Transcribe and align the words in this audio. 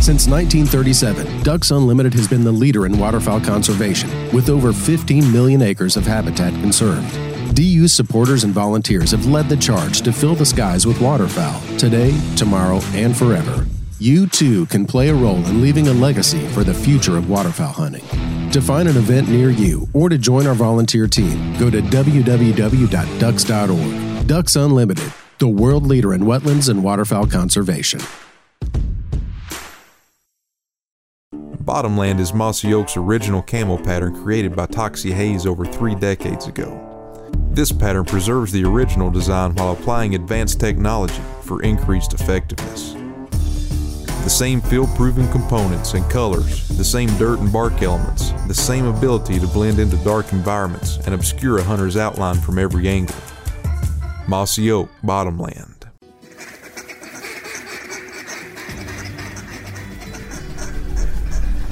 Since 0.00 0.26
1937, 0.28 1.42
Ducks 1.42 1.70
Unlimited 1.70 2.14
has 2.14 2.26
been 2.26 2.44
the 2.44 2.52
leader 2.52 2.86
in 2.86 2.98
waterfowl 2.98 3.40
conservation, 3.40 4.10
with 4.32 4.48
over 4.48 4.72
15 4.72 5.30
million 5.32 5.62
acres 5.62 5.96
of 5.96 6.06
habitat 6.06 6.52
conserved. 6.54 7.08
DU's 7.54 7.92
supporters 7.92 8.44
and 8.44 8.52
volunteers 8.54 9.10
have 9.10 9.26
led 9.26 9.48
the 9.48 9.56
charge 9.56 10.02
to 10.02 10.12
fill 10.12 10.34
the 10.34 10.46
skies 10.46 10.86
with 10.86 11.00
waterfowl 11.00 11.60
today, 11.78 12.18
tomorrow, 12.36 12.80
and 12.92 13.16
forever. 13.16 13.66
You 13.98 14.26
too 14.26 14.66
can 14.66 14.86
play 14.86 15.08
a 15.10 15.14
role 15.14 15.44
in 15.46 15.60
leaving 15.60 15.88
a 15.88 15.92
legacy 15.92 16.46
for 16.48 16.64
the 16.64 16.72
future 16.72 17.16
of 17.18 17.28
waterfowl 17.28 17.72
hunting. 17.72 18.04
To 18.52 18.60
find 18.62 18.88
an 18.88 18.96
event 18.96 19.28
near 19.28 19.50
you 19.50 19.88
or 19.92 20.08
to 20.08 20.16
join 20.16 20.46
our 20.46 20.54
volunteer 20.54 21.06
team, 21.06 21.56
go 21.58 21.68
to 21.70 21.82
www.ducks.org. 21.82 22.86
Ducks 24.26 24.56
Unlimited, 24.56 25.12
the 25.38 25.48
world 25.48 25.86
leader 25.86 26.14
in 26.14 26.22
wetlands 26.22 26.68
and 26.68 26.82
waterfowl 26.82 27.26
conservation. 27.26 28.00
Bottomland 31.70 32.18
is 32.18 32.34
Mossy 32.34 32.74
Oak's 32.74 32.96
original 32.96 33.42
camo 33.42 33.76
pattern 33.76 34.20
created 34.24 34.56
by 34.56 34.66
Toxey 34.66 35.12
Haas 35.12 35.46
over 35.46 35.64
three 35.64 35.94
decades 35.94 36.48
ago. 36.48 36.68
This 37.52 37.70
pattern 37.70 38.04
preserves 38.04 38.50
the 38.50 38.64
original 38.64 39.08
design 39.08 39.54
while 39.54 39.70
applying 39.70 40.16
advanced 40.16 40.58
technology 40.58 41.22
for 41.44 41.62
increased 41.62 42.12
effectiveness. 42.12 42.94
The 44.24 44.28
same 44.28 44.60
field 44.60 44.88
proven 44.96 45.30
components 45.30 45.94
and 45.94 46.10
colors, 46.10 46.66
the 46.70 46.82
same 46.82 47.08
dirt 47.18 47.38
and 47.38 47.52
bark 47.52 47.80
elements, 47.82 48.32
the 48.48 48.52
same 48.54 48.86
ability 48.86 49.38
to 49.38 49.46
blend 49.46 49.78
into 49.78 49.96
dark 49.98 50.32
environments 50.32 50.96
and 51.06 51.14
obscure 51.14 51.58
a 51.58 51.62
hunter's 51.62 51.96
outline 51.96 52.40
from 52.40 52.58
every 52.58 52.88
angle. 52.88 53.14
Mossy 54.26 54.72
Oak 54.72 54.90
Bottomland. 55.04 55.79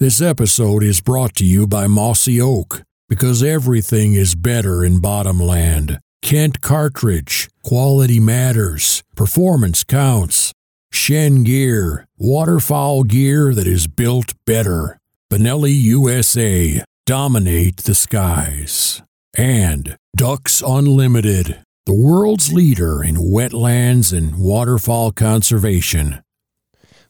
This 0.00 0.22
episode 0.22 0.82
is 0.82 1.02
brought 1.02 1.34
to 1.34 1.44
you 1.44 1.66
by 1.66 1.86
Mossy 1.86 2.40
Oak 2.40 2.84
because 3.10 3.42
everything 3.42 4.14
is 4.14 4.34
better 4.34 4.82
in 4.82 4.98
Bottomland. 4.98 5.98
Kent 6.22 6.62
Cartridge, 6.62 7.50
quality 7.62 8.18
matters, 8.18 9.02
performance 9.14 9.84
counts. 9.84 10.54
Shen 10.90 11.44
Gear, 11.44 12.06
waterfowl 12.16 13.04
gear 13.04 13.52
that 13.52 13.66
is 13.66 13.88
built 13.88 14.32
better. 14.46 14.96
Benelli 15.30 15.78
USA, 15.78 16.82
dominate 17.04 17.76
the 17.82 17.94
skies. 17.94 19.02
And 19.36 19.98
Ducks 20.16 20.62
Unlimited, 20.66 21.62
the 21.84 21.92
world's 21.92 22.54
leader 22.54 23.04
in 23.04 23.16
wetlands 23.16 24.16
and 24.16 24.38
waterfowl 24.38 25.12
conservation. 25.12 26.22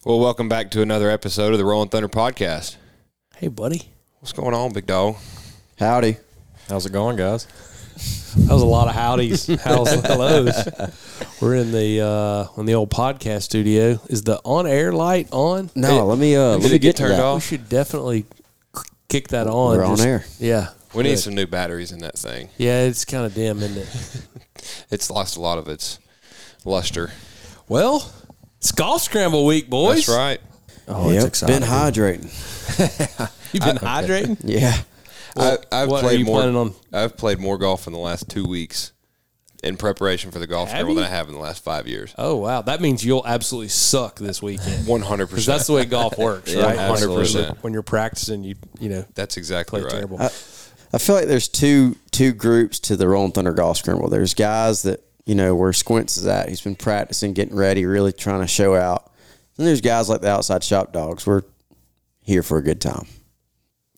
Well, 0.03 0.19
welcome 0.19 0.49
back 0.49 0.71
to 0.71 0.81
another 0.81 1.09
episode 1.09 1.53
of 1.53 1.57
the 1.57 1.63
Rolling 1.65 1.87
Thunder 1.87 2.09
Podcast. 2.09 2.75
Hey, 3.41 3.47
buddy. 3.47 3.81
What's 4.19 4.33
going 4.33 4.53
on, 4.53 4.71
big 4.71 4.85
dog? 4.85 5.15
Howdy. 5.79 6.17
How's 6.69 6.85
it 6.85 6.91
going, 6.91 7.15
guys? 7.17 7.47
That 8.35 8.53
was 8.53 8.61
a 8.61 8.67
lot 8.67 8.87
of 8.87 8.93
howdies, 8.93 9.47
how's 9.63 9.91
and 9.91 10.05
hellos. 10.05 10.53
We're 11.41 11.55
in 11.55 11.71
the 11.71 12.01
uh, 12.01 12.45
in 12.59 12.67
the 12.67 12.75
old 12.75 12.91
podcast 12.91 13.41
studio. 13.41 13.99
Is 14.09 14.21
the 14.21 14.39
on 14.45 14.67
air 14.67 14.91
light 14.91 15.27
on? 15.31 15.71
No, 15.73 16.05
let 16.05 16.19
me 16.19 16.35
uh, 16.35 16.53
Did 16.57 16.61
let 16.65 16.71
me 16.71 16.77
get 16.77 16.81
get 16.81 16.95
to 16.97 17.01
turned 17.01 17.13
that. 17.15 17.23
off? 17.23 17.37
We 17.37 17.57
should 17.57 17.67
definitely 17.67 18.25
kick 19.09 19.29
that 19.29 19.47
on. 19.47 19.75
We're 19.75 19.85
on 19.85 19.95
Just- 19.97 20.07
air. 20.07 20.23
Yeah. 20.37 20.67
We 20.93 21.01
need 21.01 21.09
Good. 21.11 21.19
some 21.19 21.33
new 21.33 21.47
batteries 21.47 21.91
in 21.91 21.99
that 22.01 22.19
thing. 22.19 22.49
Yeah, 22.59 22.81
it's 22.81 23.05
kind 23.05 23.25
of 23.25 23.33
dim, 23.33 23.57
isn't 23.63 23.77
it? 23.81 24.27
It's 24.91 25.09
lost 25.09 25.37
a 25.37 25.41
lot 25.41 25.57
of 25.57 25.67
its 25.67 25.97
luster. 26.63 27.09
Well, 27.67 28.13
it's 28.59 28.71
golf 28.71 29.01
scramble 29.01 29.43
week, 29.47 29.71
boys. 29.71 30.05
That's 30.05 30.09
right. 30.15 30.39
Oh, 30.87 31.07
yep, 31.09 31.15
it's 31.17 31.41
exciting. 31.41 31.59
been 31.61 31.67
hydrating. 31.67 32.50
You've 33.53 33.63
been 33.63 33.77
hydrating. 33.77 34.37
Yeah. 34.43 34.75
I, 35.37 35.57
I've 35.71 35.87
what 35.89 35.99
are 36.03 36.07
played 36.07 36.19
you 36.19 36.25
more. 36.25 36.41
planning 36.41 36.55
on? 36.57 36.73
I've 36.91 37.15
played 37.15 37.39
more 37.39 37.57
golf 37.57 37.87
in 37.87 37.93
the 37.93 37.99
last 37.99 38.29
two 38.29 38.43
weeks 38.45 38.91
in 39.63 39.77
preparation 39.77 40.29
for 40.31 40.39
the 40.39 40.47
golf 40.47 40.67
Have 40.69 40.79
scramble 40.79 40.95
than? 40.95 41.05
I 41.05 41.07
have 41.07 41.27
in 41.29 41.33
the 41.33 41.39
last 41.39 41.63
five 41.63 41.87
years. 41.87 42.13
Oh 42.17 42.35
wow, 42.35 42.61
that 42.63 42.81
means 42.81 43.05
you'll 43.05 43.25
absolutely 43.25 43.69
suck 43.69 44.19
this 44.19 44.41
weekend. 44.41 44.85
One 44.87 45.01
hundred 45.01 45.27
Because 45.27 45.45
percent. 45.45 45.57
that's 45.59 45.67
the 45.67 45.73
way 45.73 45.85
golf 45.85 46.17
works, 46.17 46.53
Yeah, 46.53 46.63
right? 46.65 46.77
100%. 46.77 47.63
When 47.63 47.71
you're 47.71 47.81
practicing, 47.81 48.43
you 48.43 48.55
you 48.81 48.89
know 48.89 49.05
That's 49.15 49.37
exactly 49.37 49.79
play 49.79 49.85
right. 49.85 49.91
terrible. 49.93 50.19
I 50.93 50.97
feel 50.97 51.15
like 51.15 51.27
there's 51.27 51.47
two 51.47 51.95
two 52.11 52.33
groups 52.33 52.79
to 52.81 52.97
the 52.97 53.07
Rolling 53.07 53.31
Thunder 53.31 53.53
Golf 53.53 53.77
Scramble. 53.77 54.09
There's 54.09 54.33
guys 54.33 54.81
that 54.81 55.01
you 55.25 55.35
know 55.35 55.55
where 55.55 55.71
Squints 55.71 56.17
is 56.17 56.27
at. 56.27 56.49
He's 56.49 56.59
been 56.59 56.75
practicing, 56.75 57.31
getting 57.31 57.55
ready, 57.55 57.85
really 57.85 58.11
trying 58.11 58.41
to 58.41 58.47
show 58.47 58.75
out. 58.75 59.09
And 59.57 59.65
there's 59.65 59.79
guys 59.79 60.09
like 60.09 60.19
the 60.19 60.29
outside 60.29 60.61
shop 60.63 60.91
dogs. 60.91 61.25
We're 61.25 61.43
here 62.21 62.43
for 62.43 62.57
a 62.57 62.63
good 62.63 62.79
time. 62.81 63.05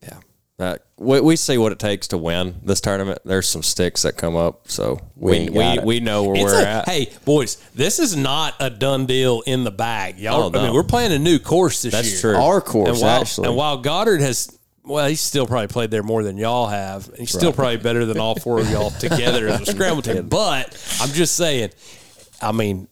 Yeah. 0.02 0.20
Uh, 0.60 0.78
we, 0.98 1.20
we 1.20 1.36
see 1.36 1.58
what 1.58 1.72
it 1.72 1.80
takes 1.80 2.08
to 2.10 2.18
win 2.18 2.56
this 2.64 2.80
tournament. 2.80 3.20
There's 3.26 3.48
some 3.50 3.64
sticks 3.64 4.04
that 4.04 4.18
come 4.18 4.36
up, 4.36 4.70
so 4.70 5.00
We 5.16 5.50
we 5.50 5.50
we, 5.50 5.80
we, 5.80 6.00
know 6.00 6.24
where 6.26 6.36
It's 6.36 6.44
we're 6.46 6.62
a- 6.62 6.66
at. 6.68 6.88
Hey, 6.88 7.10
boys, 7.26 7.56
this 7.74 8.00
is 8.00 8.16
not 8.16 8.54
a 8.60 8.70
done 8.70 9.06
deal 9.06 9.42
in 9.46 9.64
the 9.64 9.72
bag. 9.72 10.20
Y'all, 10.20 10.56
Oh, 10.56 10.60
I 10.60 10.64
mean, 10.64 10.74
we're 10.74 10.84
playing 10.84 11.12
a 11.12 11.20
new 11.20 11.40
course 11.40 11.82
this 11.82 11.92
That's 11.92 12.12
year. 12.12 12.34
true. 12.34 12.36
Our 12.38 12.62
course, 12.62 12.90
and 12.90 13.02
while, 13.02 13.22
actually. 13.22 13.48
And 13.48 13.58
while 13.58 13.78
Goddard 13.80 14.22
has, 14.22 14.58
well, 14.86 15.08
he's 15.08 15.22
still 15.22 15.48
probably 15.48 15.68
played 15.68 15.90
there 15.92 16.04
more 16.04 16.24
than 16.24 16.38
y'all 16.38 16.68
have. 16.68 17.10
And 17.10 17.18
he's 17.18 17.32
still 17.32 17.52
probably 17.52 17.78
better 17.78 18.06
than 18.06 18.20
all 18.20 18.36
four 18.36 18.60
of 18.60 18.70
y'all 18.70 18.92
together 19.00 19.48
as 19.50 19.62
a 19.62 19.66
scramble 19.72 20.04
team. 20.04 20.30
But 20.30 20.68
I'm 21.02 21.10
just 21.10 21.36
saying, 21.36 21.72
I 22.42 22.52
mean, 22.52 22.88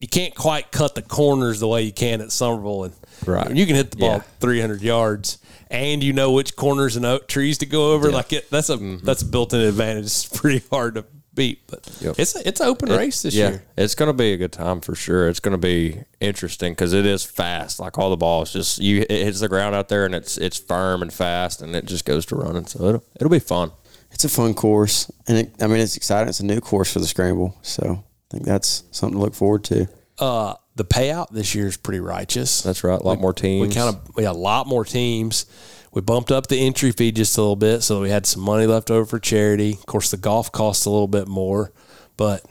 you 0.00 0.08
can't 0.08 0.34
quite 0.34 0.72
cut 0.72 0.94
the 0.96 1.02
corners 1.02 1.60
the 1.60 1.68
way 1.68 1.82
you 1.82 1.92
can 1.92 2.20
at 2.20 2.32
Somerville. 2.32 2.84
And 2.84 2.94
Right. 3.26 3.54
you 3.54 3.66
can 3.66 3.74
hit 3.76 3.90
the 3.92 3.96
ball 3.98 4.16
Yeah. 4.16 4.22
300 4.40 4.82
yards. 4.82 5.38
And 5.70 6.04
you 6.04 6.12
know 6.12 6.30
which 6.32 6.54
corners 6.56 6.94
and 6.96 7.04
oak 7.04 7.26
trees 7.26 7.58
to 7.58 7.66
go 7.66 7.92
over. 7.92 8.10
Like 8.12 8.32
it, 8.32 8.48
that's 8.50 8.70
a 8.70 8.76
that's 9.02 9.22
a 9.22 9.26
built-in 9.26 9.60
advantage. 9.60 10.04
It's 10.04 10.26
pretty 10.26 10.64
hard 10.70 10.94
to 10.96 11.04
beat, 11.34 11.66
but 11.66 11.80
Yep. 12.00 12.14
it's 12.18 12.36
a, 12.36 12.46
it's 12.48 12.60
an 12.60 12.68
open 12.68 12.90
race 12.90 13.22
this 13.22 13.34
yeah, 13.34 13.48
year. 13.48 13.64
it's 13.76 13.96
going 13.96 14.08
to 14.08 14.12
be 14.12 14.34
a 14.34 14.36
good 14.36 14.52
time 14.52 14.80
for 14.80 14.94
sure. 14.94 15.28
It's 15.28 15.40
going 15.40 15.52
to 15.52 15.58
be 15.58 16.02
interesting 16.20 16.72
because 16.72 16.92
it 16.92 17.04
is 17.06 17.24
fast. 17.24 17.80
Like 17.80 17.98
all 17.98 18.10
the 18.10 18.16
balls, 18.16 18.52
just 18.52 18.78
you 18.78 19.00
it 19.00 19.10
hits 19.10 19.40
the 19.40 19.48
ground 19.48 19.74
out 19.74 19.88
there 19.88 20.04
and 20.06 20.14
it's 20.14 20.38
it's 20.38 20.58
firm 20.58 21.02
and 21.02 21.12
fast, 21.12 21.60
and 21.60 21.74
it 21.74 21.86
just 21.86 22.04
goes 22.04 22.24
to 22.26 22.36
running. 22.36 22.66
So 22.66 22.84
it'll 22.84 23.04
it'll 23.16 23.30
be 23.30 23.40
fun. 23.40 23.72
It's 24.12 24.24
a 24.24 24.28
fun 24.28 24.54
course, 24.54 25.10
and 25.26 25.38
it, 25.38 25.54
I 25.60 25.66
mean 25.66 25.78
it's 25.80 25.96
exciting. 25.96 26.28
It's 26.28 26.38
a 26.40 26.46
new 26.46 26.60
course 26.60 26.92
for 26.92 27.00
the 27.00 27.06
scramble, 27.06 27.56
so 27.62 28.04
I 28.04 28.30
think 28.30 28.44
that's 28.44 28.84
something 28.92 29.18
to 29.18 29.24
look 29.24 29.34
forward 29.34 29.64
to. 29.64 29.88
Uh, 30.20 30.54
the 30.76 30.84
payout 30.84 31.30
this 31.30 31.54
year 31.54 31.66
is 31.66 31.76
pretty 31.76 32.00
righteous. 32.00 32.62
That's 32.62 32.82
right. 32.82 33.00
A 33.00 33.02
lot 33.02 33.20
more 33.20 33.32
teams. 33.32 33.68
We 33.68 33.74
kind 33.74 33.94
of 33.94 34.16
we 34.16 34.24
had 34.24 34.34
a 34.34 34.38
lot 34.38 34.66
more 34.66 34.84
teams. 34.84 35.46
We 35.92 36.00
bumped 36.00 36.32
up 36.32 36.48
the 36.48 36.66
entry 36.66 36.90
fee 36.90 37.12
just 37.12 37.38
a 37.38 37.40
little 37.40 37.54
bit, 37.54 37.82
so 37.82 38.00
we 38.00 38.10
had 38.10 38.26
some 38.26 38.42
money 38.42 38.66
left 38.66 38.90
over 38.90 39.06
for 39.06 39.20
charity. 39.20 39.74
Of 39.74 39.86
course, 39.86 40.10
the 40.10 40.16
golf 40.16 40.50
costs 40.50 40.86
a 40.86 40.90
little 40.90 41.06
bit 41.06 41.28
more, 41.28 41.72
but 42.16 42.44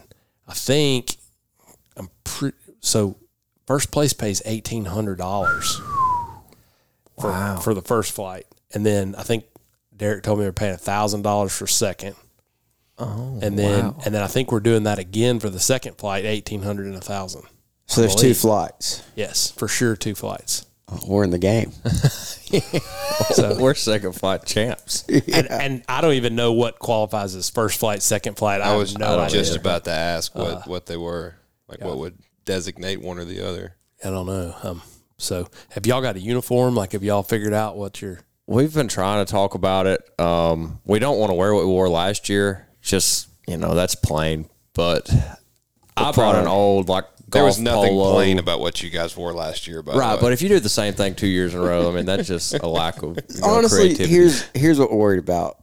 I 0.48 0.54
think 0.54 1.18
I'm 1.98 2.10
pretty. 2.24 2.58
So 2.80 3.18
first 3.68 3.92
place 3.92 4.14
pays 4.14 4.42
eighteen 4.46 4.86
hundred 4.86 5.18
dollars 5.18 5.82
for 7.20 7.58
for 7.62 7.74
the 7.74 7.82
first 7.82 8.14
flight, 8.14 8.46
and 8.74 8.86
then 8.86 9.16
I 9.18 9.24
think 9.24 9.44
Derek 9.96 10.24
told 10.24 10.40
me 10.40 10.46
they're 10.46 10.54
paying 10.54 10.78
thousand 10.78 11.24
dollars 11.24 11.56
for 11.56 11.68
second. 11.68 12.16
Oh, 12.98 13.40
and 13.42 13.60
then 13.60 13.96
and 14.06 14.16
then 14.16 14.22
I 14.22 14.28
think 14.28 14.52
we're 14.52 14.62
doing 14.62 14.84
that 14.84 15.00
again 15.00 15.42
for 15.42 15.50
the 15.50 15.60
second 15.60 15.98
flight, 15.98 16.24
eighteen 16.24 16.62
hundred 16.62 16.86
and 16.86 16.96
a 16.96 17.02
thousand. 17.02 17.44
So 17.86 18.02
there's 18.02 18.16
two 18.16 18.34
flights. 18.34 19.04
Yes, 19.16 19.52
for 19.52 19.68
sure, 19.68 19.96
two 19.96 20.16
flights. 20.16 20.66
We're 21.08 21.24
in 21.24 21.32
the 21.32 21.40
game. 21.40 21.72
So 23.34 23.58
we're 23.60 23.74
second 23.74 24.14
flight 24.14 24.46
champs. 24.46 25.04
and, 25.10 25.50
and 25.50 25.84
I 25.88 26.02
don't 26.02 26.14
even 26.14 26.36
know 26.36 26.54
what 26.54 26.80
qualifies 26.80 27.36
as 27.36 27.50
first 27.50 27.80
flight, 27.80 28.02
second 28.02 28.38
flight. 28.38 28.62
I, 28.62 28.74
I 28.74 28.76
was 28.76 28.98
no 28.98 29.20
idea. 29.20 29.40
just 29.40 29.56
about 29.56 29.86
to 29.86 29.92
ask 29.92 30.36
what 30.36 30.48
Uh, 30.48 30.62
what 30.66 30.86
they 30.86 30.98
were, 30.98 31.36
like 31.68 31.82
what 31.82 31.98
would 31.98 32.18
designate 32.46 33.02
one 33.02 33.18
or 33.18 33.26
the 33.26 33.42
other. 33.42 33.76
I 34.04 34.10
don't 34.10 34.26
know. 34.26 34.56
Um, 34.64 34.82
so 35.18 35.48
have 35.72 35.86
y'all 35.86 36.02
got 36.02 36.16
a 36.16 36.20
uniform? 36.20 36.76
Like, 36.76 36.92
have 36.92 37.04
y'all 37.04 37.24
figured 37.24 37.54
out 37.54 37.78
what 37.78 38.02
your 38.02 38.20
We've 38.46 38.74
been 38.74 38.90
trying 38.90 39.26
to 39.26 39.32
talk 39.32 39.56
about 39.56 39.88
it. 39.88 40.20
Um, 40.20 40.82
we 40.84 41.00
don't 41.00 41.18
want 41.18 41.30
to 41.30 41.36
wear 41.36 41.54
what 41.54 41.66
we 41.66 41.72
wore 41.72 41.88
last 41.88 42.28
year. 42.28 42.68
Just 42.82 43.30
you 43.48 43.58
know, 43.58 43.74
that's 43.74 43.96
plain. 43.96 44.50
But 44.74 45.10
I 45.96 46.12
bought 46.12 46.36
an 46.36 46.48
old 46.48 46.90
like 46.90 47.06
There 47.34 47.44
was 47.44 47.60
nothing 47.60 47.90
polo. 47.90 48.14
plain 48.14 48.40
about 48.40 48.60
what 48.60 48.82
you 48.84 48.90
guys 48.90 49.16
wore 49.18 49.34
last 49.34 49.68
year. 49.68 49.82
By 49.82 49.94
the 49.94 50.00
Right, 50.00 50.16
way. 50.16 50.22
but 50.22 50.34
if 50.34 50.42
you 50.42 50.50
do 50.50 50.60
the 50.60 50.70
same 50.70 50.94
thing 50.94 51.16
two 51.16 51.28
years 51.28 51.54
in 51.54 51.60
a 51.60 51.64
row, 51.64 51.90
I 51.92 51.96
mean 51.96 52.06
that's 52.06 52.28
just 52.28 52.54
a 52.54 52.68
lack 52.68 53.02
of 53.04 53.18
you 53.30 53.42
know, 53.42 53.48
Honestly, 53.48 53.80
creativity. 53.96 54.10
here's 54.14 54.42
here's 54.54 54.80
what 54.80 54.92
we're 54.92 54.98
worried 54.98 55.20
about. 55.20 55.58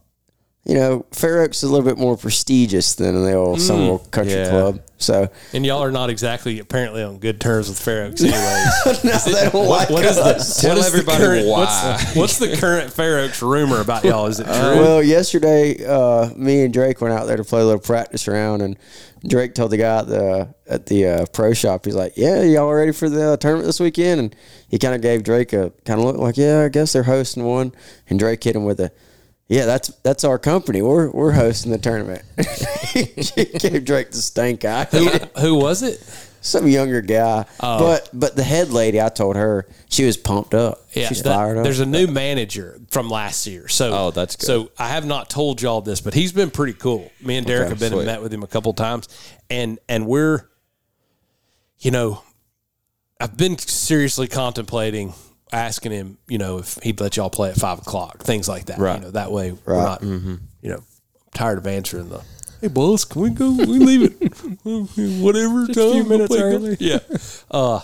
You 0.63 0.75
know, 0.75 1.05
Fair 1.11 1.41
Oaks 1.41 1.57
is 1.57 1.63
a 1.63 1.73
little 1.73 1.85
bit 1.85 1.97
more 1.97 2.15
prestigious 2.15 2.93
than 2.93 3.23
the 3.23 3.33
old 3.33 3.59
Somerville 3.59 3.97
Country 3.97 4.35
yeah. 4.35 4.49
Club. 4.49 4.81
So 4.99 5.27
And 5.53 5.65
y'all 5.65 5.83
are 5.83 5.89
not 5.91 6.11
exactly 6.11 6.59
apparently 6.59 7.01
on 7.01 7.17
good 7.17 7.41
terms 7.41 7.67
with 7.67 7.79
Fair 7.79 8.03
Oaks, 8.03 8.21
anyways. 8.23 9.03
no, 9.03 9.11
they 9.33 9.49
don't 9.49 9.67
like 9.67 9.89
what 9.89 10.05
is 10.05 10.17
the 10.17 10.21
us. 10.21 10.61
Tell 10.61 10.75
what 10.75 10.77
is 10.77 10.91
the 10.91 10.99
everybody 10.99 11.17
current- 11.17 11.47
why. 11.47 11.59
What's 11.61 12.13
the, 12.13 12.19
what's 12.19 12.37
the 12.37 12.57
current 12.57 12.93
Fair 12.93 13.19
Oaks 13.21 13.41
rumor 13.41 13.81
about 13.81 14.03
y'all? 14.03 14.27
Is 14.27 14.39
it 14.39 14.43
true? 14.43 14.53
Well, 14.53 15.01
yesterday, 15.01 15.83
uh, 15.83 16.29
me 16.35 16.63
and 16.63 16.71
Drake 16.71 17.01
went 17.01 17.15
out 17.15 17.25
there 17.25 17.37
to 17.37 17.43
play 17.43 17.61
a 17.61 17.65
little 17.65 17.81
practice 17.81 18.27
round, 18.27 18.61
and 18.61 18.77
Drake 19.27 19.55
told 19.55 19.71
the 19.71 19.77
guy 19.77 19.97
at 20.01 20.07
the 20.07 20.53
at 20.67 20.85
the 20.85 21.07
uh, 21.07 21.25
pro 21.33 21.53
shop, 21.53 21.85
he's 21.85 21.95
like, 21.95 22.13
"Yeah, 22.15 22.43
y'all 22.43 22.71
ready 22.71 22.91
for 22.91 23.09
the 23.09 23.31
uh, 23.33 23.37
tournament 23.37 23.65
this 23.65 23.79
weekend?" 23.79 24.19
And 24.19 24.35
he 24.69 24.77
kind 24.77 24.93
of 24.93 25.01
gave 25.01 25.23
Drake 25.23 25.53
a 25.53 25.71
kind 25.85 25.99
of 25.99 26.05
look 26.05 26.17
like, 26.17 26.37
"Yeah, 26.37 26.61
I 26.61 26.69
guess 26.69 26.93
they're 26.93 27.01
hosting 27.03 27.43
one." 27.45 27.73
And 28.07 28.19
Drake 28.19 28.43
hit 28.43 28.55
him 28.55 28.63
with 28.65 28.79
a, 28.79 28.91
"Yeah, 29.51 29.65
that's 29.65 29.89
that's 30.01 30.23
our 30.23 30.39
company. 30.39 30.81
We're 30.81 31.11
we're 31.11 31.33
hosting 31.33 31.71
the 31.73 31.77
tournament." 31.77 32.23
he 32.93 33.03
gave 33.03 33.83
Drake 33.83 34.11
the 34.11 34.17
stank 34.17 34.63
eye. 34.63 34.85
Who 35.39 35.55
was 35.55 35.83
it? 35.83 35.99
Some 36.43 36.67
younger 36.67 37.01
guy, 37.01 37.45
oh. 37.59 37.79
but 37.79 38.09
but 38.13 38.35
the 38.35 38.43
head 38.43 38.71
lady, 38.71 38.99
I 38.99 39.09
told 39.09 39.35
her 39.35 39.67
she 39.89 40.05
was 40.05 40.17
pumped 40.17 40.55
up. 40.55 40.79
She's 40.89 41.21
the- 41.21 41.29
fired 41.29 41.57
up. 41.57 41.63
There's 41.63 41.81
a 41.81 41.85
new 41.85 42.07
manager 42.07 42.79
from 42.89 43.09
last 43.09 43.45
year. 43.45 43.67
So 43.67 43.93
Oh, 43.93 44.11
that's 44.11 44.37
good. 44.37 44.45
So 44.47 44.71
I 44.79 44.87
have 44.87 45.05
not 45.05 45.29
told 45.29 45.61
y'all 45.61 45.81
this, 45.81 46.01
but 46.01 46.15
he's 46.15 46.31
been 46.31 46.49
pretty 46.49 46.73
cool. 46.73 47.11
Me 47.21 47.35
and 47.37 47.45
Derek 47.45 47.63
Okay, 47.63 47.69
have 47.69 47.79
been 47.79 47.93
and 47.93 48.05
met 48.07 48.23
with 48.23 48.33
him 48.33 48.41
a 48.41 48.47
couple 48.47 48.73
times, 48.73 49.07
and 49.51 49.77
and 49.87 50.07
we're, 50.07 50.49
you 51.79 51.91
know, 51.91 52.23
I've 53.19 53.37
been 53.37 53.57
seriously 53.59 54.27
contemplating 54.27 55.13
asking 55.51 55.91
him, 55.91 56.17
you 56.27 56.37
know, 56.37 56.59
if 56.59 56.77
he'd 56.83 56.99
let 57.01 57.17
y'all 57.17 57.29
play 57.29 57.49
at 57.49 57.55
five 57.57 57.79
o'clock, 57.79 58.19
things 58.19 58.47
like 58.47 58.65
that. 58.65 58.77
Right. 58.79 58.97
You 58.99 59.05
know, 59.05 59.11
that 59.11 59.31
way 59.31 59.51
we're 59.51 59.73
Right. 59.75 59.83
not, 59.83 60.03
you 60.03 60.39
know, 60.63 60.77
I'm 60.77 60.83
tired 61.33 61.57
of 61.57 61.67
answering 61.67 62.09
the. 62.09 62.21
Hey, 62.61 62.67
boss, 62.67 63.05
can 63.05 63.21
we 63.23 63.29
go? 63.31 63.51
We 63.51 63.65
leave 63.65 64.03
it 64.03 64.31
whatever 65.21 65.65
time. 65.67 65.73
few 65.93 66.03
minutes 66.03 66.29
we'll 66.29 66.43
early. 66.43 66.75
golf. 66.75 66.81
Yeah. 66.81 66.99
Uh, 67.51 67.81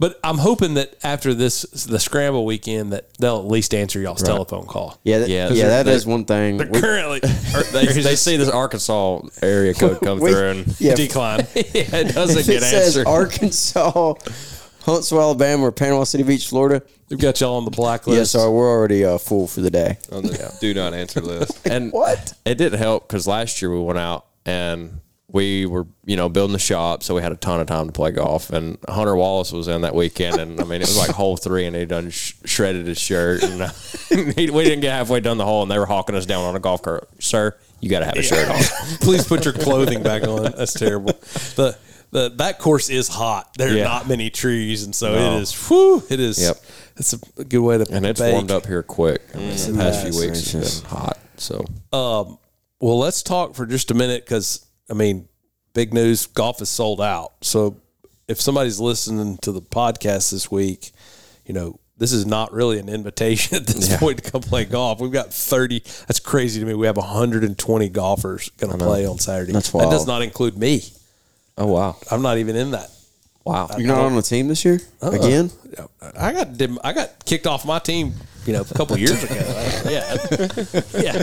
but 0.00 0.20
I'm 0.22 0.38
hoping 0.38 0.74
that 0.74 0.94
after 1.02 1.34
this, 1.34 1.62
the 1.62 1.98
scramble 1.98 2.44
weekend, 2.44 2.92
that 2.92 3.08
they'll 3.18 3.38
at 3.38 3.46
least 3.46 3.74
answer 3.74 3.98
y'all's 3.98 4.22
telephone 4.22 4.64
call. 4.66 4.96
yeah, 5.02 5.18
that, 5.18 5.28
Yeah, 5.28 5.48
yeah, 5.48 5.54
they're- 5.54 5.68
that 5.84 5.88
is 5.88 6.06
one 6.06 6.24
thing. 6.24 6.56
They're 6.58 6.68
We- 6.68 6.80
currently 6.80 7.18
they, 7.72 7.86
they 7.86 8.14
see 8.14 8.36
this 8.36 8.48
Arkansas 8.48 9.22
area 9.42 9.74
code 9.74 10.00
come 10.00 10.20
we- 10.20 10.30
through 10.30 10.50
and 10.50 10.80
yeah, 10.80 10.94
decline. 10.94 11.46
yeah, 11.56 11.62
it 11.96 12.14
doesn't 12.14 12.38
If 12.38 12.46
get 12.46 12.56
it 12.58 12.62
says 12.66 12.96
answered. 12.96 13.06
Arkansas, 13.08 14.14
Huntsville, 14.88 15.20
Alabama, 15.20 15.64
or 15.64 15.72
Panama 15.72 16.04
City 16.04 16.24
Beach, 16.24 16.48
Florida. 16.48 16.82
We've 17.10 17.20
got 17.20 17.40
y'all 17.40 17.56
on 17.56 17.64
the 17.64 17.70
blacklist. 17.70 18.16
Yes, 18.16 18.30
sir. 18.30 18.50
We're 18.50 18.70
already 18.70 19.04
uh, 19.04 19.18
full 19.18 19.46
for 19.46 19.60
the 19.60 19.70
day. 19.70 19.98
on 20.10 20.22
the 20.22 20.56
do 20.60 20.72
not 20.74 20.94
answer 20.94 21.20
list. 21.20 21.66
and 21.70 21.92
What? 21.92 22.32
it 22.44 22.56
didn't 22.56 22.78
help 22.78 23.06
because 23.06 23.26
last 23.26 23.60
year 23.62 23.70
we 23.72 23.80
went 23.80 23.98
out 23.98 24.26
and 24.46 25.00
we 25.30 25.66
were 25.66 25.86
you 26.06 26.16
know 26.16 26.30
building 26.30 26.54
the 26.54 26.58
shop 26.58 27.02
so 27.02 27.14
we 27.14 27.20
had 27.20 27.32
a 27.32 27.36
ton 27.36 27.60
of 27.60 27.66
time 27.66 27.84
to 27.86 27.92
play 27.92 28.10
golf 28.10 28.48
and 28.48 28.78
hunter 28.88 29.14
wallace 29.14 29.52
was 29.52 29.68
in 29.68 29.82
that 29.82 29.94
weekend 29.94 30.38
and 30.38 30.58
i 30.58 30.64
mean 30.64 30.80
it 30.80 30.88
was 30.88 30.96
like 30.96 31.10
hole 31.10 31.36
three 31.36 31.66
and 31.66 31.76
he 31.76 31.84
done 31.84 32.08
sh- 32.08 32.32
shredded 32.46 32.86
his 32.86 32.98
shirt 32.98 33.42
and 33.42 33.60
uh, 33.60 33.68
he, 34.08 34.48
we 34.48 34.64
didn't 34.64 34.80
get 34.80 34.90
halfway 34.90 35.20
down 35.20 35.36
the 35.36 35.44
hole 35.44 35.60
and 35.60 35.70
they 35.70 35.78
were 35.78 35.84
hawking 35.84 36.16
us 36.16 36.24
down 36.24 36.42
on 36.44 36.56
a 36.56 36.58
golf 36.58 36.80
cart 36.80 37.06
sir 37.18 37.54
you 37.80 37.90
got 37.90 37.98
to 38.00 38.06
have 38.06 38.16
a 38.16 38.22
shirt 38.22 38.48
on 38.48 38.56
Please 39.00 39.26
put 39.26 39.44
your 39.44 39.52
clothing 39.54 40.02
back 40.02 40.22
on. 40.26 40.44
That's 40.44 40.72
terrible. 40.72 41.12
The 41.12 41.76
the 42.10 42.30
that 42.36 42.58
course 42.58 42.88
is 42.90 43.08
hot. 43.08 43.54
There 43.58 43.70
are 43.72 43.76
Yeah. 43.76 43.84
not 43.84 44.08
many 44.08 44.30
trees, 44.30 44.84
and 44.84 44.94
so 44.94 45.14
No. 45.14 45.36
it 45.36 45.42
is. 45.42 45.52
Whew, 45.68 46.02
it 46.08 46.20
is. 46.20 46.40
Yep. 46.40 46.60
It's 46.96 47.12
a 47.12 47.44
good 47.44 47.60
way 47.60 47.78
to 47.78 47.86
and 47.92 48.04
it's 48.06 48.20
bake. 48.20 48.32
warmed 48.32 48.50
up 48.50 48.66
here 48.66 48.82
quick 48.82 49.22
I 49.34 49.38
mean, 49.38 49.50
the 49.56 49.74
past 49.76 50.02
few 50.06 50.18
weeks 50.20 50.38
it's 50.40 50.54
it's 50.54 50.80
been 50.80 50.90
hot 50.90 51.18
so 51.36 51.64
um, 51.92 52.38
Well, 52.80 52.98
let's 52.98 53.22
talk 53.22 53.54
for 53.54 53.66
just 53.66 53.90
a 53.90 53.94
minute 53.94 54.24
because 54.24 54.66
I 54.90 54.94
mean, 54.94 55.28
big 55.74 55.92
news: 55.94 56.26
golf 56.26 56.60
is 56.62 56.68
sold 56.70 57.00
out. 57.00 57.32
So, 57.42 57.76
if 58.26 58.40
somebody's 58.40 58.80
listening 58.80 59.36
to 59.42 59.52
the 59.52 59.60
podcast 59.62 60.30
this 60.32 60.50
week, 60.50 60.92
you 61.46 61.52
know 61.54 61.78
this 61.98 62.12
is 62.12 62.24
not 62.26 62.52
really 62.52 62.78
an 62.78 62.88
invitation 62.88 63.56
at 63.58 63.66
this 63.66 63.96
point 63.98 64.22
to 64.24 64.30
come 64.30 64.40
play 64.40 64.64
golf. 64.64 65.00
We've 65.00 65.12
got 65.12 65.32
thirty. 65.32 65.80
That's 66.06 66.20
crazy 66.20 66.58
to 66.60 66.66
me. 66.66 66.74
We 66.74 66.86
have 66.86 66.96
120 66.96 67.88
golfers 67.90 68.48
going 68.58 68.72
to 68.76 68.84
play 68.84 69.04
on 69.06 69.18
Saturday. 69.18 69.52
That's 69.52 69.72
wild. 69.74 69.90
That 69.90 69.96
does 69.96 70.06
not 70.06 70.22
include 70.22 70.56
me. 70.56 70.82
Oh 71.58 71.66
wow 71.66 71.96
I'm 72.10 72.22
not 72.22 72.38
even 72.38 72.56
in 72.56 72.70
that. 72.72 72.90
wow 73.44 73.68
You're 73.76 73.88
not 73.88 73.98
on 74.00 74.16
the 74.16 74.22
team 74.22 74.48
this 74.48 74.64
year 74.64 74.80
again? 75.02 75.50
I 76.16 76.32
got 76.32 76.56
dim- 76.56 76.78
I 76.82 76.92
got 76.92 77.24
kicked 77.24 77.46
off 77.46 77.64
my 77.66 77.78
team, 77.78 78.14
you 78.46 78.52
know, 78.54 78.62
a 78.62 78.74
couple 78.74 78.96
years 79.04 79.22
ago. 79.22 79.34
yeah, 79.88 80.16
yeah. 80.94 81.22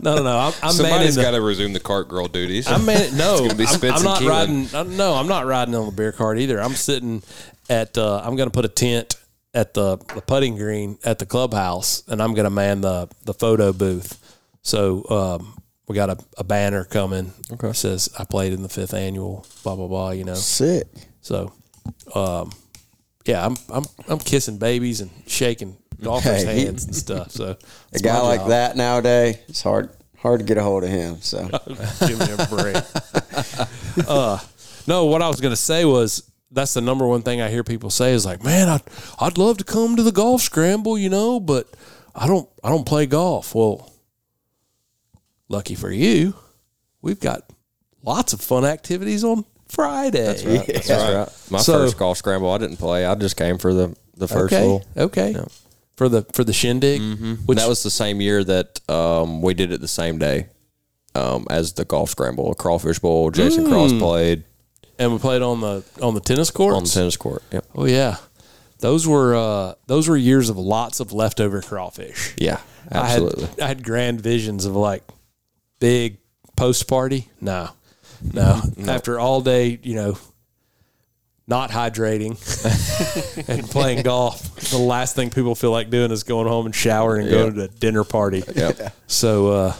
No, 0.00 0.16
no, 0.16 0.22
no. 0.22 0.38
I'm, 0.38 0.52
I'm 0.62 0.76
manning 0.76 0.90
Somebody's 0.90 1.14
the- 1.14 1.22
got 1.22 1.30
to 1.32 1.40
resume 1.40 1.72
the 1.72 1.80
cart 1.80 2.08
girl 2.08 2.26
duties. 2.26 2.66
I'm 2.66 2.84
man. 2.84 3.16
No, 3.16 3.38
gonna 3.42 3.54
be 3.54 3.64
I'm, 3.64 3.74
Spence 3.74 4.00
I'm 4.00 4.06
and 4.06 4.06
not 4.06 4.20
Keelan. 4.22 4.28
riding. 4.28 4.74
uh, 4.74 4.82
No, 4.96 5.14
I'm 5.14 5.28
not 5.28 5.46
riding 5.46 5.74
on 5.74 5.86
the 5.86 5.92
beer 5.92 6.12
cart 6.12 6.38
either. 6.38 6.60
I'm 6.60 6.74
sitting 6.74 7.22
at. 7.70 7.96
Uh, 7.96 8.20
I'm 8.24 8.36
going 8.36 8.48
to 8.48 8.52
put 8.54 8.64
a 8.64 8.68
tent 8.68 9.16
at 9.54 9.72
the, 9.74 9.96
the 10.14 10.20
putting 10.20 10.56
green 10.56 10.98
at 11.04 11.18
the 11.20 11.26
clubhouse, 11.26 12.02
and 12.08 12.20
I'm 12.20 12.34
going 12.34 12.44
to 12.44 12.50
man 12.50 12.80
the 12.80 13.08
the 13.24 13.34
photo 13.34 13.72
booth. 13.72 14.18
So 14.62 15.04
um, 15.08 15.56
we 15.86 15.94
got 15.94 16.10
a, 16.10 16.18
a 16.38 16.44
banner 16.44 16.84
coming. 16.84 17.32
Okay, 17.52 17.72
says 17.72 18.08
I 18.18 18.24
played 18.24 18.52
in 18.52 18.62
the 18.62 18.68
fifth 18.68 18.94
annual. 18.94 19.46
Blah 19.62 19.76
blah 19.76 19.88
blah. 19.88 20.10
You 20.10 20.24
know. 20.24 20.34
Sick. 20.34 20.86
So, 21.20 21.52
um, 22.14 22.52
yeah, 23.26 23.44
I'm 23.44 23.56
I'm 23.72 23.84
I'm 24.08 24.18
kissing 24.18 24.58
babies 24.58 25.00
and 25.00 25.10
shaking 25.26 25.76
golfers' 26.02 26.44
Hey, 26.44 26.64
hands 26.64 26.84
and 26.84 26.94
stuff. 26.94 27.30
So 27.30 27.56
A 27.92 27.98
guy 27.98 28.20
like 28.20 28.40
job. 28.40 28.48
that 28.50 28.76
nowadays, 28.76 29.36
it's 29.48 29.62
hard 29.62 29.90
hard 30.18 30.40
to 30.40 30.46
get 30.46 30.56
a 30.56 30.62
hold 30.62 30.84
of 30.84 30.90
him. 30.90 31.20
So 31.20 31.48
Give 32.06 32.18
me 32.18 32.26
a 32.30 32.46
break. 32.46 32.76
uh, 34.08 34.38
no, 34.86 35.06
what 35.06 35.22
I 35.22 35.28
was 35.28 35.40
going 35.40 35.52
to 35.52 35.56
say 35.56 35.84
was 35.84 36.30
that's 36.50 36.74
the 36.74 36.80
number 36.80 37.06
one 37.06 37.22
thing 37.22 37.40
I 37.40 37.50
hear 37.50 37.64
people 37.64 37.90
say 37.90 38.12
is 38.12 38.24
like, 38.24 38.42
man, 38.42 38.68
I'd 38.68 38.82
I'd 39.18 39.38
love 39.38 39.58
to 39.58 39.64
come 39.64 39.96
to 39.96 40.02
the 40.02 40.12
golf 40.12 40.42
scramble, 40.42 40.96
you 40.98 41.10
know, 41.10 41.40
but 41.40 41.68
I 42.14 42.26
don't 42.26 42.48
I 42.62 42.68
don't 42.70 42.86
play 42.86 43.06
golf. 43.06 43.54
Well, 43.54 43.90
lucky 45.54 45.74
for 45.74 45.90
you, 45.90 46.34
we've 47.00 47.20
got 47.20 47.48
lots 48.02 48.32
of 48.32 48.40
fun 48.40 48.64
activities 48.64 49.24
on 49.24 49.44
Friday. 49.68 50.22
That's 50.24 50.44
right. 50.44 50.66
that's 50.66 50.88
right 50.90 51.28
my 51.50 51.58
So- 51.58 51.72
first 51.78 51.96
golf 51.98 52.18
scramble 52.18 52.50
i 52.50 52.58
didn't 52.58 52.76
play 52.76 53.04
i 53.06 53.14
just 53.14 53.36
came 53.36 53.58
for 53.58 53.72
the 53.74 53.96
the 54.16 54.28
first 54.28 54.52
Okay. 54.54 54.62
hole 54.64 54.84
Okay. 54.96 55.34
For 55.96 56.08
the 56.08 56.22
for 56.32 56.42
the 56.44 56.52
shindig, 56.52 57.00
which 57.46 57.58
that 57.58 57.68
was 57.68 57.82
the 57.84 57.90
same 57.90 58.20
year 58.20 58.42
that 58.42 58.80
um, 58.90 59.42
we 59.42 59.54
did 59.54 59.70
it 59.70 59.80
the 59.80 59.86
same 59.88 60.18
day 60.18 60.48
um, 61.14 61.46
as 61.48 61.72
the 61.74 61.84
golf 61.84 62.10
scramble, 62.10 62.50
a 62.50 62.54
crawfish 62.56 62.98
bowl. 62.98 63.30
Jason 63.30 63.68
Cross 63.68 63.92
played 63.92 64.42
and 64.98 65.12
we 65.12 65.18
played 65.20 65.40
on 65.42 65.60
the 65.60 65.84
on 66.02 66.14
the 66.14 66.20
tennis 66.20 66.50
court. 66.50 66.74
on 66.74 66.82
the 66.82 66.90
tennis 66.90 67.16
court. 67.16 67.44
Yep. 67.52 67.64
Oh 67.76 67.84
yeah, 67.86 68.16
those 68.80 69.06
were 69.06 69.36
uh, 69.36 69.74
those 69.86 70.08
were 70.08 70.16
years 70.16 70.48
of 70.50 70.56
lots 70.58 70.98
of 70.98 71.12
leftover 71.12 71.62
crawfish. 71.62 72.34
Yeah, 72.38 72.58
absolutely. 72.90 73.44
I 73.44 73.48
had, 73.50 73.60
I 73.60 73.66
had 73.68 73.84
grand 73.84 74.20
visions 74.20 74.64
of 74.66 74.74
like 74.74 75.04
big 75.84 76.16
post 76.56 76.88
party. 76.88 77.28
No, 77.42 77.68
no. 78.32 78.62
After 78.88 79.20
all 79.20 79.42
day, 79.42 79.78
you 79.82 79.94
know, 79.94 80.16
not 81.46 81.68
hydrating 81.68 82.38
and 83.50 83.68
playing 83.68 84.02
golf, 84.02 84.70
the 84.70 84.78
last 84.78 85.14
thing 85.14 85.28
people 85.28 85.54
feel 85.54 85.72
like 85.72 85.90
doing 85.90 86.10
is 86.10 86.22
going 86.22 86.48
home 86.48 86.64
and 86.64 86.74
showering 86.74 87.26
and 87.26 87.30
going 87.30 87.54
to 87.56 87.64
a 87.64 87.68
dinner 87.68 88.02
party. 88.02 88.42
Yep. 88.56 88.94
So, 89.08 89.48
uh, 89.48 89.74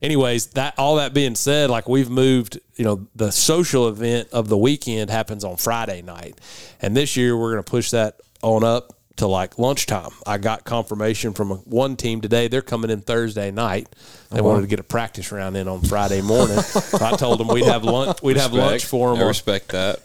anyways, 0.00 0.46
that 0.48 0.78
all 0.78 0.96
that 0.96 1.14
being 1.14 1.34
said, 1.34 1.68
like 1.68 1.88
we've 1.88 2.10
moved, 2.10 2.60
you 2.76 2.84
know, 2.84 3.08
the 3.16 3.32
social 3.32 3.88
event 3.88 4.28
of 4.30 4.46
the 4.46 4.56
weekend 4.56 5.10
happens 5.10 5.42
on 5.42 5.56
Friday 5.56 6.00
night, 6.00 6.40
and 6.80 6.96
this 6.96 7.16
year 7.16 7.36
we're 7.36 7.50
going 7.54 7.64
to 7.64 7.68
push 7.68 7.90
that 7.90 8.20
on 8.40 8.62
up 8.62 8.99
to 9.20 9.26
like 9.26 9.58
lunchtime. 9.58 10.10
I 10.26 10.36
got 10.38 10.64
confirmation 10.64 11.32
from 11.32 11.50
a, 11.52 11.54
one 11.54 11.96
team 11.96 12.20
today; 12.20 12.48
they're 12.48 12.60
coming 12.62 12.90
in 12.90 13.00
Thursday 13.00 13.50
night. 13.50 13.88
They 14.30 14.40
wanted 14.40 14.62
to 14.62 14.66
get 14.66 14.80
a 14.80 14.82
practice 14.84 15.32
round 15.32 15.56
in 15.56 15.68
on 15.68 15.80
Friday 15.82 16.20
morning. 16.20 16.58
so 16.60 16.98
I 17.04 17.16
told 17.16 17.40
them 17.40 17.48
we'd 17.48 17.64
have 17.64 17.84
lunch. 17.84 18.22
We'd 18.22 18.36
have 18.36 18.52
lunch 18.52 18.84
for 18.84 19.08
them. 19.08 19.16
I 19.16 19.20
them. 19.20 19.28
respect 19.28 19.68
that. 19.68 19.98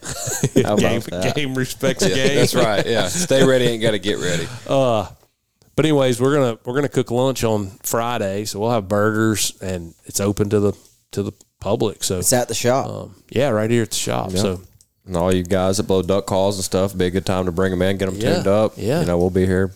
How 0.63 0.73
about 0.73 0.79
game, 0.79 1.01
that? 1.09 1.35
game 1.35 1.55
respects 1.55 2.07
Yeah, 2.07 2.15
game. 2.15 2.35
that's 2.35 2.55
right. 2.55 2.85
Yeah, 2.85 3.07
stay 3.07 3.43
ready. 3.45 3.65
Ain't 3.65 3.81
got 3.81 3.91
to 3.91 3.99
get 3.99 4.19
ready. 4.19 4.47
Uh, 4.67 5.07
but 5.75 5.85
anyways, 5.85 6.21
we're 6.21 6.33
gonna 6.33 6.57
we're 6.63 6.73
gonna 6.75 6.87
cook 6.89 7.11
lunch 7.11 7.43
on 7.43 7.67
Friday, 7.83 8.45
so 8.45 8.59
we'll 8.59 8.71
have 8.71 8.87
burgers, 8.87 9.53
and 9.61 9.93
it's 10.05 10.19
open 10.21 10.49
to 10.51 10.59
the 10.59 10.73
to 11.11 11.21
the 11.23 11.33
public. 11.59 12.03
So 12.03 12.19
it's 12.19 12.31
at 12.33 12.47
the 12.47 12.53
shop. 12.53 12.87
um, 12.87 13.15
yeah, 13.29 13.49
right 13.49 13.69
here 13.69 13.83
at 13.83 13.89
the 13.91 13.95
shop. 13.97 14.31
So 14.31 14.61
And 15.07 15.15
all 15.15 15.33
you 15.33 15.43
guys 15.43 15.77
that 15.77 15.83
blow 15.83 16.01
duck 16.01 16.25
calls 16.25 16.57
and 16.57 16.63
stuff, 16.65 16.97
be 16.97 17.05
a 17.05 17.09
good 17.11 17.25
time 17.25 17.45
to 17.45 17.51
bring 17.51 17.71
them 17.71 17.81
in, 17.81 17.97
get 17.97 18.07
them 18.07 18.15
Yeah, 18.15 18.35
tuned 18.35 18.47
up. 18.47 18.73
yeah. 18.75 19.01
You 19.01 19.05
know, 19.05 19.17
we'll 19.19 19.29
be 19.29 19.45
here 19.45 19.71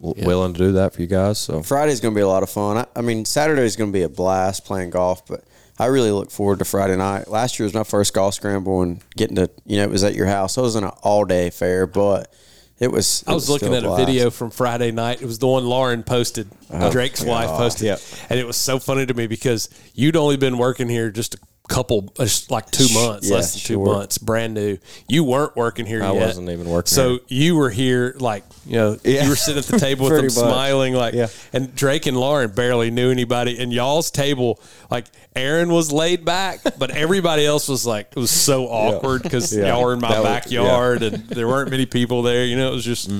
w- 0.00 0.26
willing 0.26 0.52
to 0.52 0.58
do 0.58 0.72
that 0.72 0.92
for 0.94 1.00
you 1.00 1.06
guys. 1.06 1.38
So 1.38 1.62
Friday's 1.62 2.00
going 2.00 2.12
to 2.14 2.18
be 2.18 2.22
a 2.22 2.28
lot 2.28 2.42
of 2.42 2.50
fun. 2.50 2.76
I, 2.78 2.86
I 2.96 3.00
mean, 3.00 3.24
Saturday's 3.24 3.76
going 3.76 3.90
to 3.90 3.94
be 3.96 4.02
a 4.02 4.08
blast 4.10 4.64
playing 4.66 4.90
golf, 4.90 5.26
but 5.26 5.42
I 5.78 5.86
really 5.86 6.10
look 6.10 6.30
forward 6.30 6.58
to 6.58 6.64
Friday 6.66 6.96
night. 6.96 7.28
Last 7.28 7.58
year 7.58 7.64
was 7.64 7.72
my 7.74 7.82
first 7.84 8.12
golf 8.12 8.34
scramble 8.34 8.82
and 8.82 9.00
getting 9.16 9.36
to 9.36 9.48
you 9.64 9.78
know 9.78 9.84
it 9.84 9.90
was 9.90 10.04
at 10.04 10.14
your 10.14 10.26
house. 10.26 10.52
So 10.52 10.62
it 10.62 10.64
wasn't 10.66 10.84
an 10.84 10.92
all 11.02 11.24
day 11.24 11.46
affair, 11.48 11.86
but 11.86 12.30
it 12.78 12.92
was. 12.92 13.22
it 13.26 13.30
I 13.30 13.34
was 13.34 13.48
looking 13.48 13.68
still 13.68 13.76
at 13.78 13.84
a 13.84 13.88
blast. 13.88 14.06
video 14.06 14.30
from 14.30 14.50
Friday 14.50 14.90
night. 14.92 15.22
It 15.22 15.26
was 15.26 15.38
the 15.38 15.46
one 15.48 15.64
Lauren 15.64 16.02
posted. 16.02 16.48
Oh, 16.70 16.92
Drake's 16.92 17.24
wife 17.24 17.48
posted, 17.48 17.86
Yep. 17.86 18.00
and 18.28 18.38
it 18.38 18.46
was 18.46 18.56
so 18.58 18.78
funny 18.78 19.06
to 19.06 19.14
me 19.14 19.26
because 19.28 19.70
you'd 19.94 20.14
only 20.16 20.36
been 20.36 20.58
working 20.58 20.88
here 20.90 21.10
just 21.10 21.34
a 21.36 21.38
couple, 21.68 22.02
just 22.16 22.50
like 22.50 22.70
two 22.70 22.86
months, 22.92 23.28
yeah, 23.28 23.36
less 23.36 23.54
than 23.54 23.62
two 23.62 23.82
months, 23.84 24.18
brand 24.18 24.52
new. 24.54 24.76
You 25.08 25.24
weren't 25.24 25.56
working 25.56 25.86
here 25.86 26.02
I 26.02 26.12
yet. 26.12 26.26
wasn't 26.26 26.50
even 26.50 26.68
working 26.68 26.88
So 26.88 27.08
here. 27.08 27.20
you 27.28 27.56
were 27.56 27.70
here, 27.70 28.14
like 28.18 28.44
you 28.66 28.74
know, 28.76 28.98
Yeah. 29.02 29.24
you 29.24 29.30
were 29.30 29.36
sitting 29.36 29.58
at 29.60 29.64
the 29.66 29.78
table 29.78 30.04
with 30.04 30.14
them, 30.16 30.24
much. 30.24 30.32
smiling, 30.32 30.94
like. 30.94 31.14
Yeah. 31.14 31.28
And 31.52 31.74
Drake 31.74 32.06
and 32.06 32.16
Lauren 32.16 32.50
barely 32.50 32.90
knew 32.90 33.10
anybody, 33.10 33.58
and 33.58 33.72
y'all's 33.72 34.10
table, 34.10 34.60
like 34.90 35.06
Aaron 35.36 35.72
was 35.72 35.90
laid 35.90 36.24
back, 36.24 36.60
but 36.78 36.90
everybody 36.92 37.44
else 37.44 37.68
was 37.68 37.84
like, 37.84 38.08
it 38.12 38.18
was 38.18 38.30
so 38.30 38.66
awkward 38.66 39.22
because 39.22 39.54
y'all 39.56 39.82
were 39.82 39.92
in 39.94 40.00
my 40.00 40.08
That 40.10 40.18
was- 40.22 40.26
backyard 40.28 41.02
and 41.02 41.28
there 41.28 41.48
weren't 41.48 41.70
many 41.70 41.86
people 41.86 42.22
there. 42.22 42.44
You 42.44 42.56
know, 42.56 42.70
it 42.70 42.74
was 42.74 42.84
just. 42.84 43.10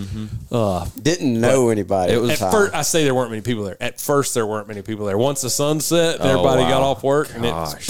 Uh, 0.52 0.86
Didn't 1.02 1.40
know 1.40 1.70
anybody. 1.70 2.12
it 2.12 2.20
was- 2.20 2.40
at 2.42 2.50
first, 2.52 2.74
I 2.74 2.82
say 2.82 3.04
there 3.04 3.14
weren't 3.14 3.30
many 3.30 3.42
people 3.42 3.64
there. 3.64 3.76
At 3.82 4.00
first, 4.00 4.34
there 4.34 4.46
weren't 4.46 4.68
many 4.68 4.82
people 4.82 5.06
there. 5.06 5.18
Once 5.18 5.40
the 5.40 5.50
sun 5.50 5.80
set, 5.80 6.20
and 6.20 6.28
everybody 6.28 6.62
got 6.62 6.82
off 6.82 7.02
work, 7.02 7.30
and 7.34 7.44
it 7.44 7.52
was 7.52 7.74
Gosh. 7.74 7.86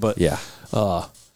Packed. 0.00 0.16
But 0.16 0.18
Yeah. 0.18 0.38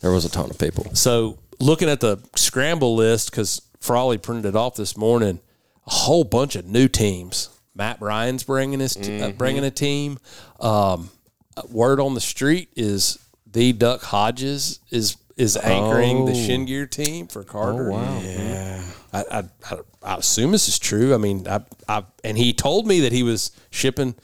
there 0.00 0.11
was 0.12 0.25
a 0.25 0.29
ton 0.31 0.50
of 0.50 0.59
people. 0.59 0.87
so 0.95 1.38
looking 1.59 1.88
at 1.88 2.00
the 2.00 2.19
scramble 2.37 2.95
list 2.97 3.31
because 3.31 3.61
Frawley 3.81 4.19
printed 4.19 4.47
it 4.47 4.57
off 4.57 4.75
this 4.76 4.97
morning, 4.97 5.40
a 5.87 5.90
whole 5.90 6.25
bunch 6.25 6.57
of 6.57 6.67
new 6.67 6.88
teams. 6.88 7.49
Matt 7.75 8.00
Bryan's 8.00 8.43
bringing 8.43 8.81
his 8.81 8.95
t- 8.95 9.21
uh, 9.23 9.31
bringing 9.31 9.64
a 9.64 9.71
team. 9.71 10.19
Um, 10.59 11.11
uh, 11.57 11.62
word 11.71 11.99
on 12.00 12.14
the 12.14 12.21
street 12.21 12.69
is 12.76 13.19
the 13.50 13.73
Duck 13.73 14.02
Hodges 14.02 14.81
is 14.90 15.17
is 15.37 15.57
anchoring 15.57 16.26
the 16.26 16.35
Shin 16.35 16.67
Gear 16.67 16.87
team 16.87 17.26
for 17.26 17.43
Carter. 17.43 17.90
wow! 17.90 18.21
Yeah, 18.23 18.83
I, 19.12 19.19
I, 19.31 19.38
I, 19.71 19.76
I 20.02 20.17
assume 20.17 20.52
this 20.52 20.69
is 20.69 20.79
true. 20.79 21.14
I 21.14 21.17
mean, 21.17 21.47
I, 21.49 21.61
I 21.88 22.05
and 22.23 22.37
he 22.37 22.52
told 22.52 22.87
me 22.87 23.00
that 23.00 23.12
he 23.12 23.23
was 23.23 23.50
shipping 23.71 24.14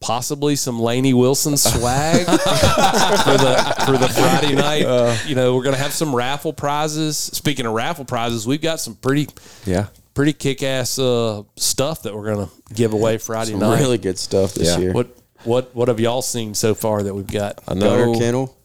possibly 0.00 0.56
some 0.56 0.78
Lainey 0.80 1.14
Wilson 1.14 1.56
swag 1.56 2.26
for 2.26 2.32
the 2.34 3.74
for 3.86 3.92
the 3.98 4.08
Friday 4.08 4.54
night. 4.54 5.26
you 5.26 5.34
know, 5.34 5.54
we're 5.54 5.62
gonna 5.64 5.76
have 5.76 5.92
some 5.92 6.14
raffle 6.14 6.52
prizes. 6.52 7.16
Speaking 7.16 7.66
of 7.66 7.72
raffle 7.72 8.04
prizes, 8.04 8.46
we've 8.46 8.60
got 8.62 8.80
some 8.80 8.94
pretty 8.94 9.28
Yeah. 9.64 9.86
pretty 10.14 10.32
kick 10.32 10.62
ass 10.62 10.98
uh, 10.98 11.42
stuff 11.56 12.02
that 12.02 12.14
we're 12.14 12.32
gonna 12.34 12.48
give 12.74 12.92
away 12.92 13.18
Friday 13.18 13.52
Some 13.52 13.60
night. 13.60 13.80
really 13.80 13.98
good 13.98 14.18
stuff 14.18 14.54
this 14.54 14.68
Yeah. 14.68 14.78
year. 14.78 14.92
What 14.92 15.08
what 15.44 15.74
what 15.74 15.88
have 15.88 16.00
y'all 16.00 16.22
seen 16.22 16.54
so 16.54 16.74
far 16.74 17.02
that 17.02 17.14
we've 17.14 17.26
got? 17.26 17.60
I 17.68 17.74
Gunner 17.74 18.06
know 18.06 18.18
Kennel. 18.18 18.56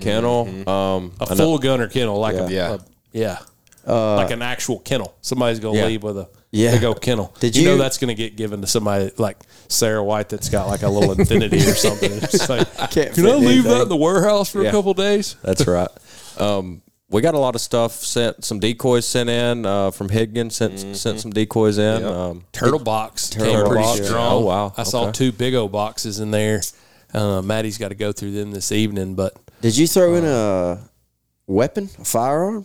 Kennel. 0.00 0.46
Mm-hmm. 0.46 0.68
Um, 0.68 1.12
A 1.20 1.24
I 1.24 1.28
know- 1.30 1.36
full 1.36 1.58
gunner 1.58 1.88
kennel, 1.88 2.18
like 2.18 2.36
a 2.36 2.52
Yeah. 2.52 2.76
yeah, 3.12 3.38
yeah. 3.86 4.14
like 4.14 4.30
an 4.30 4.42
actual 4.42 4.78
kennel. 4.78 5.14
Somebody's 5.22 5.58
gonna 5.60 5.76
Yeah. 5.78 5.86
leave 5.86 6.02
with 6.04 6.18
a 6.18 6.28
Yeah. 6.50 6.72
big 6.72 6.84
old 6.84 7.00
kennel. 7.02 7.34
Did 7.40 7.56
you 7.56 7.64
know 7.66 7.76
that's 7.76 7.98
gonna 7.98 8.14
get 8.14 8.36
given 8.36 8.60
to 8.62 8.66
somebody 8.66 9.10
like 9.18 9.36
Sarah 9.68 10.02
White 10.02 10.28
that's 10.30 10.48
got 10.48 10.66
like 10.68 10.82
a 10.82 10.88
little 10.88 11.14
Infiniti 11.14 11.58
or 11.70 11.74
something? 11.74 12.10
It's 12.12 12.48
like, 12.48 12.66
Can't 12.90 13.14
can 13.14 13.26
I 13.26 13.34
leave 13.34 13.64
that 13.64 13.82
in 13.82 13.88
the 13.88 13.96
warehouse 13.96 14.50
for 14.50 14.60
a 14.60 14.64
Yeah. 14.64 14.70
couple 14.70 14.94
days? 14.94 15.36
That's 15.42 15.66
right. 15.66 15.88
Um, 16.38 16.82
we 17.10 17.22
got 17.22 17.34
a 17.34 17.38
lot 17.38 17.54
of 17.54 17.60
stuff 17.60 17.92
sent. 17.92 18.44
Some 18.44 18.60
decoys 18.60 19.06
sent 19.06 19.28
in 19.30 19.64
uh, 19.66 19.90
from 19.90 20.08
Higdon. 20.08 20.52
Sent 20.52 20.96
sent 20.96 21.20
some 21.20 21.30
decoys 21.30 21.78
in. 21.78 22.04
Um, 22.04 22.44
Turtle 22.52 22.78
box 22.78 23.30
came 23.30 23.44
Turtle 23.44 23.68
pretty 23.70 23.84
box, 23.84 24.06
strong. 24.06 24.32
Oh, 24.32 24.40
wow. 24.46 24.72
I 24.76 24.82
saw 24.82 25.10
two 25.10 25.32
big 25.32 25.54
old 25.54 25.72
boxes 25.72 26.20
in 26.20 26.30
there. 26.30 26.60
Uh, 27.14 27.40
Maddie's 27.40 27.78
got 27.78 27.88
to 27.88 27.94
go 27.94 28.12
through 28.12 28.32
them 28.32 28.50
this 28.50 28.70
evening, 28.72 29.14
but 29.14 29.34
Did 29.62 29.76
you 29.78 29.86
throw 29.86 30.14
in 30.16 30.24
a 30.26 30.78
weapon, 31.46 31.88
a 31.98 32.04
firearm? 32.04 32.64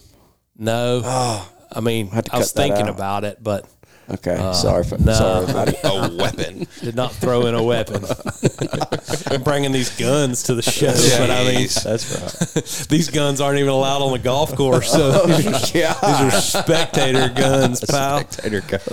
no. 0.57 1.45
I 1.75 1.79
mean, 1.79 2.09
had 2.09 2.29
I 2.31 2.37
was 2.37 2.51
thinking 2.51 2.83
out. 2.83 2.89
about 2.89 3.23
it, 3.23 3.39
but 3.41 3.65
Okay, 4.09 4.35
sorry, 4.53 4.83
for, 4.83 4.97
no. 4.97 5.13
sorry, 5.13 5.45
buddy. 5.53 5.77
A 5.83 6.15
weapon. 6.15 6.67
did 6.81 6.95
not 6.95 7.13
throw 7.13 7.45
in 7.45 7.55
a 7.55 7.63
weapon. 7.63 8.03
I'm 9.27 9.43
bringing 9.43 9.71
these 9.71 9.97
guns 9.97 10.43
to 10.43 10.55
the 10.55 10.61
show, 10.61 10.91
but 11.19 11.31
I 11.31 11.43
mean, 11.45 11.67
that's 11.67 12.55
right. 12.55 12.87
these 12.89 13.09
guns 13.09 13.39
aren't 13.39 13.59
even 13.59 13.71
allowed 13.71 14.01
on 14.01 14.11
the 14.11 14.19
golf 14.19 14.55
course. 14.55 14.91
So 14.91 15.25
these, 15.25 15.47
are, 15.47 15.59
these 15.59 15.85
are 15.85 16.31
spectator 16.31 17.29
guns, 17.29 17.83
pal. 17.85 18.19
Spectator 18.27 18.61
guns. 18.61 18.91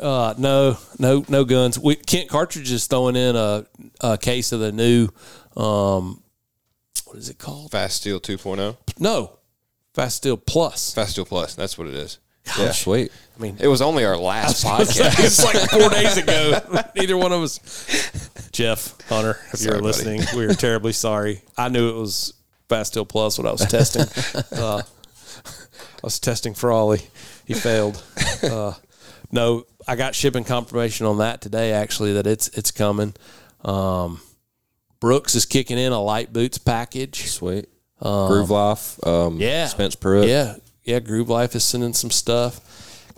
Uh, 0.00 0.34
no, 0.38 0.78
no, 0.98 1.24
no 1.28 1.44
guns. 1.44 1.78
We, 1.78 1.96
Kent 1.96 2.28
Cartridge 2.28 2.72
is 2.72 2.86
throwing 2.86 3.14
in 3.14 3.36
a, 3.36 3.66
a 4.00 4.18
case 4.18 4.52
of 4.52 4.60
the 4.60 4.72
new, 4.72 5.08
um, 5.56 6.22
what 7.04 7.18
is 7.18 7.28
it 7.28 7.38
called? 7.38 7.70
Fast 7.70 7.96
Steel 7.96 8.20
2.0. 8.20 8.76
No, 8.98 9.38
Fast 9.94 10.16
Steel 10.16 10.36
Plus. 10.36 10.94
Fast 10.94 11.12
Steel 11.12 11.24
Plus. 11.24 11.54
That's 11.54 11.76
what 11.76 11.86
it 11.86 11.94
is. 11.94 12.18
Yeah, 12.58 12.72
sweet. 12.72 13.10
I 13.36 13.42
mean, 13.42 13.56
It 13.60 13.68
was 13.68 13.80
only 13.82 14.04
our 14.04 14.16
last 14.16 14.64
podcast. 14.64 15.14
it's 15.24 15.42
like 15.44 15.70
four 15.70 15.88
days 15.90 16.16
ago. 16.16 16.60
Neither 16.96 17.16
one 17.16 17.32
of 17.32 17.42
us. 17.42 17.58
Jeff 18.52 18.94
Hunter, 19.08 19.38
if 19.52 19.60
Sorry, 19.60 19.64
you're 19.64 19.82
buddy. 19.82 19.86
listening, 19.86 20.22
we 20.36 20.44
are 20.46 20.54
terribly 20.54 20.92
sorry. 20.92 21.40
I 21.56 21.68
knew 21.68 21.88
it 21.88 21.98
was 21.98 22.34
Fast 22.68 22.92
Steel 22.92 23.06
Plus 23.06 23.38
when 23.38 23.46
I 23.46 23.52
was 23.52 23.64
testing. 23.66 24.02
uh, 24.58 24.82
I 24.82 26.00
was 26.02 26.18
testing 26.20 26.52
for 26.54 26.70
Ollie. 26.70 27.02
He 27.46 27.54
failed. 27.54 28.02
Uh, 28.42 28.74
no, 29.30 29.64
I 29.88 29.96
got 29.96 30.14
shipping 30.14 30.44
confirmation 30.44 31.06
on 31.06 31.18
that 31.18 31.40
today. 31.40 31.72
Actually, 31.72 32.12
that 32.14 32.26
it's 32.26 32.48
it's 32.48 32.70
coming. 32.70 33.14
Um, 33.64 34.20
Brooks 35.00 35.34
is 35.34 35.46
kicking 35.46 35.78
in 35.78 35.92
a 35.92 36.00
light 36.00 36.32
boots 36.32 36.58
package. 36.58 37.22
Sweet. 37.30 37.66
Groove 38.00 38.50
Life. 38.50 39.04
Um, 39.06 39.40
Yeah, 39.40 39.66
Spence 39.66 39.94
Pruitt. 39.94 40.28
Yeah, 40.28 40.56
yeah. 40.84 40.98
Groove 41.00 41.28
Life 41.28 41.54
is 41.54 41.64
sending 41.64 41.92
some 41.94 42.10
stuff. 42.10 42.60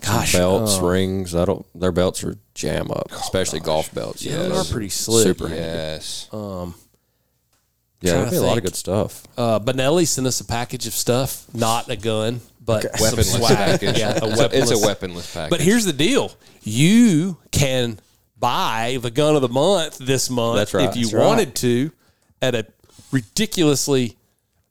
Gosh, 0.01 0.33
Belts, 0.33 0.77
uh, 0.79 0.83
rings. 0.85 1.33
I 1.33 1.45
don't. 1.45 1.65
Their 1.79 1.91
belts 1.91 2.23
are 2.23 2.37
jam 2.53 2.91
up, 2.91 3.11
especially 3.11 3.59
golf 3.61 3.93
belts. 3.93 4.23
yeah, 4.23 4.33
Yeah, 4.43 4.49
they 4.49 4.55
are 4.57 4.63
pretty 4.65 4.89
slick. 4.89 5.23
Super. 5.23 5.47
yes. 5.47 6.27
Yeah, 6.31 8.11
trying 8.11 8.25
there'll 8.25 8.29
be 8.31 8.37
a 8.37 8.41
lot 8.41 8.57
of 8.57 8.63
good 8.63 8.75
stuff. 8.75 9.23
Uh, 9.37 9.59
Benelli 9.59 10.05
sent 10.07 10.27
us 10.27 10.39
a 10.41 10.45
package 10.45 10.85
of 10.85 10.93
stuff, 10.93 11.45
not 11.55 11.89
a 11.89 11.95
gun, 11.95 12.41
but 12.63 12.83
some 12.83 12.91
Weaponless 13.17 13.33
swag. 13.35 13.55
package. 13.55 13.97
Yeah, 13.97 14.11
a 14.21 14.27
it's, 14.27 14.39
a, 14.39 14.45
it's 14.45 14.71
a 14.71 14.75
weaponless- 14.75 14.85
weaponless 14.85 15.33
package. 15.33 15.49
But 15.49 15.61
here's 15.61 15.85
the 15.85 15.93
deal: 15.93 16.31
you 16.61 17.37
can 17.51 17.99
buy 18.37 18.99
the 19.01 19.09
gun 19.09 19.35
of 19.35 19.41
the 19.41 19.49
month 19.49 19.97
this 19.97 20.29
month 20.29 20.57
That's 20.57 20.73
right. 20.73 20.89
if 20.89 20.95
you 20.97 21.03
That's 21.05 21.13
right. 21.15 21.25
wanted 21.25 21.55
to 21.55 21.91
at 22.41 22.53
a 22.53 22.67
ridiculously 23.11 24.17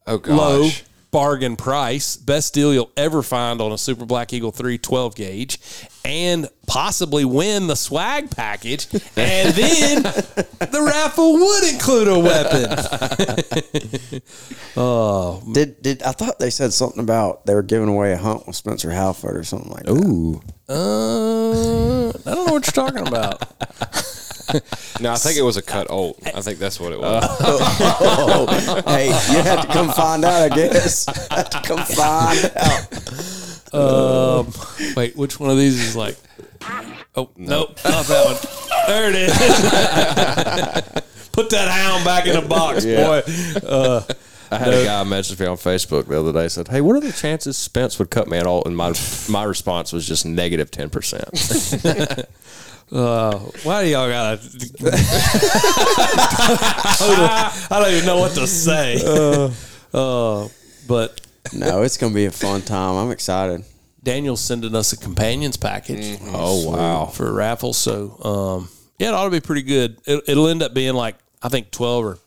oh 0.06 0.18
gosh. 0.18 0.36
low 0.36 0.68
bargain 1.14 1.54
price, 1.54 2.16
best 2.16 2.52
deal 2.54 2.74
you'll 2.74 2.90
ever 2.96 3.22
find 3.22 3.60
on 3.60 3.70
a 3.70 3.78
Super 3.78 4.04
Black 4.04 4.32
Eagle 4.32 4.50
312 4.50 5.14
gauge, 5.14 5.60
and 6.04 6.48
possibly 6.66 7.24
win 7.24 7.68
the 7.68 7.76
swag 7.76 8.32
package. 8.32 8.88
And 9.16 9.42
then 9.54 10.02
the 10.02 10.82
raffle 10.84 11.34
would 11.34 11.72
include 11.72 12.08
a 12.08 12.18
weapon. 12.18 14.22
Oh, 14.76 15.40
did 15.52 15.80
did 15.82 16.02
I 16.02 16.10
thought 16.10 16.40
they 16.40 16.50
said 16.50 16.72
something 16.72 16.98
about 16.98 17.46
they 17.46 17.54
were 17.54 17.62
giving 17.62 17.88
away 17.88 18.12
a 18.12 18.16
hunt 18.16 18.44
with 18.44 18.56
Spencer 18.56 18.90
Halford 18.90 19.36
or 19.36 19.44
something 19.44 19.70
like 19.70 19.84
that? 19.84 19.92
Ooh. 19.92 20.42
Uh, 20.68 22.08
I 22.08 22.34
don't 22.34 22.46
know 22.46 22.54
what 22.54 22.66
you're 22.66 22.90
talking 22.90 23.06
about. 23.06 23.40
No, 25.00 25.12
I 25.12 25.16
think 25.16 25.38
it 25.38 25.42
was 25.42 25.56
a 25.56 25.62
cut 25.62 25.90
old. 25.90 26.16
I 26.34 26.40
think 26.40 26.58
that's 26.58 26.78
what 26.78 26.92
it 26.92 27.00
was. 27.00 27.24
hey, 28.84 29.06
you 29.06 29.42
had 29.42 29.62
to 29.62 29.68
come 29.68 29.90
find 29.90 30.24
out. 30.24 30.52
I 30.52 30.54
guess 30.54 31.06
had 31.30 31.50
to 31.50 31.60
come 31.62 31.80
find 31.80 32.52
out. 32.56 33.74
Um, 33.74 34.52
wait, 34.96 35.16
which 35.16 35.40
one 35.40 35.50
of 35.50 35.56
these 35.56 35.80
is 35.80 35.96
like? 35.96 36.16
Oh, 37.16 37.30
nope, 37.36 37.78
not 37.84 38.06
that 38.06 38.24
one. 38.24 38.36
There 38.86 39.08
it 39.10 39.16
is. 39.16 39.32
Put 41.32 41.50
that 41.50 41.68
hound 41.68 42.04
back 42.04 42.26
in 42.26 42.34
the 42.34 42.42
box, 42.48 42.84
boy. 42.84 43.22
Uh, 43.66 44.02
I 44.50 44.58
had 44.58 44.74
a 44.74 44.84
guy 44.84 45.02
message 45.04 45.40
me 45.40 45.46
on 45.46 45.56
Facebook 45.56 46.06
the 46.06 46.20
other 46.20 46.32
day. 46.32 46.48
Said, 46.48 46.68
"Hey, 46.68 46.80
what 46.80 46.94
are 46.94 47.00
the 47.00 47.12
chances 47.12 47.56
Spence 47.56 47.98
would 47.98 48.10
cut 48.10 48.28
me 48.28 48.38
at 48.38 48.46
all?" 48.46 48.62
And 48.64 48.76
my 48.76 48.92
my 49.28 49.42
response 49.42 49.92
was 49.92 50.06
just 50.06 50.24
negative 50.24 50.70
ten 50.70 50.90
percent. 50.90 51.28
Uh, 52.92 53.38
why 53.62 53.84
do 53.84 53.90
y'all 53.90 54.08
gotta? 54.08 54.40
I 57.70 57.78
don't 57.82 57.92
even 57.92 58.06
know 58.06 58.18
what 58.18 58.32
to 58.32 58.46
say. 58.46 59.00
Uh, 59.92 60.48
but 60.88 61.20
No, 61.52 61.82
it's 61.82 61.96
gonna 61.96 62.14
be 62.14 62.26
a 62.26 62.30
fun 62.30 62.62
time. 62.62 62.96
I'm 62.96 63.10
excited. 63.10 63.64
Daniel's 64.02 64.40
sending 64.40 64.74
us 64.74 64.92
a 64.92 64.96
companions 64.96 65.56
package. 65.56 66.18
Oh 66.26 66.70
wow! 66.70 67.06
for 67.06 67.26
a 67.28 67.32
raffle. 67.32 67.72
So 67.72 68.18
um, 68.22 68.68
yeah, 68.98 69.08
it 69.08 69.14
ought 69.14 69.24
to 69.24 69.30
be 69.30 69.40
pretty 69.40 69.62
good. 69.62 69.98
It, 70.06 70.24
it'll 70.28 70.48
end 70.48 70.62
up 70.62 70.74
being 70.74 70.94
like 70.94 71.16
I 71.42 71.48
think 71.48 71.70
twelve 71.70 72.04
or 72.04 72.18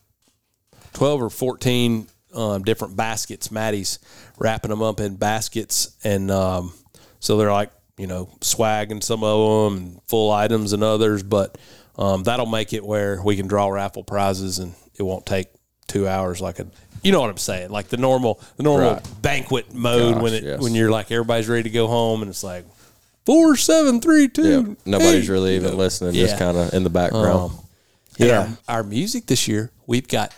twelve 0.94 1.22
or 1.22 1.30
fourteen 1.30 2.08
um, 2.34 2.64
different 2.64 2.96
baskets. 2.96 3.52
Maddie's 3.52 4.00
wrapping 4.40 4.70
them 4.72 4.82
up 4.82 5.00
in 5.00 5.16
baskets, 5.18 5.96
and 6.04 6.32
um, 6.32 6.74
so 7.20 7.38
they're 7.38 7.52
like 7.52 7.72
you 7.98 8.08
know 8.08 8.30
swag 8.42 8.92
and 8.92 9.04
some 9.04 9.24
of 9.24 9.72
them, 9.74 9.77
and 9.77 10.01
full 10.08 10.32
items 10.32 10.74
and 10.74 10.84
others. 10.84 11.24
But 11.24 11.58
um, 11.98 12.24
that'll 12.24 12.46
make 12.46 12.74
it 12.74 12.86
where 12.86 13.22
we 13.22 13.36
can 13.36 13.48
draw 13.48 13.68
raffle 13.70 14.04
prizes, 14.04 14.60
and 14.60 14.74
it 14.96 15.04
won't 15.04 15.25
take 15.25 15.48
two 15.88 16.08
hours 16.08 16.42
like 16.42 16.60
a 16.60 16.68
you 17.01 17.12
know 17.13 17.22
what 17.22 17.30
I'm 17.30 17.38
saying 17.38 17.70
like 17.70 17.88
the 17.88 17.96
normal 17.98 18.42
the 18.58 18.63
normal 18.63 18.94
Right. 18.96 19.22
banquet 19.22 19.74
mode 19.74 20.22
when 20.22 20.34
it 20.34 20.44
yes. 20.44 20.60
when 20.60 20.75
you're 20.75 20.89
like 20.92 21.12
everybody's 21.12 21.48
ready 21.48 21.63
to 21.63 21.70
go 21.70 21.88
home 21.88 22.22
and 22.22 22.30
it's 22.30 22.44
like 22.44 22.66
four 23.25 23.56
seven 23.56 24.01
three 24.01 24.27
two 24.27 24.44
Yeah, 24.44 24.74
nobody's 24.86 25.27
hey. 25.27 25.32
really 25.32 25.56
even 25.56 25.77
listening, 25.77 26.13
just 26.13 26.38
kind 26.38 26.58
of 26.58 26.74
in 26.74 26.84
the 26.84 26.89
background. 26.89 27.51
Um, 27.54 27.60
Yeah. 28.18 28.50
our, 28.68 28.77
our 28.80 28.84
music 28.84 29.27
this 29.27 29.48
year 29.48 29.72
we've 29.86 30.08
got 30.10 30.34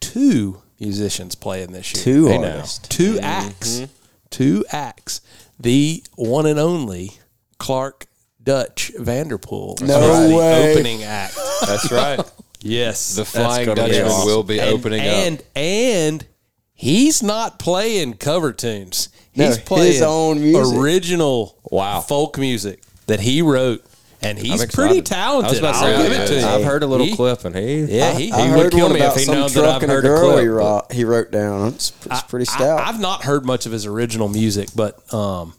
two 0.00 0.62
musicians 0.80 1.34
playing 1.34 1.72
this 1.72 1.94
year 1.94 2.02
Two 2.02 2.28
artists. 2.30 2.88
2 2.88 3.18
acts 3.22 3.82
two 4.30 4.64
acts 4.72 5.20
the 5.60 6.02
one 6.16 6.46
and 6.46 6.58
only 6.58 7.12
Clark 7.58 8.06
Dutch 8.42 8.92
Vanderpool 8.98 9.76
No 9.82 10.00
is 10.24 10.30
the 10.30 10.36
way. 10.36 10.72
opening 10.72 11.02
act 11.02 11.36
That's 11.66 11.90
right. 11.90 12.20
yes 12.60 13.14
The 13.16 13.24
Flying 13.24 13.66
Dutchman 13.74 14.06
awesome. 14.06 14.26
will 14.26 14.42
be 14.42 14.58
and, 14.60 14.70
opening 14.70 15.00
and, 15.00 15.38
up. 15.40 15.44
And 15.56 16.26
he's 16.72 17.22
not 17.22 17.58
playing 17.58 18.14
cover 18.14 18.52
tunes. 18.52 19.08
He's 19.32 19.58
No, 19.70 19.76
his 19.76 20.02
own 20.02 20.40
music. 20.40 20.76
original 20.76 21.58
Wow. 21.70 22.00
folk 22.00 22.38
music 22.38 22.82
that 23.06 23.20
he 23.20 23.42
wrote. 23.42 23.84
And 24.20 24.36
he's 24.38 24.66
pretty 24.74 25.00
talented. 25.02 25.46
I 25.46 25.50
was 25.50 25.58
about 25.60 25.72
to 25.72 25.78
I'll 25.78 25.96
say, 25.96 26.02
give 26.08 26.12
it 26.20 26.26
to 26.28 26.40
you. 26.40 26.46
I've 26.46 26.64
heard 26.64 26.82
a 26.82 26.86
little 26.86 27.06
He- 27.06 27.14
clip, 27.14 27.44
and 27.44 27.54
he 27.54 27.82
Yeah, 27.84 28.12
he, 28.12 28.32
I 28.32 28.42
he 28.42 28.48
heard 28.48 28.56
would 28.64 28.72
kill 28.72 28.86
one 28.86 28.94
me 28.94 29.00
about 29.00 29.12
if 29.14 29.20
he 29.20 29.24
some 29.26 29.34
knows 29.36 29.54
that 29.54 29.64
I've 29.64 29.82
and 29.82 29.92
a 29.92 29.94
heard 29.94 30.04
a 30.04 30.08
girl 30.08 30.30
clip. 30.32 30.42
he, 30.42 30.48
wrote, 30.48 30.92
he 30.92 31.04
wrote 31.04 31.30
down. 31.30 31.68
It's, 31.68 31.92
it's 32.06 32.22
pretty 32.22 32.44
stout. 32.46 32.80
I, 32.80 32.86
have 32.86 33.00
not 33.00 33.22
heard 33.24 33.44
much 33.46 33.66
of 33.66 33.72
his 33.72 33.86
original 33.86 34.28
music, 34.28 34.70
but 34.74 35.12
um, 35.14 35.54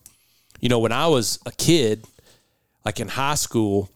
you 0.59 0.67
know, 0.67 0.79
when 0.79 0.91
I 0.91 1.07
was 1.07 1.39
a 1.45 1.51
kid, 1.53 2.05
like 2.83 2.99
in 2.99 3.07
high 3.07 3.35
school, 3.35 3.89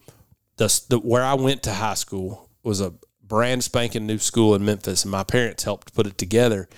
the, 0.56 0.82
the 0.88 0.98
where 0.98 1.22
I 1.24 1.34
went 1.34 1.62
to 1.64 1.72
high 1.72 1.94
school 1.94 2.48
was 2.62 2.80
a 2.80 2.94
brand 3.22 3.64
spanking 3.64 4.06
new 4.06 4.18
school 4.18 4.54
in 4.54 4.64
Memphis, 4.64 5.02
and 5.04 5.10
my 5.12 5.24
parents 5.24 5.64
helped 5.64 5.94
put 5.94 6.06
it 6.06 6.16
together. 6.16 6.68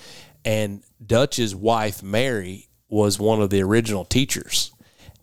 And 0.44 0.82
Dutch's 1.04 1.54
wife 1.54 2.02
Mary 2.02 2.68
was 2.88 3.18
one 3.20 3.40
of 3.42 3.50
the 3.50 3.62
original 3.62 4.04
teachers, 4.04 4.72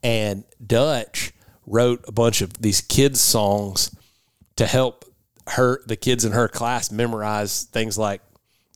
and 0.02 0.44
Dutch 0.66 1.34
wrote 1.66 2.04
a 2.08 2.12
bunch 2.12 2.42
of 2.42 2.54
these 2.62 2.82
kids 2.82 3.22
songs 3.22 3.96
to 4.56 4.66
help 4.66 5.06
her 5.48 5.82
the 5.86 5.96
kids 5.96 6.24
in 6.24 6.32
her 6.32 6.48
class 6.48 6.92
memorize 6.92 7.64
things 7.64 7.98
like 7.98 8.22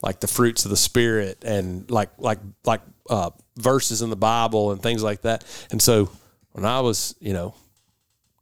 like 0.02 0.20
the 0.20 0.26
fruits 0.26 0.64
of 0.64 0.70
the 0.70 0.76
spirit 0.76 1.44
and 1.44 1.90
like 1.90 2.10
like 2.18 2.38
like 2.64 2.82
uh, 3.10 3.30
verses 3.56 4.02
in 4.02 4.10
the 4.10 4.16
Bible 4.16 4.70
and 4.72 4.82
things 4.82 5.02
like 5.02 5.22
that. 5.22 5.44
And 5.70 5.80
so 5.80 6.10
when 6.52 6.64
I 6.64 6.80
was 6.80 7.14
you 7.20 7.32
know 7.32 7.54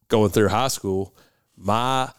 going 0.09 0.31
through 0.31 0.49
high 0.49 0.69
school, 0.69 1.15
my 1.57 2.11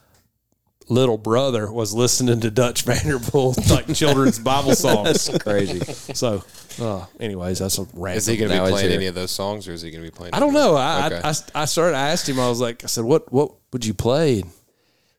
little 0.89 1.17
brother 1.17 1.71
was 1.71 1.93
listening 1.93 2.39
to 2.41 2.51
Dutch 2.51 2.81
Vanderpool 2.85 3.55
like 3.69 3.93
children's 3.93 4.39
Bible 4.39 4.75
songs. 4.75 5.27
That's 5.27 5.43
crazy. 5.43 5.79
So, 6.13 6.43
uh, 6.81 7.05
anyways, 7.19 7.59
that's 7.59 7.77
a 7.77 7.83
random. 7.93 8.17
Is 8.17 8.25
he 8.25 8.37
going 8.37 8.51
to 8.51 8.57
be 8.57 8.61
he's 8.63 8.71
playing 8.71 8.91
any 8.93 9.07
of 9.07 9.15
those 9.15 9.31
songs, 9.31 9.67
or 9.67 9.73
is 9.73 9.81
he 9.81 9.91
going 9.91 10.03
to 10.03 10.09
be 10.11 10.15
playing? 10.15 10.33
I 10.33 10.39
don't 10.39 10.53
know. 10.53 10.75
I, 10.75 11.07
Okay. 11.07 11.21
I, 11.23 11.29
I, 11.29 11.61
I 11.61 11.65
started. 11.65 11.95
I 11.97 12.09
asked 12.09 12.27
him. 12.29 12.39
I 12.39 12.47
was 12.49 12.59
like, 12.61 12.83
I 12.83 12.87
said, 12.87 13.03
"What 13.03 13.31
what 13.33 13.51
would 13.73 13.85
you 13.85 13.93
play?" 13.93 14.41
And 14.41 14.51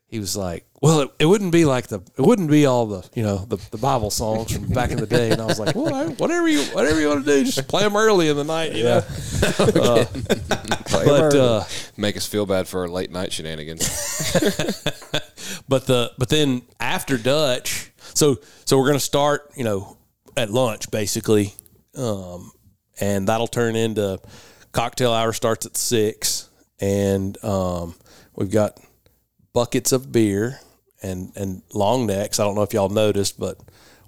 he 0.07 0.19
was 0.19 0.35
like, 0.35 0.65
"Well, 0.81 1.01
it, 1.01 1.11
it 1.19 1.25
wouldn't 1.25 1.51
be 1.51 1.65
like 1.65 1.87
the 1.87 1.99
it 2.17 2.21
wouldn't 2.21 2.49
be 2.49 2.65
all 2.65 2.85
the 2.87 3.07
you 3.13 3.21
know 3.23 3.37
the, 3.45 3.57
the 3.71 3.77
Bible 3.77 4.09
songs 4.09 4.51
from 4.51 4.67
back 4.69 4.89
in 4.91 4.97
the 4.97 5.05
day." 5.07 5.29
And 5.31 5.39
I 5.41 5.45
was 5.45 5.59
like, 5.59 5.75
"Well, 5.75 5.93
I- 5.93 6.07
whatever 6.07 6.47
you 6.47 6.63
whatever 6.73 6.99
you 6.99 7.09
want 7.09 7.25
to 7.25 7.31
do, 7.31 7.43
just 7.43 7.67
play 7.67 7.83
them 7.83 7.95
early 7.95 8.27
in 8.29 8.37
the 8.37 8.43
night, 8.43 8.73
you 8.73 8.83
know." 8.85 9.03
Uh, 10.91 11.05
but 11.05 11.35
uh, 11.35 11.63
Make 11.97 12.17
us 12.17 12.25
feel 12.25 12.45
bad 12.45 12.67
for 12.67 12.81
our 12.81 12.87
late 12.87 13.11
night 13.11 13.31
shenanigans. 13.31 13.87
But 15.69 15.85
the 15.85 16.11
but 16.17 16.29
then 16.29 16.63
after 16.79 17.17
Dutch, 17.17 17.91
so 18.15 18.39
so 18.65 18.77
we're 18.77 18.87
gonna 18.87 18.99
start, 18.99 19.51
you 19.55 19.63
know, 19.63 19.97
at 20.35 20.49
lunch 20.49 20.91
basically, 20.91 21.53
um, 21.95 22.51
and 22.99 23.27
that'll 23.27 23.47
turn 23.47 23.75
into 23.75 24.19
cocktail 24.71 25.13
hour 25.13 25.31
starts 25.31 25.65
at 25.65 25.77
six, 25.77 26.49
and 26.81 27.41
um, 27.43 27.95
we've 28.35 28.51
got 28.51 28.79
buckets 29.53 29.91
of 29.91 30.11
beer 30.11 30.59
and 31.03 31.31
and 31.35 31.61
long 31.73 32.07
necks. 32.07 32.39
I 32.39 32.43
don't 32.43 32.55
know 32.55 32.63
if 32.63 32.73
y'all 32.73 32.89
noticed, 32.89 33.39
but 33.39 33.59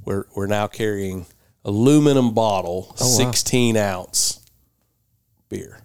we're 0.04 0.26
we're 0.36 0.48
now 0.48 0.66
carrying 0.68 1.28
aluminum 1.64 2.34
bottle, 2.34 2.96
sixteen 2.98 3.78
ounce 3.78 4.44
beer 5.48 5.82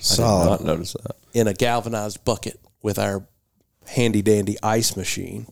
Solid. 0.00 0.50
Not 0.50 0.64
notice 0.64 0.94
that. 0.94 1.16
in 1.32 1.46
a 1.46 1.54
galvanized 1.54 2.24
bucket 2.24 2.58
with 2.82 2.98
our 2.98 3.24
handy 3.86 4.22
dandy 4.22 4.56
ice 4.62 4.96
machine. 4.96 5.46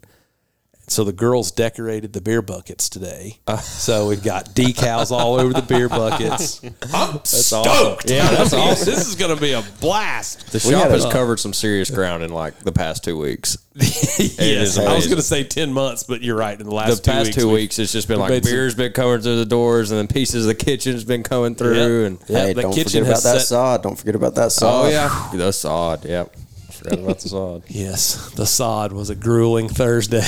So 0.88 1.04
the 1.04 1.12
girls 1.12 1.52
decorated 1.52 2.12
the 2.14 2.20
beer 2.20 2.42
buckets 2.42 2.88
today. 2.88 3.38
so 3.62 4.08
we've 4.08 4.24
got 4.24 4.46
decals 4.56 5.12
all 5.12 5.38
over 5.38 5.52
the 5.52 5.62
beer 5.62 5.88
buckets. 5.88 6.60
I'm 6.92 7.24
stoked. 7.24 8.10
Yeah, 8.10 8.28
that's 8.28 8.52
awesome. 8.52 8.86
This 8.92 9.06
is 9.06 9.14
going 9.14 9.32
to 9.32 9.40
be 9.40 9.52
a 9.52 9.62
blast. 9.80 10.50
The 10.50 10.58
shop 10.58 10.72
had 10.82 10.88
a- 10.88 10.94
has 10.94 11.06
covered 11.06 11.38
some 11.38 11.52
serious 11.52 11.90
ground 11.92 12.24
in 12.24 12.32
like 12.32 12.58
the 12.58 12.72
past 12.72 13.04
two 13.04 13.16
weeks. 13.16 13.56
yes, 13.76 14.78
I 14.78 14.92
was 14.96 15.06
going 15.06 15.18
to 15.18 15.22
say 15.22 15.44
ten 15.44 15.72
months, 15.72 16.02
but 16.02 16.22
you're 16.22 16.36
right. 16.36 16.58
In 16.58 16.64
the 16.64 16.70
The 16.70 16.74
last 16.74 17.04
two 17.04 17.10
past 17.12 17.26
weeks, 17.26 17.36
two 17.36 17.48
weeks, 17.52 17.78
it's 17.78 17.92
just 17.92 18.08
been 18.08 18.18
like 18.18 18.30
made 18.30 18.44
some- 18.44 18.52
beer's 18.52 18.74
been 18.74 18.92
coming 18.92 19.20
through 19.20 19.36
the 19.36 19.46
doors, 19.46 19.92
and 19.92 19.98
then 20.00 20.08
pieces 20.08 20.44
of 20.44 20.48
the 20.48 20.54
kitchen's 20.56 21.04
been 21.04 21.22
coming 21.22 21.54
through, 21.54 22.02
Yep. 22.02 22.06
and 22.08 22.18
Yep, 22.28 22.46
hey, 22.46 22.52
the 22.52 22.62
don't 22.62 22.72
kitchen 22.74 23.04
forget 23.04 23.12
about 23.12 23.22
that 23.22 23.38
set- 23.38 23.46
sod. 23.46 23.82
Don't 23.84 23.96
forget 23.96 24.16
about 24.16 24.34
that 24.34 24.46
oh, 24.46 24.48
sod. 24.48 24.86
oh 24.86 24.88
yeah, 24.88 25.30
the 25.36 25.52
sod. 25.52 26.04
Yep, 26.04 26.34
forgot 26.80 26.98
about 26.98 27.18
the 27.20 27.28
sod. 27.28 27.62
Yes, 27.68 28.30
the 28.32 28.46
sod 28.46 28.92
was 28.92 29.10
a 29.10 29.14
grueling 29.14 29.68
Thursday. 29.68 30.18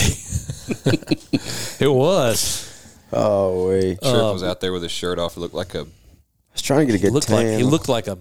it 1.80 1.92
was. 1.92 2.68
Oh 3.12 3.68
wait. 3.68 3.98
I 4.02 4.06
Sheriff 4.06 4.32
was 4.32 4.42
out 4.42 4.60
there 4.60 4.72
with 4.72 4.82
his 4.82 4.92
shirt 4.92 5.18
off. 5.18 5.36
It 5.36 5.40
looked 5.40 5.54
like 5.54 5.74
a 5.74 5.86
was 6.52 6.62
trying 6.62 6.86
to 6.86 6.92
get 6.92 7.00
a 7.00 7.02
good 7.02 7.12
looked 7.12 7.28
tan. 7.28 7.36
like 7.36 7.58
he 7.58 7.62
looked 7.64 7.88
like 7.88 8.06
a 8.06 8.18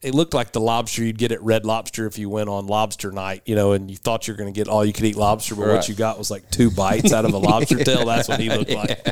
it 0.00 0.14
looked 0.14 0.32
like 0.32 0.52
the 0.52 0.60
lobster 0.60 1.02
you'd 1.02 1.18
get 1.18 1.32
at 1.32 1.42
Red 1.42 1.66
Lobster 1.66 2.06
if 2.06 2.18
you 2.18 2.28
went 2.30 2.48
on 2.48 2.68
lobster 2.68 3.10
night, 3.10 3.42
you 3.46 3.56
know, 3.56 3.72
and 3.72 3.90
you 3.90 3.96
thought 3.96 4.28
you 4.28 4.34
were 4.34 4.38
going 4.38 4.52
to 4.52 4.56
get 4.56 4.68
all 4.68 4.84
you 4.84 4.92
could 4.92 5.04
eat 5.04 5.16
lobster, 5.16 5.56
but 5.56 5.66
what 5.66 5.88
you 5.88 5.94
got 5.96 6.18
was 6.18 6.30
like 6.30 6.48
two 6.52 6.70
bites 6.70 7.12
out 7.12 7.24
of 7.24 7.34
a 7.34 7.38
lobster 7.38 7.78
tail. 7.84 8.06
That's 8.06 8.28
what 8.28 8.38
he 8.38 8.48
looked 8.48 8.70
like. 8.70 9.04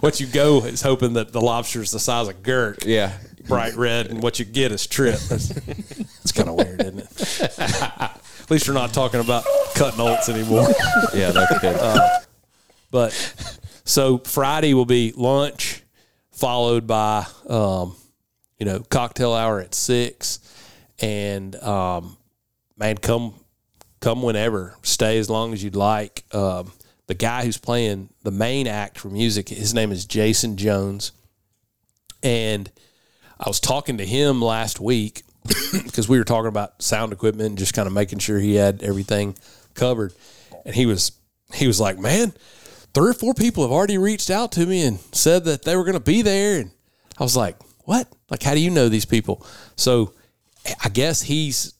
what 0.00 0.20
you 0.20 0.26
go 0.26 0.58
is 0.64 0.82
hoping 0.82 1.14
that 1.14 1.32
the 1.32 1.40
lobster 1.40 1.80
is 1.80 1.90
the 1.90 1.98
size 1.98 2.28
of 2.28 2.42
Gert, 2.42 2.84
Yeah, 2.84 3.16
bright 3.46 3.74
red, 3.76 4.06
and 4.06 4.22
what 4.22 4.38
you 4.38 4.44
get 4.44 4.72
is 4.72 4.86
Tripp. 4.86 5.18
That's, 5.28 5.50
it's 5.50 6.32
kind 6.32 6.48
of 6.48 6.56
weird, 6.56 6.80
isn't 6.80 6.98
it? 6.98 7.58
At 8.44 8.50
least 8.50 8.66
you're 8.66 8.74
not 8.74 8.92
talking 8.92 9.20
about 9.20 9.44
cutting 9.74 10.00
oats 10.00 10.28
anymore. 10.28 10.68
yeah, 11.14 11.30
no 11.32 11.46
kidding. 11.60 11.80
But 12.90 13.12
so 13.84 14.18
Friday 14.18 14.74
will 14.74 14.84
be 14.84 15.12
lunch, 15.16 15.82
followed 16.30 16.86
by 16.86 17.26
um, 17.48 17.96
you 18.58 18.66
know 18.66 18.80
cocktail 18.80 19.32
hour 19.32 19.60
at 19.60 19.74
six, 19.74 20.40
and 21.00 21.56
um, 21.56 22.16
man, 22.76 22.98
come 22.98 23.34
come 24.00 24.22
whenever, 24.22 24.76
stay 24.82 25.18
as 25.18 25.30
long 25.30 25.52
as 25.52 25.64
you'd 25.64 25.76
like. 25.76 26.24
Um, 26.32 26.72
the 27.06 27.14
guy 27.14 27.44
who's 27.44 27.58
playing 27.58 28.10
the 28.22 28.30
main 28.30 28.66
act 28.66 28.98
for 28.98 29.08
music, 29.08 29.48
his 29.48 29.74
name 29.74 29.90
is 29.90 30.04
Jason 30.04 30.56
Jones, 30.56 31.12
and 32.22 32.70
I 33.44 33.48
was 33.48 33.60
talking 33.60 33.98
to 33.98 34.06
him 34.06 34.40
last 34.40 34.80
week 34.80 35.22
because 35.72 36.08
we 36.08 36.18
were 36.18 36.24
talking 36.24 36.48
about 36.48 36.82
sound 36.82 37.12
equipment 37.12 37.50
and 37.50 37.58
just 37.58 37.74
kind 37.74 37.86
of 37.86 37.92
making 37.92 38.20
sure 38.20 38.38
he 38.38 38.54
had 38.54 38.82
everything 38.82 39.36
covered. 39.74 40.14
And 40.64 40.74
he 40.74 40.86
was 40.86 41.12
he 41.52 41.66
was 41.66 41.78
like, 41.78 41.98
"Man, 41.98 42.32
three 42.94 43.10
or 43.10 43.14
four 43.14 43.34
people 43.34 43.62
have 43.62 43.72
already 43.72 43.98
reached 43.98 44.30
out 44.30 44.52
to 44.52 44.64
me 44.64 44.82
and 44.82 44.98
said 45.12 45.44
that 45.44 45.62
they 45.62 45.76
were 45.76 45.84
going 45.84 45.92
to 45.92 46.00
be 46.00 46.22
there." 46.22 46.60
And 46.60 46.70
I 47.18 47.22
was 47.22 47.36
like, 47.36 47.56
"What? 47.84 48.08
Like, 48.30 48.42
how 48.42 48.54
do 48.54 48.60
you 48.60 48.70
know 48.70 48.88
these 48.88 49.04
people?" 49.04 49.46
So 49.76 50.14
I 50.82 50.88
guess 50.88 51.20
he's 51.22 51.74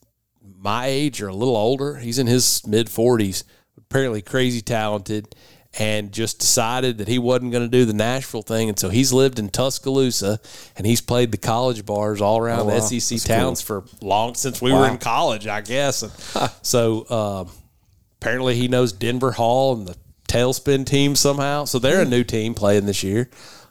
my 0.58 0.86
age 0.86 1.22
or 1.22 1.28
a 1.28 1.34
little 1.34 1.56
older. 1.56 1.96
He's 1.96 2.18
in 2.18 2.26
his 2.26 2.66
mid 2.66 2.90
forties, 2.90 3.44
apparently 3.78 4.20
crazy 4.20 4.60
talented, 4.60 5.34
and 5.78 6.12
just 6.12 6.38
decided 6.38 6.98
that 6.98 7.08
he 7.08 7.18
wasn't 7.18 7.52
going 7.52 7.64
to 7.64 7.68
do 7.68 7.84
the 7.84 7.92
Nashville 7.92 8.42
thing. 8.42 8.68
And 8.68 8.78
so 8.78 8.90
he's 8.90 9.12
lived 9.12 9.38
in 9.38 9.48
Tuscaloosa 9.48 10.38
and 10.76 10.86
he's 10.86 11.00
played 11.00 11.32
the 11.32 11.36
college 11.38 11.84
bars 11.84 12.20
all 12.20 12.38
around 12.38 12.66
the 12.68 12.80
SEC 12.80 13.20
towns 13.20 13.60
for 13.60 13.84
long 14.00 14.34
since 14.34 14.62
we 14.62 14.72
were 14.72 14.88
in 14.88 14.98
college, 14.98 15.46
I 15.46 15.60
guess. 15.60 16.02
And 16.02 16.50
so 16.62 17.10
um, 17.10 17.50
apparently 18.20 18.54
he 18.54 18.68
knows 18.68 18.92
Denver 18.92 19.32
Hall 19.32 19.74
and 19.74 19.86
the 19.86 19.96
Tailspin 20.28 20.86
team 20.86 21.16
somehow. 21.16 21.64
So 21.64 21.78
they're 21.78 22.02
a 22.02 22.06
new 22.06 22.24
team 22.24 22.54
playing 22.54 22.86
this 22.86 23.02
year. 23.02 23.28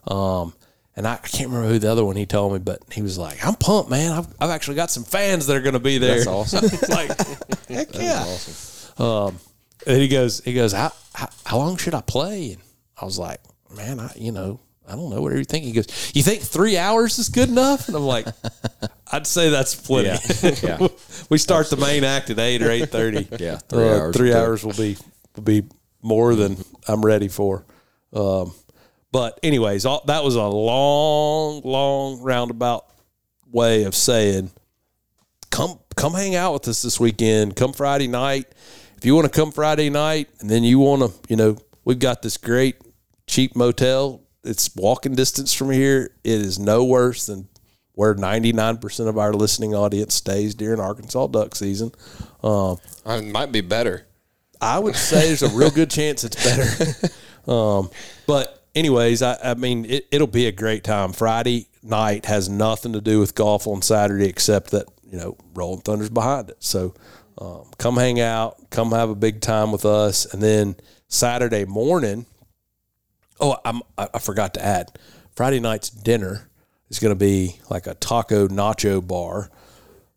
Um, 0.08 0.54
and 0.96 1.08
I, 1.08 1.14
I 1.14 1.28
can't 1.28 1.50
remember 1.50 1.70
who 1.70 1.80
the 1.80 1.92
other 1.92 2.06
one 2.06 2.16
he 2.16 2.26
told 2.26 2.54
me, 2.54 2.60
but 2.60 2.80
he 2.92 3.02
was 3.02 3.18
like, 3.18 3.44
"I'm 3.46 3.56
pumped, 3.56 3.90
man. 3.90 4.12
I've, 4.12 4.28
I've 4.40 4.50
actually 4.52 4.76
got 4.76 4.92
some 4.92 5.04
fans 5.04 5.48
that 5.48 5.58
are 5.58 5.62
going 5.62 5.74
to 5.74 5.80
be 5.80 5.98
there." 5.98 6.18
That's 6.18 6.28
awesome. 6.28 6.70
Like, 6.90 7.10
heck 7.68 7.96
yeah. 7.96 8.38
Um, 8.98 9.40
and 9.88 9.98
he 10.02 10.08
goes, 10.08 10.44
he 10.44 10.54
goes, 10.54 10.74
how, 10.74 10.92
how 11.14 11.30
how 11.46 11.58
long 11.58 11.78
should 11.78 11.94
I 11.94 12.02
play? 12.02 12.54
And 12.54 12.62
I 13.00 13.06
was 13.06 13.18
like, 13.20 13.40
man, 13.76 14.00
I 14.00 14.12
you 14.16 14.32
know, 14.32 14.60
I 14.88 14.96
don't 14.96 15.10
know. 15.10 15.22
Whatever 15.22 15.40
you 15.40 15.46
think. 15.46 15.66
He 15.66 15.72
goes, 15.72 16.12
you 16.14 16.24
think 16.24 16.42
three 16.42 16.78
hours 16.78 17.20
is 17.20 17.30
good 17.30 17.50
enough? 17.50 17.88
And 17.88 17.96
I'm 17.98 18.04
like, 18.04 18.28
I'd 19.12 19.28
say 19.28 19.50
that's 19.50 19.76
plenty. 19.76 20.10
Yeah. 20.64 20.88
we 21.30 21.38
start 21.38 21.70
the 21.70 21.78
main 21.78 22.04
act 22.04 22.30
at 22.30 22.40
eight 22.40 22.62
or 22.62 22.70
eight 22.72 22.90
thirty. 22.90 23.28
Yeah, 23.40 23.58
three 23.58 23.84
Uh, 23.90 23.98
hours 24.00 24.16
Three 24.16 24.30
will 24.30 24.38
hours 24.38 24.64
will 24.64 24.74
be 24.74 24.98
will 25.36 25.44
be 25.44 25.64
more 26.02 26.36
than 26.36 26.58
I'm 26.88 27.04
ready 27.06 27.28
for. 27.28 27.66
Um, 28.12 28.54
but 29.12 29.40
anyways, 29.44 29.86
all, 29.86 30.04
that 30.08 30.24
was 30.24 30.36
a 30.36 30.44
long, 30.44 31.62
long 31.64 32.20
roundabout 32.22 32.86
way 33.52 33.84
of 33.84 33.96
saying, 33.96 34.50
come 35.52 35.80
come 35.96 36.14
hang 36.14 36.36
out 36.36 36.54
with 36.54 36.68
us 36.68 36.82
this 36.82 37.00
weekend. 37.00 37.56
Come 37.56 37.74
Friday 37.74 38.08
night. 38.08 38.48
If 39.04 39.08
you 39.08 39.16
want 39.16 39.26
to 39.30 39.38
come 39.38 39.52
Friday 39.52 39.90
night, 39.90 40.30
and 40.40 40.50
then 40.50 40.64
you 40.64 40.80
want 40.80 41.02
to, 41.02 41.12
you 41.28 41.36
know, 41.36 41.58
we've 41.84 42.00
got 42.00 42.22
this 42.22 42.38
great 42.38 42.78
cheap 43.28 43.54
motel. 43.54 44.22
It's 44.46 44.74
walking 44.78 45.14
distance 45.14 45.54
from 45.54 45.72
here. 45.72 46.12
It 46.24 46.40
is 46.40 46.58
no 46.58 46.86
worse 46.86 47.26
than 47.26 47.50
where 47.96 48.16
99% 48.16 49.10
of 49.10 49.18
our 49.18 49.34
listening 49.34 49.76
audience 49.76 50.16
stays 50.16 50.56
during 50.56 50.80
Arkansas 50.80 51.28
duck 51.28 51.54
season. 51.54 51.92
Um, 52.42 52.78
Uh, 53.06 53.20
It 53.22 53.26
might 53.26 53.52
be 53.52 53.60
better. 53.60 54.08
I 54.62 54.80
would 54.80 54.96
say 54.96 55.28
there's 55.28 55.44
a 55.44 55.50
real 55.50 55.70
good 55.70 55.90
chance 55.90 56.24
it's 56.24 56.42
better. 56.42 57.12
um, 57.52 57.90
but 58.26 58.66
anyways, 58.74 59.22
I, 59.22 59.38
I 59.44 59.54
mean, 59.56 59.84
it, 59.84 60.08
it'll 60.14 60.28
be 60.28 60.48
a 60.48 60.54
great 60.54 60.86
time. 60.86 61.12
Friday 61.12 61.68
night 61.84 62.24
has 62.24 62.48
nothing 62.48 62.94
to 62.94 63.02
do 63.02 63.20
with 63.20 63.36
golf 63.36 63.68
on 63.68 63.82
Saturday 63.82 64.30
except 64.30 64.72
that 64.72 64.86
you 65.04 65.18
know 65.18 65.36
Rolling 65.54 65.82
Thunder's 65.82 66.10
behind 66.10 66.50
it. 66.52 66.64
So 66.64 66.94
um, 67.38 67.66
come 67.78 67.96
hang 67.96 68.20
out, 68.20 68.70
come 68.70 68.92
have 68.92 69.10
a 69.10 69.16
big 69.16 69.42
time 69.42 69.72
with 69.72 69.86
us, 69.86 70.26
and 70.32 70.42
then 70.42 70.76
Saturday 71.08 71.66
morning. 71.66 72.26
Oh, 73.40 73.58
I'm, 73.66 73.82
I 73.98 74.20
forgot 74.20 74.54
to 74.56 74.64
add, 74.66 74.98
Friday 75.36 75.60
night's 75.60 75.90
dinner 75.90 76.50
is 76.90 77.00
going 77.00 77.14
to 77.14 77.20
be 77.20 77.60
like 77.70 77.88
a 77.88 77.96
taco 77.96 78.48
nacho 78.48 79.06
bar, 79.06 79.50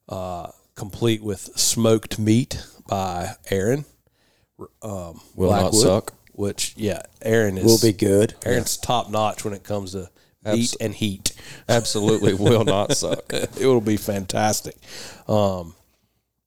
uh, 0.08 0.50
complete 0.74 1.22
with 1.22 1.40
smoked 1.56 2.18
meat 2.18 2.62
by 2.88 3.30
Aaron. 3.50 3.84
Um, 4.82 5.20
Will 5.34 5.50
not 5.50 5.74
suck. 5.74 6.12
Which 6.32 6.74
yeah, 6.76 7.02
Aaron 7.22 7.56
is 7.56 7.64
Will 7.64 7.92
be 7.92 7.96
good. 7.96 8.34
Aaron's 8.44 8.76
top 8.76 9.10
notch 9.10 9.42
when 9.42 9.54
it 9.54 9.64
comes 9.64 9.92
to 9.92 10.10
meat 10.44 10.76
and 10.80 10.94
heat. 10.94 11.32
Absolutely 11.68 12.34
will 12.34 12.64
not 12.64 12.92
suck. 12.96 13.24
it 13.30 13.64
will 13.64 13.80
be 13.80 13.96
fantastic. 13.96 14.76
Um, 15.26 15.74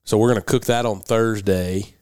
so 0.09 0.17
we're 0.17 0.29
gonna 0.29 0.41
cook 0.41 0.65
that 0.65 0.87
on 0.87 1.01
Thursday, 1.01 1.93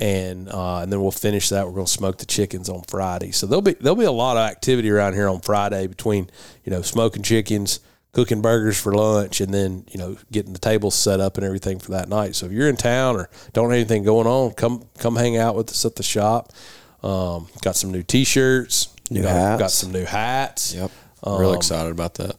and 0.00 0.48
uh, 0.48 0.78
and 0.80 0.92
then 0.92 1.00
we'll 1.00 1.12
finish 1.12 1.50
that. 1.50 1.64
We're 1.68 1.74
gonna 1.74 1.86
smoke 1.86 2.18
the 2.18 2.26
chickens 2.26 2.68
on 2.68 2.82
Friday. 2.82 3.30
So 3.30 3.46
there'll 3.46 3.62
be 3.62 3.74
there'll 3.74 3.94
be 3.94 4.06
a 4.06 4.10
lot 4.10 4.36
of 4.36 4.50
activity 4.50 4.90
around 4.90 5.12
here 5.12 5.28
on 5.28 5.40
Friday 5.40 5.86
between 5.86 6.30
you 6.64 6.72
know 6.72 6.82
smoking 6.82 7.22
chickens, 7.22 7.78
cooking 8.10 8.42
burgers 8.42 8.80
for 8.80 8.92
lunch, 8.92 9.40
and 9.40 9.54
then 9.54 9.84
you 9.92 10.00
know 10.00 10.16
getting 10.32 10.52
the 10.52 10.58
tables 10.58 10.96
set 10.96 11.20
up 11.20 11.36
and 11.36 11.46
everything 11.46 11.78
for 11.78 11.92
that 11.92 12.08
night. 12.08 12.34
So 12.34 12.46
if 12.46 12.50
you're 12.50 12.68
in 12.68 12.76
town 12.76 13.14
or 13.14 13.30
don't 13.52 13.66
have 13.66 13.78
anything 13.78 14.02
going 14.02 14.26
on, 14.26 14.50
come 14.54 14.88
come 14.98 15.14
hang 15.14 15.36
out 15.36 15.54
with 15.54 15.70
us 15.70 15.84
at 15.84 15.94
the 15.94 16.02
shop. 16.02 16.52
Um, 17.04 17.46
got 17.62 17.76
some 17.76 17.92
new 17.92 18.02
T-shirts, 18.02 18.88
New 19.10 19.22
got, 19.22 19.30
hats. 19.30 19.60
got 19.60 19.70
some 19.70 19.92
new 19.92 20.04
hats. 20.04 20.74
Yep. 20.74 20.90
Real 21.24 21.54
excited 21.54 21.92
about 21.92 22.14
that. 22.14 22.34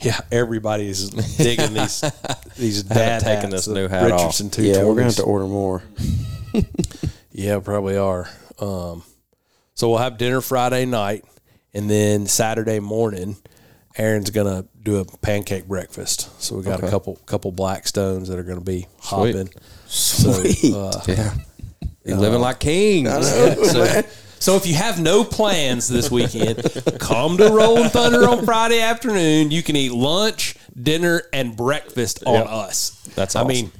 Yeah, 0.00 0.18
everybody 0.30 0.88
is 0.88 1.10
digging 1.10 1.74
these 1.74 2.04
these 2.56 2.82
dad 2.84 3.20
taken 3.22 3.50
hats, 3.50 3.66
this 3.66 3.68
new 3.68 3.88
hat 3.88 4.10
off. 4.12 4.20
Richardson 4.20 4.50
two 4.50 4.62
Yeah, 4.62 4.84
we're 4.84 4.94
gonna 4.94 5.04
have 5.06 5.16
to 5.16 5.22
order 5.24 5.46
more. 5.46 5.82
Yeah, 7.30 7.60
probably 7.60 7.96
are. 7.96 8.28
Um, 8.58 9.04
so 9.74 9.88
we'll 9.88 9.98
have 9.98 10.18
dinner 10.18 10.40
Friday 10.40 10.86
night, 10.86 11.24
and 11.72 11.88
then 11.88 12.26
Saturday 12.26 12.80
morning, 12.80 13.36
Aaron's 13.96 14.30
gonna 14.30 14.64
do 14.82 14.96
a 14.96 15.04
pancake 15.04 15.68
breakfast. 15.68 16.42
So 16.42 16.56
we 16.56 16.64
got 16.64 16.82
a 16.82 16.90
couple 16.90 17.14
couple 17.26 17.52
Blackstones 17.52 18.26
that 18.26 18.40
are 18.40 18.42
gonna 18.42 18.60
be 18.60 18.88
hopping. 18.98 19.50
Sweet. 19.86 20.54
So, 20.56 20.80
uh, 20.80 21.02
Yeah. 21.06 21.34
You're 22.04 22.16
living 22.16 22.40
like 22.40 22.58
kings. 22.58 23.08
so, 23.70 24.02
so 24.40 24.56
if 24.56 24.66
you 24.66 24.74
have 24.74 25.00
no 25.00 25.24
plans 25.24 25.88
this 25.88 26.10
weekend, 26.10 26.62
come 27.00 27.36
to 27.38 27.48
Rolling 27.50 27.90
Thunder 27.90 28.28
on 28.28 28.44
Friday 28.44 28.80
afternoon. 28.80 29.50
You 29.50 29.62
can 29.62 29.76
eat 29.76 29.92
lunch, 29.92 30.54
dinner, 30.80 31.22
and 31.32 31.56
breakfast 31.56 32.22
on 32.26 32.34
Yep. 32.34 32.46
us. 32.48 32.90
That's 33.14 33.34
I 33.36 33.44
mean, 33.44 33.72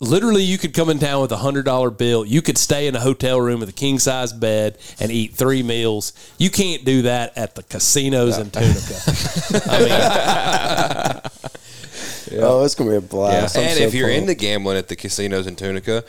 literally, 0.00 0.42
you 0.42 0.58
could 0.58 0.74
come 0.74 0.90
in 0.90 0.98
town 0.98 1.22
with 1.22 1.32
a 1.32 1.36
hundred 1.38 1.64
dollar 1.64 1.90
bill. 1.90 2.24
You 2.24 2.42
could 2.42 2.58
stay 2.58 2.86
in 2.86 2.94
a 2.96 3.00
hotel 3.00 3.40
room 3.40 3.60
with 3.60 3.68
a 3.68 3.72
king 3.72 3.98
size 3.98 4.32
bed 4.32 4.76
and 5.00 5.10
eat 5.12 5.34
three 5.34 5.62
meals. 5.62 6.12
You 6.38 6.50
can't 6.50 6.84
do 6.84 7.02
that 7.02 7.36
at 7.38 7.54
the 7.54 7.62
casinos 7.62 8.38
in 8.38 8.50
Tunica. 8.50 9.00
I 9.70 11.22
mean, 11.22 11.32
Oh, 12.38 12.64
it's 12.64 12.74
gonna 12.74 12.90
be 12.90 12.96
a 12.96 13.00
blast. 13.00 13.56
I'm 13.56 13.64
and 13.64 13.78
so 13.78 13.84
if 13.84 13.94
you're 13.94 14.08
pumped. 14.08 14.22
into 14.30 14.34
gambling 14.34 14.76
at 14.76 14.88
the 14.88 14.96
casinos 14.96 15.46
in 15.46 15.54
Tunica, 15.56 16.04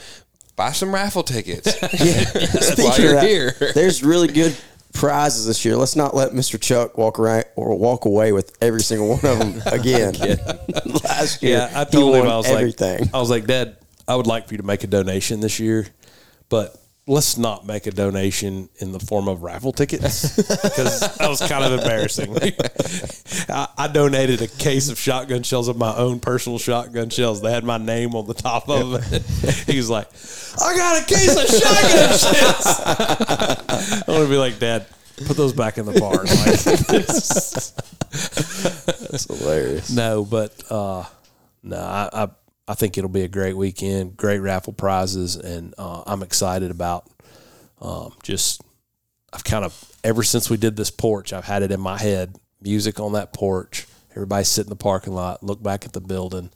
buy 0.58 0.74
some 0.74 0.94
raffle 0.94 1.24
tickets. 1.24 1.74
Speaking 1.80 2.84
while 2.84 2.94
of 2.94 3.00
you're 3.00 3.14
that, 3.14 3.24
here. 3.24 3.56
there's 3.74 4.04
really 4.04 4.28
good 4.28 4.58
prizes 4.94 5.46
this 5.48 5.64
year. 5.64 5.78
Let's 5.78 5.96
not 5.96 6.14
let 6.14 6.32
Mr. 6.32 6.60
Chuck 6.60 6.98
walk 6.98 7.20
around 7.20 7.46
or 7.56 7.78
walk 7.78 8.04
away 8.04 8.34
with 8.34 8.58
every 8.60 8.82
single 8.82 9.08
one 9.08 9.26
of 9.26 9.40
them 9.40 9.62
again. 9.68 10.16
Last 11.04 11.42
year, 11.42 11.60
yeah, 11.60 11.72
I 11.74 11.86
he 11.86 11.92
told 11.92 12.16
him 12.16 12.28
I 12.28 12.36
was 12.36 12.48
everything. 12.48 13.00
like, 13.02 13.14
I 13.14 13.20
was 13.20 13.30
like, 13.30 13.46
Dad, 13.46 13.78
I 14.08 14.16
would 14.18 14.28
like 14.28 14.48
for 14.48 14.56
you 14.56 14.58
to 14.58 14.66
make 14.66 14.84
a 14.84 14.88
donation 14.88 15.40
this 15.40 15.60
year, 15.60 15.88
but 16.50 16.76
let's 17.08 17.38
not 17.38 17.66
make 17.66 17.88
a 17.88 17.92
donation 17.92 18.68
in 18.80 18.92
the 18.92 19.00
form 19.00 19.30
of 19.30 19.42
raffle 19.42 19.72
tickets 19.72 20.36
because 20.36 21.00
that 21.00 21.30
was 21.30 21.40
kind 21.40 21.64
of 21.64 21.80
embarrassing. 21.80 22.38
I, 23.50 23.68
I 23.78 23.88
donated 23.88 24.42
a 24.42 24.48
case 24.48 24.90
of 24.90 25.00
shotgun 25.00 25.44
shells 25.44 25.70
of 25.70 25.78
my 25.78 25.96
own 25.96 26.20
personal 26.20 26.60
shotgun 26.60 27.10
shells. 27.10 27.42
They 27.42 27.52
had 27.52 27.64
my 27.64 27.78
name 27.78 28.14
on 28.14 28.28
the 28.28 28.34
top 28.34 28.70
of 28.70 28.96
it. 28.96 29.22
he 29.72 29.78
was 29.78 29.90
like, 29.90 30.10
I 30.62 30.76
got 30.76 31.02
a 31.02 31.06
case 31.06 31.36
of 31.36 31.48
shotgun 31.48 32.18
shells. 32.18 32.66
I 32.86 34.04
want 34.10 34.24
to 34.24 34.30
be 34.30 34.38
like, 34.38 34.60
Dad, 34.60 34.86
put 35.26 35.38
those 35.38 35.54
back 35.54 35.78
in 35.78 35.86
the 35.86 35.98
barn. 35.98 36.26
Like, 36.26 36.60
That's 39.08 39.26
hilarious. 39.26 39.90
no, 39.92 40.26
but 40.26 40.54
uh, 40.70 41.06
no, 41.64 41.78
I, 41.78 42.10
I 42.12 42.30
I 42.68 42.74
think 42.74 42.98
it'll 42.98 43.10
be 43.10 43.24
a 43.24 43.30
great 43.30 43.56
weekend, 43.56 44.18
great 44.18 44.40
raffle 44.40 44.74
prizes, 44.74 45.36
and 45.36 45.74
uh, 45.78 46.04
I'm 46.06 46.24
excited 46.24 46.72
about 46.72 47.10
um, 47.82 48.14
just. 48.24 48.62
I've 49.34 49.44
kind 49.44 49.66
of 49.66 49.92
ever 50.06 50.24
since 50.24 50.50
we 50.50 50.56
did 50.56 50.78
this 50.78 50.90
porch, 50.90 51.34
I've 51.34 51.44
had 51.44 51.62
it 51.62 51.72
in 51.72 51.82
my 51.82 51.98
head. 51.98 52.36
Music 52.62 52.98
on 53.00 53.12
that 53.14 53.34
porch, 53.34 53.86
everybody 54.12 54.46
sit 54.46 54.66
in 54.66 54.70
the 54.70 54.76
parking 54.76 55.14
lot, 55.14 55.44
look 55.44 55.62
back 55.62 55.86
at 55.86 55.92
the 55.92 56.00
building, 56.00 56.50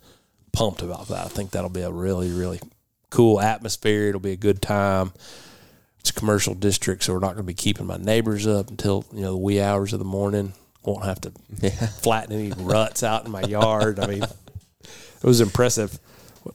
pumped 0.53 0.81
about 0.81 1.09
that. 1.09 1.25
I 1.25 1.27
think 1.27 1.51
that'll 1.51 1.69
be 1.69 1.81
a 1.81 1.91
really 1.91 2.31
really 2.31 2.59
cool 3.11 3.39
atmosphere. 3.39 4.07
It'll 4.07 4.19
be 4.19 4.31
a 4.31 4.37
good 4.37 4.61
time. 4.61 5.11
It's 5.99 6.09
a 6.09 6.13
commercial 6.13 6.55
district, 6.55 7.03
so 7.03 7.13
we're 7.13 7.19
not 7.19 7.35
going 7.35 7.37
to 7.37 7.43
be 7.43 7.53
keeping 7.53 7.85
my 7.85 7.97
neighbors 7.97 8.47
up 8.47 8.71
until 8.71 9.05
you 9.13 9.21
know 9.21 9.31
the 9.31 9.37
wee 9.37 9.61
hours 9.61 9.93
of 9.93 9.99
the 9.99 10.05
morning. 10.05 10.53
Won't 10.83 11.05
have 11.05 11.21
to 11.21 11.31
flatten 11.99 12.33
any 12.33 12.51
ruts 12.57 13.03
out 13.03 13.25
in 13.25 13.31
my 13.31 13.43
yard. 13.43 13.99
I 13.99 14.07
mean, 14.07 14.23
it 15.21 15.27
was 15.27 15.41
impressive. 15.41 15.99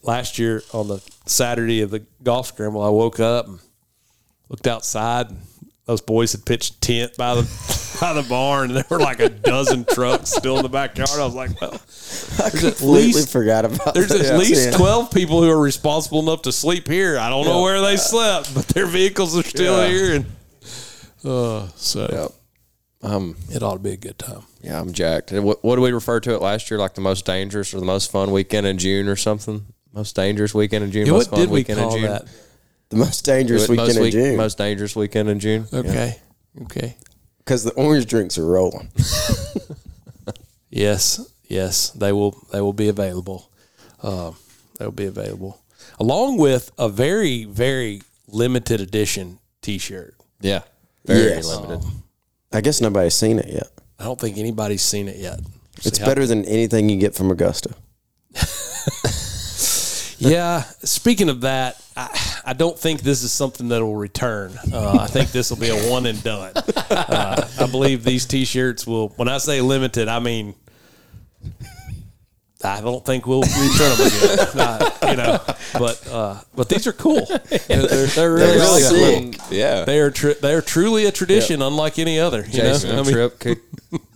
Last 0.03 0.37
year 0.37 0.63
on 0.73 0.87
the 0.89 1.01
Saturday 1.25 1.81
of 1.81 1.91
the 1.91 2.05
golf 2.21 2.47
scramble, 2.47 2.81
I 2.81 2.89
woke 2.89 3.19
up 3.19 3.47
and 3.47 3.59
looked 4.49 4.67
outside. 4.67 5.29
And 5.29 5.39
those 5.85 6.01
boys 6.01 6.33
had 6.33 6.45
pitched 6.45 6.75
a 6.75 6.79
tent 6.81 7.17
by 7.17 7.35
the 7.35 7.97
by 8.01 8.11
the 8.13 8.23
barn, 8.23 8.69
and 8.71 8.75
there 8.77 8.85
were 8.89 8.99
like 8.99 9.21
a 9.21 9.29
dozen 9.29 9.85
trucks 9.89 10.29
still 10.31 10.57
in 10.57 10.63
the 10.63 10.69
backyard. 10.69 11.09
I 11.17 11.23
was 11.25 11.33
like, 11.35 11.59
well, 11.61 11.79
I 12.45 12.49
completely 12.49 13.03
least 13.13 13.29
forgot 13.31 13.63
about 13.63 13.93
there's 13.93 14.09
that. 14.09 14.25
at 14.33 14.37
least 14.39 14.73
twelve 14.77 15.09
people 15.11 15.41
who 15.41 15.49
are 15.49 15.59
responsible 15.61 16.19
enough 16.19 16.41
to 16.41 16.51
sleep 16.51 16.89
here. 16.89 17.17
I 17.17 17.29
don't 17.29 17.45
know 17.45 17.61
where 17.61 17.81
they 17.81 17.95
slept, 17.95 18.53
but 18.53 18.67
their 18.67 18.85
vehicles 18.87 19.37
are 19.37 19.43
still 19.43 19.81
Yeah. 19.81 19.87
here, 19.89 20.15
and 20.15 20.25
uh, 21.23 21.67
so 21.77 22.07
Yep. 22.11 22.31
Um, 23.03 23.35
it 23.51 23.61
ought 23.61 23.73
to 23.73 23.79
be 23.79 23.91
a 23.91 23.97
good 23.97 24.17
time. 24.17 24.41
yeah, 24.61 24.79
I'm 24.79 24.91
jacked. 24.91 25.31
And 25.31 25.43
What, 25.45 25.63
what 25.63 25.75
do 25.75 25.81
we 25.81 25.91
refer 25.91 26.19
to 26.21 26.33
it 26.33 26.41
last 26.41 26.71
year? 26.71 26.79
Like 26.79 26.95
the 26.95 27.01
most 27.01 27.25
dangerous 27.25 27.73
or 27.73 27.79
the 27.79 27.85
most 27.85 28.11
fun 28.11 28.31
weekend 28.31 28.65
in 28.65 28.77
June 28.79 29.07
or 29.07 29.15
something? 29.15 29.65
Most 29.93 30.15
dangerous 30.15 30.53
weekend 30.53 30.83
in 30.83 30.91
June. 30.91 31.05
Yeah, 31.05 31.11
most 31.13 31.31
what 31.31 31.37
fun 31.37 31.39
did 31.41 31.49
we 31.51 31.59
weekend 31.59 31.79
call 31.79 31.95
in 31.95 32.01
June. 32.01 32.09
that? 32.11 32.25
the 32.89 32.95
most 32.97 33.25
dangerous 33.25 33.67
most 33.69 33.77
weekend 33.77 33.97
in 34.05 34.11
June 34.11 34.37
Most 34.37 34.57
dangerous 34.57 34.95
weekend 34.95 35.29
in 35.29 35.39
June. 35.39 35.67
Yeah. 35.71 35.79
Okay, 35.79 36.15
okay. 36.63 36.97
because 37.39 37.63
the 37.63 37.73
orange 37.73 38.05
drinks 38.07 38.37
are 38.37 38.45
rolling. 38.45 38.89
Yes, 40.69 41.19
yes, 41.47 41.89
they 41.91 42.11
will. 42.11 42.37
They 42.51 42.61
will 42.61 42.73
be 42.73 42.89
available. 42.89 43.49
Um, 44.03 44.35
they 44.77 44.85
will 44.85 44.91
be 44.91 45.05
available 45.05 45.59
along 45.99 46.37
with 46.37 46.71
a 46.77 46.89
very, 46.89 47.45
very 47.45 48.01
limited 48.27 48.81
edition 48.81 49.39
T-shirt. 49.61 50.15
Yeah. 50.41 50.61
Very 51.05 51.29
Yes. 51.29 51.45
limited. 51.47 51.85
I 52.51 52.61
guess 52.61 52.79
nobody's 52.81 53.13
seen 53.15 53.39
it 53.39 53.49
yet. 53.49 53.67
I 53.99 54.03
don't 54.05 54.19
think 54.19 54.37
anybody's 54.37 54.81
seen 54.81 55.07
it 55.07 55.17
yet. 55.17 55.39
It's 55.77 55.97
See 55.97 56.01
how- 56.01 56.07
better 56.07 56.25
than 56.25 56.45
anything 56.45 56.89
you 56.89 56.97
get 56.97 57.15
from 57.15 57.31
Augusta. 57.31 57.71
Yeah. 60.19 60.63
Speaking 60.83 61.29
of 61.29 61.41
that, 61.41 61.79
I, 61.95 62.39
I 62.47 62.53
don't 62.53 62.77
think 62.77 63.01
this 63.01 63.21
is 63.21 63.31
something 63.31 63.67
that 63.69 63.83
will 63.83 63.95
return. 63.95 64.51
Uh, 64.73 64.97
I 65.01 65.05
think 65.05 65.31
this 65.31 65.51
will 65.51 65.57
be 65.57 65.69
a 65.69 65.91
one 65.91 66.07
and 66.07 66.21
done. 66.23 66.53
Uh, 66.55 67.47
I 67.59 67.67
believe 67.67 68.03
these 68.03 68.25
T-shirts 68.25 68.87
will. 68.87 69.09
When 69.09 69.27
I 69.27 69.37
say 69.37 69.61
limited, 69.61 70.07
I 70.07 70.17
mean 70.17 70.55
I 72.63 72.81
don't 72.81 73.05
think 73.05 73.27
we'll 73.27 73.41
reprint 73.43 73.97
them 73.97 74.07
again. 74.07 74.47
Not, 74.55 74.97
you 75.03 75.15
know, 75.17 75.39
but 75.73 76.07
uh, 76.11 76.41
but 76.55 76.69
these 76.69 76.87
are 76.87 76.91
cool. 76.93 77.23
They're, 77.67 77.85
they're, 77.85 78.07
they're 78.07 78.33
really, 78.33 78.47
They're 78.57 78.59
really 78.59 78.81
sick. 78.81 79.39
cool. 79.39 79.55
Yeah. 79.55 79.85
They 79.85 79.99
are 79.99 80.09
tr- 80.09 80.31
they 80.41 80.53
are 80.55 80.61
truly 80.63 81.05
a 81.05 81.11
tradition, 81.11 81.61
unlike 81.61 81.99
any 81.99 82.19
other. 82.19 82.39
You 82.39 82.51
Jason 82.51 82.89
know, 82.95 83.01
and 83.01 83.07
Tripp 83.07 83.39
kick, 83.39 83.59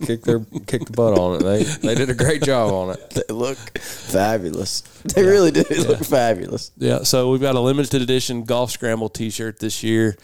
kick 0.04 0.22
their 0.22 0.40
kick 0.66 0.86
the 0.86 0.92
butt 0.92 1.16
on 1.16 1.36
it. 1.36 1.44
They 1.44 1.62
they 1.62 1.94
did 1.94 2.10
a 2.10 2.14
great 2.14 2.42
job 2.42 2.72
on 2.72 2.94
it. 2.96 3.10
They 3.28 3.32
look 3.32 3.58
fabulous. 3.78 4.80
They 5.04 5.22
really 5.22 5.52
do 5.52 5.62
look 5.86 6.04
fabulous. 6.04 6.72
Yeah, 6.76 7.04
so 7.04 7.30
we've 7.30 7.40
got 7.40 7.54
a 7.54 7.60
limited 7.60 8.02
edition 8.02 8.42
golf 8.42 8.70
scramble 8.72 9.08
T-shirt 9.08 9.60
this 9.60 9.82
year. 9.84 10.16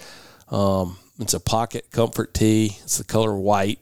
Um, 0.50 0.96
it's 1.20 1.34
a 1.34 1.40
pocket 1.40 1.90
comfort 1.92 2.34
tee. 2.34 2.76
It's 2.82 2.98
the 2.98 3.04
color 3.04 3.34
white. 3.36 3.78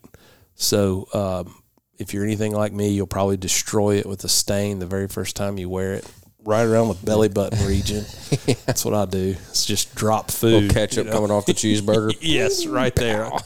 So 0.56 1.06
um, 1.14 1.54
if 1.98 2.12
you're 2.14 2.24
anything 2.24 2.52
like 2.52 2.72
me, 2.72 2.88
you'll 2.90 3.06
probably 3.06 3.36
destroy 3.36 3.96
it 3.96 4.06
with 4.06 4.22
a 4.24 4.28
stain 4.28 4.78
the 4.78 4.86
very 4.86 5.08
first 5.08 5.36
time 5.36 5.58
you 5.58 5.68
wear 5.68 5.94
it, 5.94 6.04
right 6.44 6.64
around 6.64 6.88
the 6.88 6.94
belly 7.06 7.28
button 7.28 7.66
region. 7.66 8.04
That's 8.66 8.84
what 8.84 8.94
I 8.94 9.04
do. 9.06 9.36
It's 9.48 9.64
just 9.64 9.94
drop 9.94 10.30
food. 10.30 10.70
Ketchup 10.70 10.98
you 11.06 11.10
know? 11.10 11.16
coming 11.16 11.30
off 11.30 11.46
the 11.46 11.54
cheeseburger. 11.54 12.16
Yes, 12.20 12.66
right 12.66 12.94
there. 12.94 13.30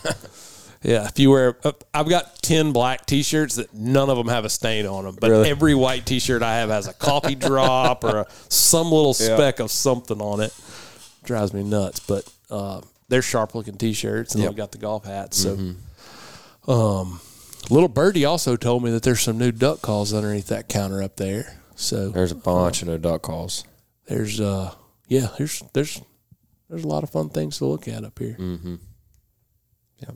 Yeah, 0.83 1.05
if 1.09 1.19
you 1.19 1.29
wear, 1.31 1.59
uh, 1.63 1.73
I've 1.93 2.09
got 2.09 2.41
ten 2.41 2.73
black 2.73 3.05
T-shirts 3.05 3.57
that 3.57 3.75
none 3.75 4.09
of 4.09 4.17
them 4.17 4.29
have 4.29 4.47
a 4.47 4.49
stain 4.49 4.87
on 4.87 5.05
them, 5.05 5.15
but 5.21 5.29
Really? 5.29 5.51
every 5.51 5.75
white 5.75 6.07
T-shirt 6.07 6.43
I 6.43 6.55
have 6.57 6.71
has 6.71 6.87
a 6.89 6.95
coffee 6.95 7.35
drop 7.35 8.03
or 8.03 8.21
a, 8.21 8.27
some 8.49 8.91
little 8.91 9.13
speck 9.13 9.61
of 9.61 9.71
something 9.71 10.23
on 10.23 10.41
it. 10.41 10.55
Drives 11.23 11.53
me 11.53 11.65
nuts, 11.65 12.01
but 12.01 12.27
uh, 12.51 12.81
they're 13.11 13.21
sharp 13.21 13.55
looking 13.55 13.77
T-shirts, 13.77 14.33
and 14.33 14.43
Yep. 14.43 14.51
they've 14.53 14.57
got 14.57 14.73
the 14.73 14.79
golf 14.79 15.05
hats. 15.05 15.37
So, 15.43 15.75
um, 16.67 17.21
little 17.69 17.89
birdie 17.89 18.25
also 18.25 18.57
told 18.57 18.83
me 18.83 18.91
that 18.93 19.03
there's 19.03 19.21
some 19.21 19.39
new 19.39 19.53
duck 19.53 19.83
calls 19.83 20.15
underneath 20.15 20.47
that 20.49 20.69
counter 20.69 21.03
up 21.03 21.17
there. 21.17 21.59
So 21.77 22.09
There's 22.11 22.33
a 22.33 22.37
bunch 22.37 22.83
of 22.83 22.89
new 22.89 22.99
duck 22.99 23.23
calls. 23.23 23.65
there's, 24.07 24.41
uh, 24.41 24.75
yeah, 25.09 25.29
there's 25.39 25.63
there's 25.73 26.01
there's 26.69 26.85
a 26.85 26.89
lot 26.89 27.03
of 27.03 27.11
fun 27.11 27.31
things 27.31 27.59
to 27.59 27.65
look 27.67 27.89
at 27.89 28.05
up 28.05 28.19
here. 28.19 28.37
Mm-hmm. 28.39 28.77
Yeah. 29.99 30.11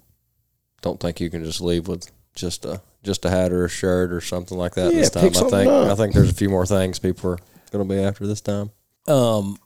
Don't 0.83 1.01
think 1.01 1.21
you 1.21 1.31
can 1.31 1.43
just 1.45 1.61
leave 1.61 1.89
with 1.89 2.11
just 2.35 2.65
a 2.65 2.81
just 3.03 3.25
a 3.25 3.31
hat 3.31 3.53
or 3.53 3.65
a 3.65 3.69
shirt 3.69 4.13
or 4.13 4.21
something 4.21 4.57
like 4.57 4.75
that 4.75 4.93
Yeah, 4.93 5.01
this 5.01 5.11
time. 5.11 5.25
pick 5.31 5.37
I 5.37 5.41
think 5.51 5.69
up. 5.71 5.91
I 5.91 5.95
think 5.95 6.15
there's 6.15 6.31
a 6.31 6.35
few 6.35 6.49
more 6.49 6.65
things 6.67 6.99
people 6.99 7.31
are 7.33 7.39
going 7.73 7.87
to 7.89 7.95
be 7.95 8.01
after 8.01 8.27
this 8.27 8.41
time. 8.41 8.71
Um, 9.07 9.59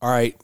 all 0.00 0.10
right. 0.10 0.34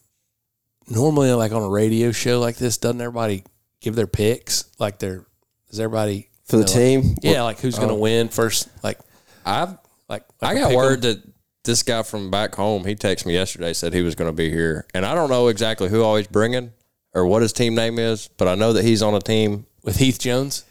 Normally, 0.89 1.33
like 1.33 1.53
on 1.53 1.63
a 1.63 1.69
radio 1.69 2.11
show 2.13 2.41
like 2.41 2.57
this, 2.57 2.79
doesn't 2.79 3.01
everybody 3.01 3.45
give 3.81 3.95
their 3.95 4.07
picks? 4.07 4.65
Like, 4.79 4.99
their 4.99 5.27
does 5.71 5.81
everybody 5.81 6.29
For 6.45 6.57
the 6.57 6.65
know, 6.65 6.69
team? 6.73 7.03
Like, 7.11 7.19
yeah, 7.23 7.43
like 7.43 7.61
who's 7.61 7.77
going 7.77 7.89
to 7.89 7.95
win 7.95 8.29
first? 8.29 8.69
Like, 8.83 8.99
I've 9.45 9.77
like, 10.09 10.25
I 10.43 10.47
like 10.49 10.57
a 10.57 10.61
got 10.61 10.69
pick 10.69 10.77
'em? 10.79 10.85
word 10.85 11.03
that 11.03 11.23
this 11.65 11.83
guy 11.83 12.03
from 12.03 12.31
back 12.31 12.55
home, 12.55 12.85
he 12.85 12.95
texted 12.95 13.27
me 13.27 13.35
yesterday, 13.35 13.73
said 13.73 13.93
he 13.93 14.03
was 14.03 14.15
going 14.15 14.29
to 14.31 14.35
be 14.37 14.49
here. 14.51 14.87
And 14.95 15.05
I 15.05 15.15
don't 15.15 15.29
know 15.29 15.49
exactly 15.49 15.89
who 15.89 16.03
all 16.03 16.17
he's 16.17 16.27
bringing 16.27 16.73
or 17.15 17.27
what 17.27 17.43
his 17.43 17.53
team 17.53 17.75
name 17.75 17.99
is, 17.99 18.29
but 18.39 18.49
I 18.49 18.55
know 18.55 18.73
that 18.73 18.85
he's 18.85 19.03
on 19.03 19.15
a 19.15 19.21
team. 19.21 19.67
with 19.83 19.97
Heath 19.99 20.19
Jones. 20.19 20.65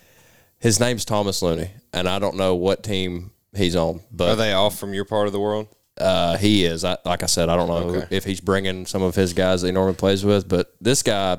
His 0.60 0.79
name's 0.79 1.05
Thomas 1.05 1.41
Looney, 1.41 1.69
and 1.93 2.07
I 2.10 2.17
don't 2.19 2.36
know 2.36 2.55
what 2.55 2.83
team 2.83 3.31
he's 3.55 3.75
on, 3.75 4.01
But 4.12 4.29
Are 4.29 4.36
they 4.36 4.53
all 4.53 4.69
from 4.71 4.93
your 4.93 5.05
part 5.05 5.27
of 5.27 5.33
the 5.33 5.39
world? 5.39 5.67
uh, 5.99 6.38
he 6.38 6.65
is. 6.65 6.83
I, 6.83 6.97
like 7.05 7.21
I 7.23 7.25
said, 7.27 7.49
I 7.49 7.55
don't 7.55 7.67
know 7.67 7.97
Okay. 7.99 8.15
if 8.15 8.23
he's 8.23 8.39
bringing 8.41 8.86
some 8.88 9.01
of 9.03 9.15
his 9.15 9.33
guys 9.33 9.62
that 9.62 9.67
he 9.67 9.71
normally 9.71 9.95
plays 9.95 10.23
with, 10.25 10.47
but 10.47 10.73
this 10.81 11.01
guy, 11.03 11.38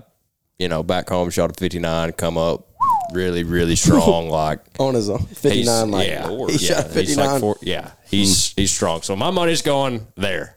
you 0.59 0.69
know, 0.69 0.83
back 0.85 1.09
home 1.09 1.31
shot 1.31 1.51
a 1.51 1.55
59, 1.55 2.13
come 2.13 2.37
up 2.39 2.68
really, 3.13 3.45
really 3.45 3.77
strong. 3.77 4.29
like 4.31 4.61
On 4.79 4.95
his 4.95 5.09
own. 5.11 5.19
59, 5.21 5.91
like, 5.91 6.09
yeah, 6.09 6.29
he 6.29 6.53
yeah, 6.53 6.57
shot 6.57 6.85
he's 6.93 6.95
59. 6.95 7.27
like 7.31 7.41
four, 7.41 7.57
yeah, 7.63 7.91
he's 8.11 8.53
he's 8.55 8.71
strong. 8.73 9.03
So 9.03 9.15
my 9.17 9.31
money's 9.31 9.63
going 9.63 10.07
there. 10.17 10.57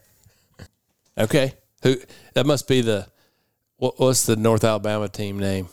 Okay, 1.18 1.52
who 1.82 1.96
that 2.34 2.46
must 2.46 2.66
be 2.68 2.80
the 2.80 3.06
what, 3.76 3.98
what's 4.00 4.24
the 4.26 4.36
North 4.36 4.64
Alabama 4.64 5.08
team 5.08 5.38
name? 5.38 5.68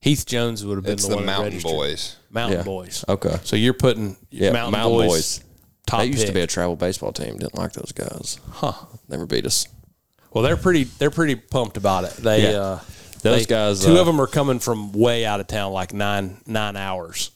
Heath 0.00 0.26
Jones 0.26 0.64
would 0.66 0.76
have 0.76 0.84
been 0.84 0.92
It's 0.94 1.04
the, 1.04 1.10
the 1.10 1.16
one 1.16 1.26
Mountain. 1.26 1.60
Boys. 1.60 2.16
Mountain 2.30 2.58
Yeah. 2.58 2.64
Boys. 2.64 3.04
Okay. 3.08 3.36
So 3.44 3.56
you're 3.56 3.72
putting 3.72 4.16
Yeah, 4.30 4.50
Mountain, 4.52 4.72
Mountain, 4.72 4.98
Boys, 4.98 5.08
Boys. 5.08 5.44
top 5.86 6.00
That 6.00 6.08
used 6.08 6.26
to 6.26 6.32
be 6.34 6.42
a 6.42 6.46
travel 6.46 6.76
baseball 6.76 7.10
team. 7.12 7.38
Didn't 7.38 7.56
like 7.56 7.72
those 7.72 7.92
guys. 7.92 8.38
huh. 8.52 8.72
Never 9.08 9.24
beat 9.24 9.46
us. 9.46 9.66
Well, 10.30 10.44
they're 10.44 10.58
pretty. 10.58 10.84
They're 10.84 11.10
pretty 11.12 11.36
pumped 11.36 11.76
about 11.78 12.04
it. 12.04 12.12
They, 12.14 12.52
Yeah. 12.52 12.58
uh, 12.58 12.80
Those 13.24 13.40
they- 13.46 13.54
guys, 13.54 13.84
Two 13.84 13.96
uh, 13.96 14.00
of 14.00 14.06
them 14.06 14.20
are 14.20 14.26
coming 14.28 14.58
from 14.60 14.92
way 14.92 15.24
out 15.26 15.40
of 15.40 15.46
town, 15.48 15.72
like 15.72 15.92
nine 15.92 16.38
nine 16.46 16.76
hours, 16.76 17.30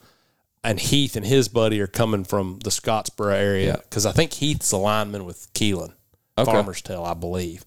and 0.62 0.78
Heath 0.78 1.16
and 1.16 1.26
his 1.26 1.48
buddy 1.48 1.80
are 1.80 1.86
coming 1.88 2.24
from 2.24 2.60
the 2.62 2.70
Scottsboro 2.70 3.32
area 3.34 3.66
Yeah. 3.66 3.76
because 3.76 4.06
I 4.06 4.12
think 4.12 4.32
Heath's 4.34 4.70
a 4.72 4.76
lineman 4.76 5.24
with 5.24 5.52
Keelan, 5.54 5.92
Okay. 6.38 6.50
Farmers 6.52 6.82
Tail, 6.82 7.02
I 7.02 7.14
believe. 7.14 7.64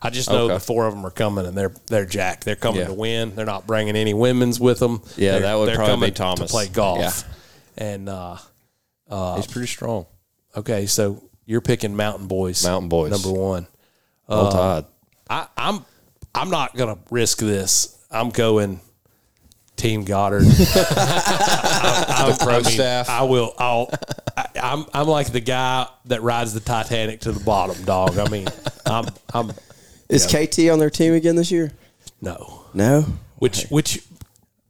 I 0.00 0.10
just 0.10 0.28
know 0.30 0.44
Okay. 0.44 0.54
the 0.54 0.60
four 0.60 0.86
of 0.86 0.94
them 0.94 1.04
are 1.06 1.10
coming, 1.10 1.46
and 1.46 1.56
they're 1.56 1.74
they're 1.86 2.06
jacked. 2.06 2.44
They're 2.44 2.56
coming 2.56 2.80
Yeah. 2.82 2.86
to 2.88 2.94
win. 2.94 3.34
They're 3.34 3.46
not 3.46 3.66
bringing 3.66 3.96
any 3.96 4.14
women's 4.14 4.60
with 4.60 4.78
them. 4.78 5.02
Yeah, 5.16 5.32
They're- 5.32 5.40
that 5.42 5.54
would 5.54 5.68
they're 5.68 5.76
probably 5.76 6.08
be 6.10 6.14
Thomas. 6.14 6.40
to 6.40 6.46
play 6.46 6.68
golf. 6.68 7.00
Yeah. 7.00 7.12
And 7.76 8.08
uh, 8.08 8.36
He's 9.36 9.46
pretty 9.46 9.66
strong. 9.68 10.06
okay, 10.56 10.86
so 10.86 11.22
you're 11.46 11.60
picking 11.60 11.96
Mountain 11.96 12.26
Boys. 12.28 12.64
Mountain 12.64 12.88
Boys. 12.88 13.10
number 13.10 13.32
one. 13.32 13.66
All 14.28 14.50
tied. 14.52 14.84
I, 15.28 15.46
I'm 15.56 15.84
I'm 16.34 16.50
not 16.50 16.76
gonna 16.76 16.98
risk 17.10 17.38
this. 17.38 17.96
I'm 18.10 18.30
going 18.30 18.80
Team 19.76 20.04
Goddard. 20.04 20.44
I, 20.48 22.26
I, 22.30 22.36
pro 22.38 22.54
I 22.54 22.56
mean, 22.56 22.64
staff. 22.64 23.08
I 23.08 23.22
will. 23.24 23.54
I'll. 23.58 23.90
I, 24.36 24.46
I'm 24.62 24.86
I'm 24.92 25.06
like 25.08 25.32
the 25.32 25.40
guy 25.40 25.86
that 26.06 26.22
rides 26.22 26.54
the 26.54 26.60
Titanic 26.60 27.20
to 27.20 27.32
the 27.32 27.42
bottom, 27.44 27.82
dog. 27.84 28.18
I 28.18 28.28
mean, 28.28 28.48
I'm 28.86 29.06
I'm 29.32 29.52
Is 30.08 30.26
KT 30.26 30.70
on 30.70 30.78
their 30.78 30.90
team 30.90 31.12
again 31.14 31.36
this 31.36 31.50
year? 31.50 31.72
no. 32.20 32.62
No. 32.74 33.06
Which 33.38 33.64
which 33.66 34.02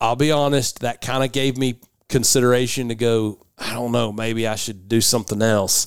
I'll 0.00 0.16
be 0.16 0.30
honest, 0.32 0.80
that 0.80 1.00
kind 1.00 1.24
of 1.24 1.32
gave 1.32 1.56
me 1.56 1.80
consideration 2.08 2.88
to 2.88 2.94
go. 2.94 3.38
I 3.58 3.72
don't 3.74 3.92
know. 3.92 4.12
Maybe 4.12 4.46
I 4.46 4.56
should 4.56 4.88
do 4.88 5.00
something 5.00 5.40
else, 5.40 5.86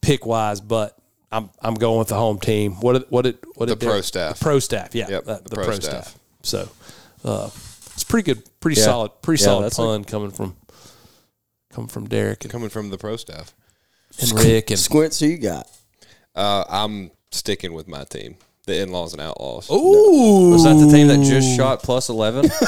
pick 0.00 0.24
wise. 0.26 0.60
But 0.60 0.96
I'm 1.32 1.50
I'm 1.60 1.74
going 1.74 1.98
with 1.98 2.08
the 2.08 2.14
home 2.14 2.38
team. 2.38 2.74
What 2.80 2.92
did- 2.92 3.06
what 3.08 3.22
did 3.22 3.38
what 3.54 3.66
The 3.68 3.74
did 3.76 3.80
pro 3.84 3.92
Derek- 3.94 4.04
staff. 4.04 4.38
The 4.38 4.44
pro 4.44 4.58
staff. 4.58 4.94
Yeah, 4.94 5.08
Yep, 5.08 5.22
uh, 5.26 5.34
the 5.38 5.42
the, 5.48 5.54
pro 5.56 5.64
pro, 5.64 5.74
staff. 5.74 6.06
staff. 6.08 6.18
So 6.42 6.68
uh, 7.24 7.50
it's 7.94 8.04
pretty 8.04 8.26
good, 8.34 8.42
pretty 8.60 8.78
Yeah. 8.80 8.86
solid, 8.86 9.10
pretty 9.22 9.40
Yeah, 9.42 9.46
solid 9.46 9.64
that's 9.64 9.78
a- 9.78 9.82
pun 9.82 10.04
coming 10.04 10.30
from 10.30 10.56
coming 11.72 11.88
from 11.88 12.06
Derek 12.08 12.44
and, 12.44 12.52
Coming 12.52 12.68
from 12.68 12.90
the 12.90 12.98
pro 12.98 13.16
staff. 13.16 13.54
and 14.20 14.30
Rick 14.32 14.70
and 14.70 14.78
Squints, 14.78 15.20
who 15.20 15.26
you 15.26 15.38
got? 15.38 15.66
Uh, 16.34 16.64
I'm 16.68 17.10
sticking 17.30 17.72
with 17.72 17.88
my 17.88 18.04
team, 18.04 18.36
the 18.66 18.78
In-Laws 18.80 19.12
and 19.14 19.22
Outlaws. 19.22 19.70
ooh. 19.70 20.50
Was 20.50 20.64
that 20.64 20.74
the 20.74 20.90
team 20.92 21.08
that 21.08 21.20
just 21.22 21.56
shot 21.56 21.82
plus 21.82 22.08
11? 22.10 22.50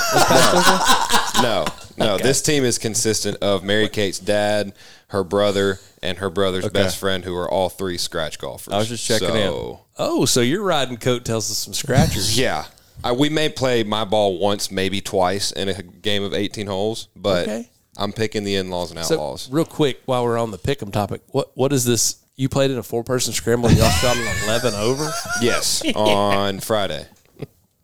No, 1.43 1.65
no. 1.99 2.17
This 2.17 2.41
team 2.43 2.65
is 2.65 2.79
consistent 2.79 3.39
of 3.43 3.65
Mary 3.65 3.89
Kate's 3.89 4.19
dad, 4.21 4.73
her 5.09 5.25
brother, 5.25 5.79
and 6.03 6.19
her 6.19 6.31
brother's 6.31 6.69
best 6.69 6.99
friend, 6.99 7.25
who 7.25 7.35
are 7.37 7.49
all 7.51 7.69
three 7.69 7.99
scratch 7.99 8.39
golfers. 8.39 8.73
I 8.73 8.79
was 8.79 8.89
just 8.89 9.07
checking 9.07 9.35
in. 9.35 9.77
Oh, 9.99 10.25
so 10.25 10.41
you're 10.41 10.63
riding 10.63 10.97
coattails 10.97 11.51
of 11.51 11.57
some 11.57 11.75
scratchers. 11.75 12.39
Yeah, 12.45 12.65
I, 13.03 13.13
we 13.13 13.29
may 13.29 13.49
play 13.49 13.83
my 13.85 14.05
ball 14.05 14.39
once, 14.39 14.71
maybe 14.71 15.01
twice 15.01 15.53
in 15.53 15.69
a 15.69 15.83
game 15.83 16.23
of 16.23 16.33
18 16.35 16.67
holes, 16.67 17.09
but 17.15 17.43
Okay. 17.49 17.71
I'm 17.97 18.13
picking 18.13 18.43
the 18.45 18.57
In-Laws 18.57 18.91
and 18.91 19.05
So, 19.05 19.15
Outlaws. 19.15 19.51
real 19.53 19.65
quick, 19.65 20.01
while 20.07 20.25
we're 20.25 20.39
on 20.39 20.51
the 20.51 20.59
pick'em 20.59 20.93
topic, 20.93 21.23
what 21.29 21.51
what 21.57 21.73
is 21.73 21.85
this? 21.85 22.17
You 22.37 22.49
played 22.49 22.73
in 22.73 22.79
a 22.79 22.83
four 22.83 23.05
person 23.05 23.33
scramble. 23.33 23.71
Y'all 23.71 23.89
shot 24.03 24.17
an 24.17 24.27
eleven 24.45 24.75
over. 24.75 25.09
yes, 25.41 25.83
on 25.95 26.59
Friday. 26.61 27.07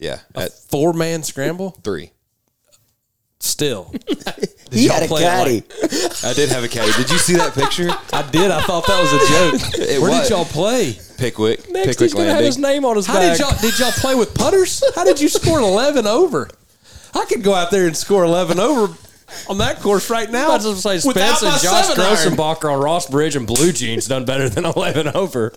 Yeah, 0.00 0.18
at 0.34 0.52
Four 0.52 0.92
man 0.94 1.22
scramble. 1.22 1.70
three. 1.84 2.10
Still, 3.42 3.90
He 4.70 4.86
y'all 4.86 4.94
had 4.94 5.02
a 5.04 5.06
play 5.08 5.22
it 5.22 5.24
caddy. 5.24 5.62
I 6.24 6.34
did 6.34 6.50
have 6.50 6.62
a 6.62 6.68
caddy. 6.68 6.92
Did 6.92 7.10
you 7.10 7.16
see 7.16 7.34
that 7.36 7.54
picture? 7.54 7.88
I 8.12 8.22
did. 8.30 8.50
I 8.50 8.60
thought 8.62 8.86
that 8.86 9.00
was 9.00 9.12
a 9.12 9.18
joke. 9.18 9.78
It 9.90 10.00
Where 10.00 10.10
was. 10.10 10.28
did 10.28 10.30
y'all 10.30 10.44
play? 10.44 10.98
Pickwick. 11.16 11.70
Next, 11.70 11.86
Pickwick 11.86 12.00
he's 12.00 12.14
going 12.14 12.26
to 12.26 12.34
have 12.34 12.44
his 12.44 12.58
name 12.58 12.84
on 12.84 12.96
his 12.96 13.06
How 13.06 13.14
back. 13.14 13.38
did 13.38 13.40
y'all 13.40 13.56
did 13.60 13.78
y'all 13.78 13.92
play 13.92 14.14
with 14.14 14.34
putters? 14.34 14.84
How 14.94 15.04
did 15.04 15.20
you 15.20 15.28
score 15.28 15.58
an 15.58 15.64
eleven 15.64 16.06
over? 16.06 16.50
I 17.14 17.24
could 17.24 17.42
go 17.42 17.54
out 17.54 17.70
there 17.70 17.86
and 17.86 17.96
score 17.96 18.24
eleven 18.24 18.60
over 18.60 18.94
on 19.48 19.58
that 19.58 19.80
course 19.80 20.10
right 20.10 20.30
now. 20.30 20.50
I 20.50 20.56
was 20.56 20.64
just 20.64 20.82
say 20.82 21.08
without 21.08 21.38
Spence 21.38 21.64
and 21.64 21.96
Josh. 21.96 22.26
Grossenbacher 22.26 22.72
on 22.72 22.80
Ross 22.82 23.08
Bridge 23.08 23.36
and 23.36 23.46
Blue 23.46 23.72
Jeans 23.72 24.06
done 24.06 24.24
better 24.26 24.48
than 24.48 24.64
11 24.66 25.08
over. 25.08 25.52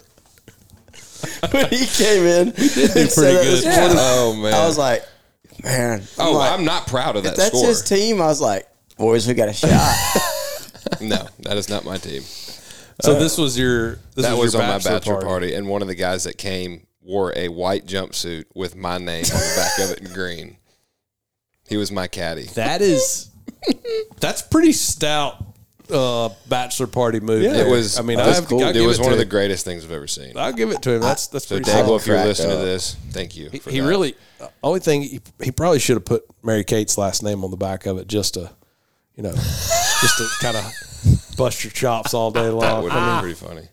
when 1.52 1.67
he 1.69 1.86
came 1.86 2.24
in, 2.24 2.48
he 2.56 2.67
did 2.69 2.93
do 2.93 3.08
pretty 3.08 3.34
good. 3.34 3.63
Oh 3.65 4.36
man. 4.41 4.54
I 4.54 4.65
was 4.65 4.78
like, 4.78 5.04
man. 5.63 6.02
I'm 6.18 6.28
oh, 6.28 6.38
like, 6.38 6.52
I'm 6.52 6.66
not 6.66 6.88
proud 6.88 7.16
of 7.16 7.24
that 7.24 7.32
if 7.32 7.38
that's 7.38 7.50
score. 7.50 7.68
his 7.68 7.82
team. 7.82 8.22
I 8.22 8.28
was 8.28 8.42
like, 8.42 8.68
boys, 8.98 9.28
we 9.28 9.34
got 9.34 9.50
a 9.50 9.54
shot. 9.54 9.70
No, 11.02 11.28
that 11.39 11.58
is 11.58 11.70
not 11.70 11.86
my 11.86 11.98
team. 11.98 12.22
So 13.02 13.18
this 13.18 13.38
was 13.38 13.58
your 13.58 13.96
this 14.16 14.26
that 14.26 14.38
was, 14.38 14.54
your 14.54 14.62
on 14.62 14.68
my 14.68 14.76
bachelor 14.76 14.92
bachelor 14.92 15.22
party. 15.22 15.56
and 15.56 15.68
one 15.68 15.82
of 15.82 15.88
the 15.88 15.96
guys 15.96 16.26
that 16.26 16.38
came 16.38 16.88
wore 17.02 17.34
a 17.36 17.48
white 17.48 17.86
jumpsuit 17.86 18.46
with 18.54 18.76
my 18.76 18.98
name 18.98 19.24
on 19.24 19.39
the 19.39 19.54
back 19.56 19.80
of 19.80 19.92
it 19.92 20.02
in 20.02 20.13
green. 20.13 20.58
He 21.68 21.78
was 21.78 21.92
my 21.92 22.08
caddy. 22.08 22.44
That 22.56 22.82
is 22.82 23.32
that's 24.20 24.42
pretty 24.42 24.74
stout 24.74 25.53
uh, 25.91 26.30
bachelor 26.48 26.88
party 26.88 27.19
move. 27.19 27.43
It 27.43 27.67
was. 27.67 27.98
I 28.00 28.02
mean, 28.02 28.19
uh, 28.19 28.24
I 28.24 28.34
have, 28.34 28.52
I'll 28.52 28.60
it 28.62 28.86
was 28.86 28.98
it 29.00 29.02
one 29.02 29.10
to 29.10 29.13
of 29.13 29.17
the 29.19 29.26
greatest 29.26 29.65
things 29.65 29.84
I've 29.84 29.91
ever 29.91 30.08
seen. 30.08 30.38
I'll 30.38 30.54
give 30.54 30.72
it 30.72 30.82
to 30.84 30.91
him. 30.93 31.02
That's 31.02 31.28
that's 31.28 31.48
So, 31.48 31.56
pretty. 31.58 31.69
Daggle, 31.72 31.86
solid. 31.86 32.02
if 32.02 32.08
you're 32.08 32.15
cracked 32.15 32.28
listening 32.30 32.58
to 32.58 32.63
this, 32.63 32.96
thank 33.12 33.36
you. 33.36 33.50
for 33.50 33.69
he 33.69 33.80
that. 33.80 33.88
really 33.88 34.15
uh, 34.41 34.48
only 34.63 34.80
thing 34.80 35.02
he, 35.04 35.22
he 35.41 35.52
probably 35.52 35.80
should 35.80 35.96
have 35.98 36.06
put 36.06 36.24
Mary 36.43 36.63
Kate's 36.63 36.98
last 36.98 37.24
name 37.24 37.43
on 37.43 37.52
the 37.52 37.58
back 37.58 37.86
of 37.86 37.98
it 37.98 38.08
just 38.08 38.36
to, 38.36 38.52
you 39.15 39.24
know, 39.24 39.34
just 39.34 40.17
to 40.17 40.28
kind 40.41 40.58
of 40.58 41.36
bust 41.38 41.63
your 41.63 41.72
chops 41.72 42.13
all 42.13 42.32
day 42.32 42.50
long. 42.50 42.62
That 42.62 42.74
long. 42.74 42.84
would 42.84 42.91
have 42.91 43.22
been 43.24 43.34
pretty 43.34 43.46
funny. 43.56 43.67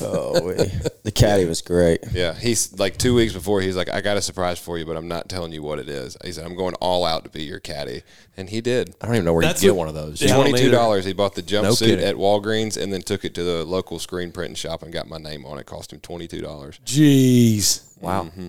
Oh, 0.00 0.40
wait. 0.46 0.70
the 1.04 1.12
caddy 1.14 1.44
was 1.44 1.60
great. 1.62 2.00
Yeah, 2.12 2.34
he's 2.34 2.78
like 2.78 2.96
two 2.96 3.14
weeks 3.14 3.32
before. 3.32 3.60
He's 3.60 3.76
like, 3.76 3.88
"I 3.90 4.00
got 4.00 4.16
a 4.16 4.22
surprise 4.22 4.58
for 4.58 4.78
you, 4.78 4.84
but 4.86 4.96
I'm 4.96 5.08
not 5.08 5.28
telling 5.28 5.52
you 5.52 5.62
what 5.62 5.78
it 5.78 5.88
is." 5.88 6.16
He 6.24 6.32
said, 6.32 6.44
"I'm 6.46 6.56
going 6.56 6.74
all 6.74 7.04
out 7.04 7.24
to 7.24 7.30
be 7.30 7.42
your 7.42 7.60
caddy," 7.60 8.02
and 8.36 8.48
he 8.48 8.60
did. 8.60 8.94
I 9.00 9.06
don't 9.06 9.16
even 9.16 9.24
know 9.24 9.32
where 9.34 9.42
That's 9.42 9.62
you 9.62 9.68
get 9.70 9.76
what- 9.76 9.78
one 9.86 9.88
of 9.88 9.94
those. 9.94 10.20
Yeah. 10.22 10.34
Twenty 10.36 10.52
two 10.58 10.70
dollars. 10.70 11.04
He 11.04 11.12
bought 11.12 11.34
the 11.34 11.42
jumpsuit 11.42 11.78
kidding. 11.86 12.04
at 12.04 12.16
Walgreens 12.16 12.80
and 12.80 12.92
then 12.92 13.02
took 13.02 13.24
it 13.24 13.34
to 13.34 13.44
the 13.44 13.64
local 13.64 13.98
screen 13.98 14.32
printing 14.32 14.54
shop 14.56 14.82
and 14.82 14.92
got 14.92 15.08
my 15.08 15.18
name 15.18 15.44
on 15.44 15.58
it. 15.58 15.66
Cost 15.66 15.92
him 15.92 16.00
twenty 16.00 16.26
two 16.26 16.40
dollars. 16.40 16.78
Jeez, 16.84 17.82
Wow. 18.00 18.24
Mm-hmm. 18.24 18.48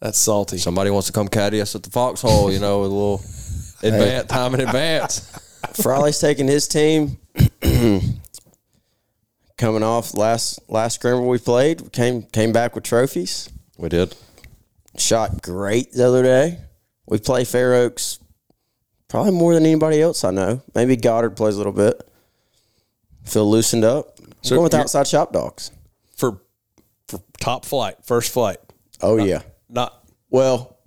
that's 0.00 0.18
salty. 0.18 0.58
Somebody 0.58 0.90
wants 0.90 1.06
to 1.08 1.12
come 1.12 1.28
caddy 1.28 1.60
us 1.60 1.74
at 1.74 1.82
the 1.82 1.90
foxhole, 1.90 2.52
you 2.52 2.58
know, 2.60 2.80
with 2.82 2.90
a 2.90 2.94
little 2.94 3.22
advance, 3.82 4.28
time 4.28 4.54
in 4.54 4.60
advance. 4.60 5.20
Frawley's 5.82 6.18
taking 6.18 6.46
his 6.48 6.66
team. 6.68 7.18
Coming 9.60 9.82
off 9.82 10.14
last 10.14 10.58
last 10.70 10.94
scramble 10.94 11.28
we 11.28 11.36
played, 11.36 11.92
came 11.92 12.22
came 12.22 12.50
back 12.50 12.74
with 12.74 12.82
trophies. 12.82 13.50
We 13.76 13.90
did. 13.90 14.16
Shot 14.96 15.42
great 15.42 15.92
the 15.92 16.06
other 16.06 16.22
day. 16.22 16.60
We 17.06 17.18
play 17.18 17.44
Fair 17.44 17.74
Oaks 17.74 18.20
probably 19.08 19.32
more 19.32 19.52
than 19.52 19.66
anybody 19.66 20.00
else 20.00 20.24
I 20.24 20.30
know. 20.30 20.62
Maybe 20.74 20.96
Goddard 20.96 21.36
plays 21.36 21.56
a 21.56 21.58
little 21.58 21.74
bit. 21.74 22.10
Feel 23.26 23.50
loosened 23.50 23.84
up. 23.84 24.18
So 24.40 24.56
going 24.56 24.62
with 24.62 24.72
outside 24.72 25.06
shop 25.06 25.30
dogs. 25.30 25.72
for 26.16 26.40
for 27.06 27.20
top 27.38 27.66
flight, 27.66 27.96
first 28.02 28.32
flight. 28.32 28.60
Oh 29.02 29.18
yeah. 29.18 29.42
Not 29.68 29.92
Well, 30.30 30.78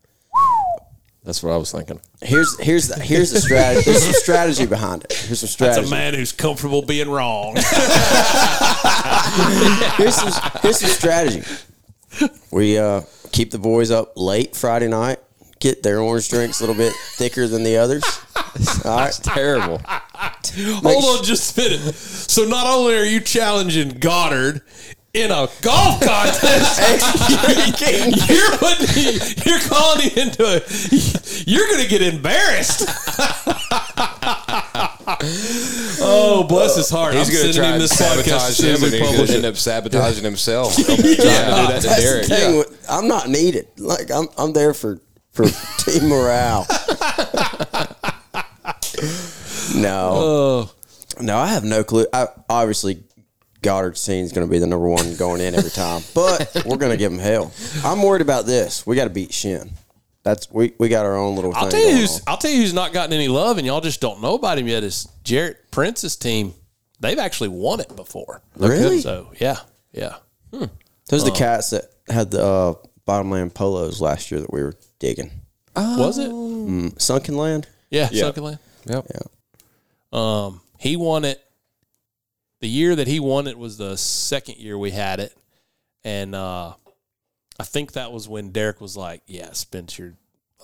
That's 1.23 1.41
what 1.41 1.53
I 1.53 1.57
was 1.57 1.71
thinking. 1.71 2.01
here's 2.21 2.59
here's 2.59 2.89
the, 2.89 2.99
here's 2.99 3.31
the 3.31 3.39
strategy. 3.39 3.89
There's 3.89 4.03
some 4.03 4.13
strategy 4.13 4.65
behind 4.65 5.05
it. 5.05 5.13
Here's 5.13 5.39
some 5.39 5.47
that's 5.47 5.53
strategy. 5.53 5.87
a 5.87 5.91
man 5.91 6.13
who's 6.13 6.33
comfortable 6.33 6.81
being 6.81 7.09
wrong. 7.09 7.55
here's 9.95 10.15
some 10.15 10.33
here's 10.61 10.79
some 10.79 10.89
strategy. 10.89 11.43
We 12.51 12.77
uh, 12.77 13.01
keep 13.31 13.51
the 13.51 13.57
boys 13.57 13.89
up 13.89 14.13
late 14.17 14.55
Friday 14.55 14.89
night. 14.89 15.19
Get 15.59 15.81
their 15.81 15.99
orange 16.01 16.29
drinks 16.29 16.59
a 16.59 16.63
little 16.63 16.75
bit 16.75 16.93
thicker 16.93 17.47
than 17.47 17.63
the 17.63 17.77
others. 17.77 18.03
All 18.83 18.97
right. 18.97 19.13
Terrible. 19.23 19.79
Hold 19.85 21.19
on 21.19 21.23
just 21.23 21.57
a 21.57 21.61
minute. 21.61 21.95
So 21.95 22.43
not 22.43 22.67
only 22.67 22.95
are 22.97 23.05
you 23.05 23.21
challenging 23.21 23.97
Goddard 23.99 24.61
in 25.13 25.29
a 25.29 25.47
golf 25.61 26.01
contest, 26.01 26.79
you're 28.29 28.57
putting, 28.57 29.45
you're 29.45 29.59
calling 29.59 30.09
him 30.09 30.17
into 30.27 30.43
a. 30.43 30.59
You're 31.45 31.67
going 31.67 31.83
to 31.83 31.87
get 31.87 32.01
embarrassed. 32.01 32.81
oh, 36.01 36.45
bless 36.49 36.75
his 36.75 36.89
heart! 36.89 37.13
He's 37.13 37.27
I'm 37.29 37.33
going 37.35 37.47
to 37.47 37.53
sending 37.53 37.61
try 37.61 37.67
him 37.67 37.73
and 37.73 37.81
this 37.83 37.93
podcast 37.93 38.25
sabotage 38.25 38.49
as 38.49 38.57
soon 38.57 38.69
him, 38.69 38.73
as 38.75 38.83
and 38.83 38.91
we 38.91 38.97
he's 38.99 39.11
gonna 39.17 39.33
end 39.33 39.45
it. 39.45 39.49
up 39.49 39.55
sabotaging 39.57 40.23
himself. 40.23 40.75
Trying 40.83 40.97
to 40.97 41.03
do 41.03 41.15
that 41.15 41.79
to 41.83 41.87
That's 41.87 42.01
Derek. 42.01 42.27
the 42.27 42.35
thing. 42.35 42.57
with- 42.57 42.85
I'm 42.89 43.07
not 43.07 43.29
needed. 43.29 43.67
Like 43.77 44.09
I'm 44.09 44.27
I'm 44.37 44.53
there 44.53 44.73
for 44.73 44.99
for 45.31 45.45
team 45.77 46.07
morale. 46.09 46.65
no, 49.75 50.09
Oh, 50.15 50.71
no, 51.21 51.37
I 51.37 51.47
have 51.47 51.63
no 51.63 51.83
clue. 51.83 52.07
I, 52.13 52.27
obviously, 52.49 53.03
Goddard's 53.63 53.99
scene 53.99 54.23
is 54.23 54.31
going 54.31 54.45
to 54.47 54.51
be 54.51 54.59
the 54.59 54.67
number 54.67 54.87
one 54.87 55.15
going 55.15 55.41
in 55.41 55.55
every 55.55 55.71
time, 55.71 56.01
but 56.13 56.51
we're 56.65 56.77
going 56.77 56.91
to 56.91 56.97
give 56.97 57.11
him 57.11 57.19
hell. 57.19 57.51
I'm 57.83 58.01
worried 58.03 58.21
about 58.21 58.45
this. 58.45 58.85
We 58.85 58.95
got 58.95 59.05
to 59.05 59.09
beat 59.09 59.33
Shin. 59.33 59.71
That's 60.23 60.49
we, 60.51 60.73
we 60.77 60.87
got 60.89 61.05
our 61.05 61.17
own 61.17 61.35
little. 61.35 61.53
I'll 61.55 61.69
tell 61.69 61.79
you 61.79 61.87
going 61.87 61.97
who's 61.97 62.15
on. 62.17 62.21
I'll 62.27 62.37
tell 62.37 62.51
you 62.51 62.57
who's 62.61 62.73
not 62.73 62.93
gotten 62.93 63.11
any 63.13 63.27
love, 63.27 63.57
and 63.57 63.65
y'all 63.67 63.81
just 63.81 63.99
don't 63.99 64.21
know 64.21 64.35
about 64.35 64.57
him 64.57 64.67
yet. 64.67 64.83
Is 64.83 65.07
Jarrett 65.23 65.69
Prince's 65.71 66.15
team? 66.15 66.53
They've 66.99 67.19
actually 67.19 67.49
won 67.49 67.81
it 67.81 67.93
before. 67.95 68.41
Really? 68.55 69.01
So 69.01 69.33
yeah, 69.39 69.57
yeah. 69.91 70.15
Those 70.51 71.23
are 71.23 71.31
the 71.31 71.35
cats 71.35 71.71
that 71.71 71.85
had 72.07 72.31
the 72.31 72.41
uh, 72.43 72.73
bottomland 73.05 73.53
polos 73.53 73.99
last 73.99 74.31
year 74.31 74.39
that 74.39 74.53
we 74.53 74.61
were 74.61 74.75
digging. 74.99 75.31
Was 75.75 76.17
it? 76.17 77.01
Sunken 77.01 77.35
land. 77.35 77.67
Yeah, 77.89 78.07
Yeah. 78.11 78.21
Sunken 78.21 78.43
Land. 78.43 78.59
Yep. 78.85 79.07
Um, 80.11 80.61
he 80.79 80.95
won 80.95 81.25
it. 81.25 81.43
The 82.63 82.69
year 82.69 82.95
that 82.95 83.07
he 83.07 83.19
won 83.19 83.47
it 83.47 83.59
was 83.59 83.77
the 83.77 83.97
second 83.97 84.55
year 84.55 84.77
we 84.77 84.91
had 84.91 85.19
it, 85.19 85.35
and 86.05 86.33
uh, 86.33 86.71
I 87.59 87.63
think 87.63 87.91
that 87.91 88.13
was 88.13 88.29
when 88.29 88.51
Derek 88.51 88.79
was 88.79 88.95
like, 88.95 89.21
"Yeah, 89.27 89.51
Spencer, 89.51 90.15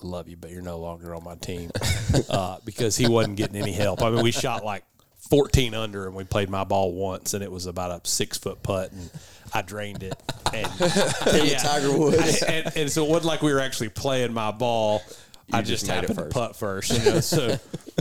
I 0.01 0.07
love 0.07 0.29
you, 0.29 0.37
but 0.37 0.49
you're 0.49 0.61
no 0.61 0.79
longer 0.79 1.13
on 1.13 1.25
my 1.25 1.35
team," 1.35 1.71
uh, 2.29 2.59
because 2.63 2.95
he 2.95 3.09
wasn't 3.09 3.35
getting 3.35 3.57
any 3.57 3.73
help. 3.73 4.01
I 4.01 4.11
mean, 4.11 4.23
we 4.23 4.31
shot 4.31 4.63
like 4.63 4.85
14 5.29 5.73
under, 5.73 6.07
and 6.07 6.15
we 6.15 6.23
played 6.23 6.49
my 6.49 6.63
ball 6.63 6.93
once, 6.93 7.33
and 7.33 7.43
it 7.43 7.51
was 7.51 7.65
about 7.65 7.91
a 7.91 8.07
six 8.07 8.37
foot 8.37 8.63
putt, 8.63 8.93
and 8.93 9.09
I 9.53 9.61
drained 9.61 10.03
it. 10.03 10.15
And 10.53 10.71
yeah. 10.79 11.57
Tiger 11.57 11.97
Woods. 11.97 12.41
and, 12.43 12.77
and 12.77 12.89
so 12.89 13.03
it 13.03 13.09
wasn't 13.09 13.25
like 13.25 13.41
we 13.41 13.51
were 13.51 13.59
actually 13.59 13.89
playing 13.89 14.31
my 14.31 14.51
ball. 14.51 15.01
I 15.51 15.63
just, 15.63 15.85
just 15.85 15.91
it 15.91 15.95
happened 15.95 16.15
to 16.15 16.23
first. 16.23 16.33
putt 16.33 16.55
first, 16.55 16.97
you 16.97 17.11
know. 17.11 17.19
So, 17.19 17.59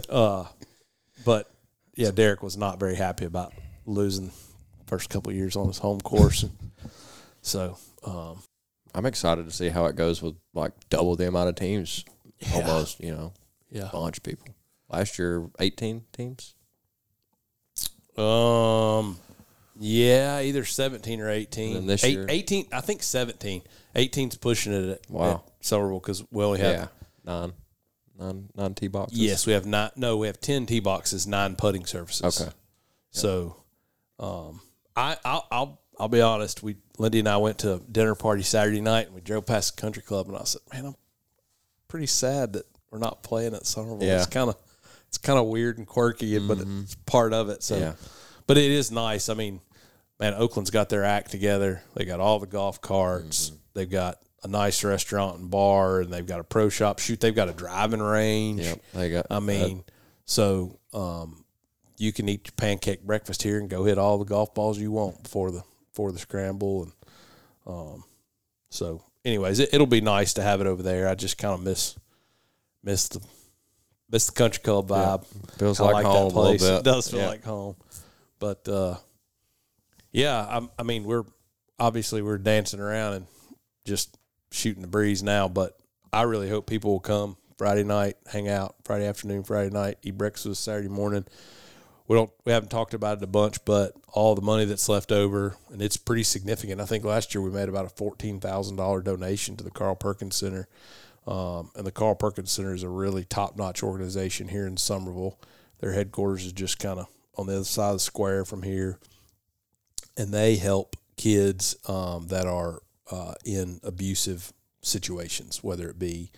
uh, 0.09 0.45
but 1.25 1.51
yeah, 1.97 2.13
Derek 2.13 2.45
was 2.45 2.57
not 2.57 2.79
very 2.79 2.95
happy 2.95 3.25
about 3.25 3.53
losing 3.89 4.31
first 4.87 5.11
couple 5.11 5.31
of 5.31 5.37
years 5.37 5.57
on 5.57 5.67
his 5.67 5.79
home 5.79 6.01
course. 6.01 6.43
And 6.45 6.53
so, 7.43 7.77
um, 8.05 8.43
I'm 8.95 9.07
excited 9.07 9.45
to 9.47 9.51
see 9.53 9.69
how 9.69 9.87
it 9.87 9.97
goes 9.97 10.23
with 10.23 10.35
like 10.55 10.73
double 10.91 11.17
the 11.17 11.29
amount 11.29 11.49
of 11.49 11.55
teams. 11.57 12.05
Almost, 12.55 13.01
you 13.03 13.11
know, 13.11 13.33
yeah. 13.71 13.89
bunch 13.93 14.19
of 14.19 14.23
people. 14.23 14.47
Last 14.89 15.19
year, 15.19 15.47
18 15.59 16.05
teams. 16.13 16.55
Um, 18.17 19.19
yeah, 19.79 20.41
either 20.41 20.65
17 20.65 21.21
or 21.21 21.31
18. 21.31 21.77
And 21.77 21.89
this 21.89 22.05
Eight- 22.05 22.13
year- 22.15 22.27
18, 22.29 22.67
I 22.73 22.81
think 22.81 23.03
17. 23.03 23.63
18's 23.95 24.37
pushing 24.37 24.73
it 24.73 24.89
at, 24.91 25.11
Wow. 25.11 25.31
at 25.47 25.65
Somerville 25.65 26.01
because 26.01 26.25
we 26.31 26.45
only 26.45 26.61
have, 26.61 26.73
Yeah, 26.75 26.87
nine, 27.25 27.53
nine, 28.19 28.49
nine 28.55 28.75
tee 28.75 28.89
boxes. 28.89 29.19
yes, 29.19 29.47
we 29.47 29.53
have 29.53 29.67
nine, 29.67 29.91
no, 29.97 30.17
we 30.17 30.27
have 30.27 30.41
10 30.41 30.67
tee 30.67 30.81
boxes, 30.81 31.27
nine 31.27 31.55
putting 31.57 31.85
surfaces. 31.87 32.41
Okay. 32.41 32.51
So, 33.11 33.57
um, 34.19 34.61
I, 34.97 35.17
I'll, 35.25 35.47
I'll, 35.51 35.81
I'll 35.99 36.09
be 36.09 36.21
honest. 36.21 36.63
We, 36.63 36.77
Lindy 36.99 37.21
and 37.21 37.29
I 37.29 37.37
went 37.39 37.59
to 37.59 37.75
a 37.75 37.79
dinner 37.81 38.15
party 38.15 38.43
Saturday 38.43 38.81
night 38.81 39.07
and 39.07 39.15
we 39.15 39.21
drove 39.21 39.47
past 39.47 39.77
the 39.77 39.81
country 39.81 40.03
club 40.03 40.29
and 40.29 40.37
I 40.37 40.45
said, 40.45 40.61
man, 40.73 40.87
I'm 40.87 40.95
pretty 41.89 42.07
sad 42.07 42.53
that 42.55 42.67
we're 42.91 42.99
not 42.99 43.23
playing 43.23 43.55
at 43.55 43.67
Somerville. 43.67 44.07
Yeah. 44.07 44.17
It's 44.19 44.27
kind 44.27 44.49
of, 44.49 44.57
it's 45.09 45.19
kind 45.19 45.39
of 45.39 45.47
weird 45.47 45.79
and 45.79 45.87
quirky, 45.87 46.39
but 46.39 46.59
it's 46.61 46.95
part 47.07 47.33
of 47.33 47.49
it. 47.49 47.63
So, 47.63 47.77
Yeah. 47.77 47.93
but 48.47 48.59
it 48.59 48.71
is 48.71 48.91
nice. 48.91 49.29
I 49.29 49.35
mean, 49.35 49.61
man, 50.21 50.35
Oakland's 50.35 50.71
got 50.71 50.89
their 50.89 51.05
act 51.05 51.31
together. 51.31 51.83
They 51.95 52.05
got 52.05 52.21
all 52.21 52.39
the 52.39 52.47
golf 52.47 52.81
carts. 52.81 53.53
They've 53.75 53.89
got 53.91 54.19
a 54.43 54.49
nice 54.49 54.85
restaurant 54.85 55.39
and 55.39 55.51
bar, 55.51 56.01
and 56.01 56.13
they've 56.13 56.27
got 56.27 56.41
a 56.41 56.45
pro 56.45 56.69
shop. 56.69 56.99
Shoot, 56.99 57.21
they've 57.21 57.35
got 57.35 57.49
a 57.49 57.53
driving 57.53 58.01
range. 58.01 58.61
Yep. 58.61 58.83
They 58.95 59.11
got. 59.11 59.27
I 59.31 59.41
mean, 59.41 59.85
so 60.27 60.79
um, 60.93 61.45
you 61.99 62.13
can 62.13 62.29
eat 62.29 62.47
your 62.47 62.53
pancake 62.57 63.03
breakfast 63.05 63.43
here 63.43 63.59
and 63.59 63.69
go 63.69 63.85
hit 63.85 63.99
all 63.99 64.19
the 64.19 64.25
golf 64.25 64.55
balls 64.55 64.79
you 64.79 64.91
want 64.91 65.23
before 65.23 65.51
the 65.51 65.63
before 65.91 66.13
the 66.13 66.19
scramble, 66.19 66.85
and 66.85 66.93
um, 67.67 68.05
so 68.71 69.03
anyways, 69.25 69.59
it, 69.59 69.71
it'll 69.73 69.87
be 69.87 70.01
nice 70.01 70.35
to 70.35 70.43
have 70.43 70.61
it 70.61 70.67
over 70.67 70.83
there. 70.83 71.09
I 71.09 71.15
just 71.15 71.39
kind 71.39 71.55
of 71.55 71.63
miss 71.63 71.97
miss 72.83 73.09
the 73.09 73.21
miss 74.11 74.27
the 74.27 74.33
country 74.33 74.63
club 74.63 74.89
vibe. 74.89 75.25
Feels 75.59 75.79
Kinda 75.79 75.93
like 75.93 76.07
home 76.07 76.35
a 76.35 76.41
little 76.41 76.59
bit. 76.59 76.79
It 76.81 76.85
does 76.85 77.09
feel 77.11 77.21
Yeah. 77.21 77.27
like 77.29 77.45
home, 77.45 77.77
but 78.39 78.67
uh, 78.69 78.97
yeah, 80.13 80.39
I, 80.39 80.69
I 80.79 80.83
mean, 80.83 81.05
we're 81.05 81.25
obviously 81.79 82.23
we're 82.23 82.39
dancing 82.39 82.81
around 82.81 83.15
and 83.15 83.27
just 83.85 84.17
shooting 84.51 84.83
the 84.83 84.89
breeze 84.89 85.23
now, 85.23 85.49
but 85.49 85.77
I 86.13 86.23
really 86.23 86.49
hope 86.49 86.67
people 86.67 86.93
will 86.93 87.01
come 87.01 87.37
Friday 87.59 87.85
night, 87.85 88.17
hang 88.31 88.49
out 88.49 88.77
Friday 88.85 89.07
afternoon, 89.07 89.43
Friday 89.43 89.71
night, 89.71 89.99
eat 90.03 90.17
breakfast 90.17 90.63
Saturday 90.65 90.89
morning. 90.89 91.25
We 92.09 92.17
don't 92.17 92.31
we 92.45 92.53
haven't 92.53 92.71
talked 92.71 92.95
about 92.95 93.19
it 93.19 93.23
a 93.25 93.29
bunch, 93.29 93.65
but 93.67 93.93
all 94.15 94.35
the 94.35 94.43
money 94.43 94.65
that's 94.65 94.89
left 94.89 95.13
over, 95.13 95.57
and 95.71 95.83
it's 95.83 95.99
pretty 95.99 96.23
significant. 96.23 96.81
I 96.81 96.87
think 96.87 97.05
last 97.05 97.35
year 97.35 97.43
we 97.43 97.51
made 97.51 97.69
about 97.69 97.85
a 97.85 97.91
fourteen 97.91 98.41
thousand 98.41 98.77
dollar 98.77 99.03
donation 99.03 99.57
to 99.57 99.65
the 99.65 99.71
Carl 99.71 99.95
Perkins 99.95 100.37
Center. 100.37 100.67
Um, 101.27 101.71
and 101.77 101.87
the 101.87 101.93
Carl 101.93 102.15
Perkins 102.15 102.51
Center 102.51 102.75
is 102.75 102.83
a 102.83 102.89
really 102.89 103.25
top 103.27 103.59
notch 103.59 103.83
organization 103.83 104.49
here 104.49 104.67
in 104.67 104.79
Somerville. 104.79 105.39
Their 105.81 105.93
headquarters 105.93 106.47
is 106.47 106.55
just 106.55 106.79
kind 106.79 106.99
of 106.99 107.07
on 107.37 107.47
the 107.47 107.57
other 107.57 107.65
side 107.65 107.91
of 107.91 107.97
the 107.97 108.01
square 108.01 108.47
from 108.47 108.63
here. 108.63 108.99
And 110.17 110.33
they 110.33 110.57
help 110.57 110.97
kids 111.19 111.77
um, 111.87 112.29
that 112.29 112.47
are 112.47 112.81
uh, 113.11 113.35
in 113.45 113.79
abusive 113.85 114.55
situations, 114.81 115.63
whether 115.63 115.91
it 115.91 115.99
be 115.99 116.31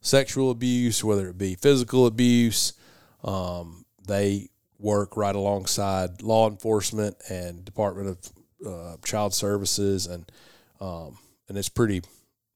sexual 0.00 0.52
abuse, 0.52 1.02
whether 1.02 1.28
it 1.28 1.36
be 1.36 1.56
physical 1.56 2.06
abuse. 2.06 2.74
Um, 3.24 3.84
they 4.06 4.50
work 4.78 5.16
right 5.16 5.34
alongside 5.34 6.22
law 6.22 6.48
enforcement 6.48 7.16
and 7.28 7.64
Department 7.64 8.08
of 8.08 8.66
uh, 8.66 8.96
Child 9.04 9.34
Services, 9.34 10.06
and 10.06 10.30
um, 10.80 11.18
and 11.48 11.58
it's 11.58 11.68
pretty 11.68 12.02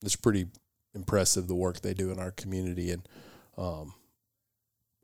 it's 0.03 0.17
pretty 0.17 0.47
impressive 0.95 1.47
the 1.47 1.55
work 1.55 1.81
they 1.81 1.95
do 1.95 2.11
in 2.11 2.19
our 2.19 2.31
community. 2.33 2.91
And 2.91 3.09
um, 3.57 3.95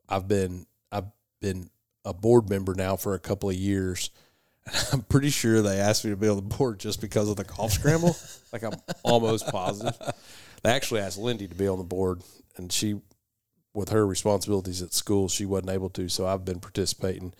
I've 0.07 0.27
been 0.27 0.65
I've 0.91 1.07
been 1.41 1.69
a 2.05 2.13
board 2.13 2.49
member 2.49 2.73
now 2.73 2.95
for 2.95 3.13
a 3.13 3.19
couple 3.19 3.49
of 3.49 3.55
years. 3.55 4.09
I'm 4.93 5.01
pretty 5.01 5.29
sure 5.29 5.61
they 5.61 5.79
asked 5.79 6.05
me 6.05 6.11
to 6.11 6.17
be 6.17 6.27
on 6.27 6.35
the 6.35 6.41
board 6.41 6.79
just 6.79 7.01
because 7.01 7.29
of 7.29 7.37
the 7.37 7.43
golf 7.43 7.71
scramble. 7.73 8.15
like 8.53 8.63
I'm 8.63 8.79
almost 9.03 9.47
positive. 9.47 9.95
They 10.63 10.71
actually 10.71 11.01
asked 11.01 11.17
Lindy 11.17 11.47
to 11.47 11.55
be 11.55 11.67
on 11.67 11.77
the 11.77 11.83
board, 11.83 12.21
and 12.57 12.71
she, 12.71 12.99
with 13.73 13.89
her 13.89 14.05
responsibilities 14.05 14.81
at 14.81 14.93
school, 14.93 15.29
she 15.29 15.45
wasn't 15.45 15.71
able 15.71 15.89
to. 15.91 16.09
So 16.09 16.25
I've 16.25 16.45
been 16.45 16.59
participating. 16.59 17.33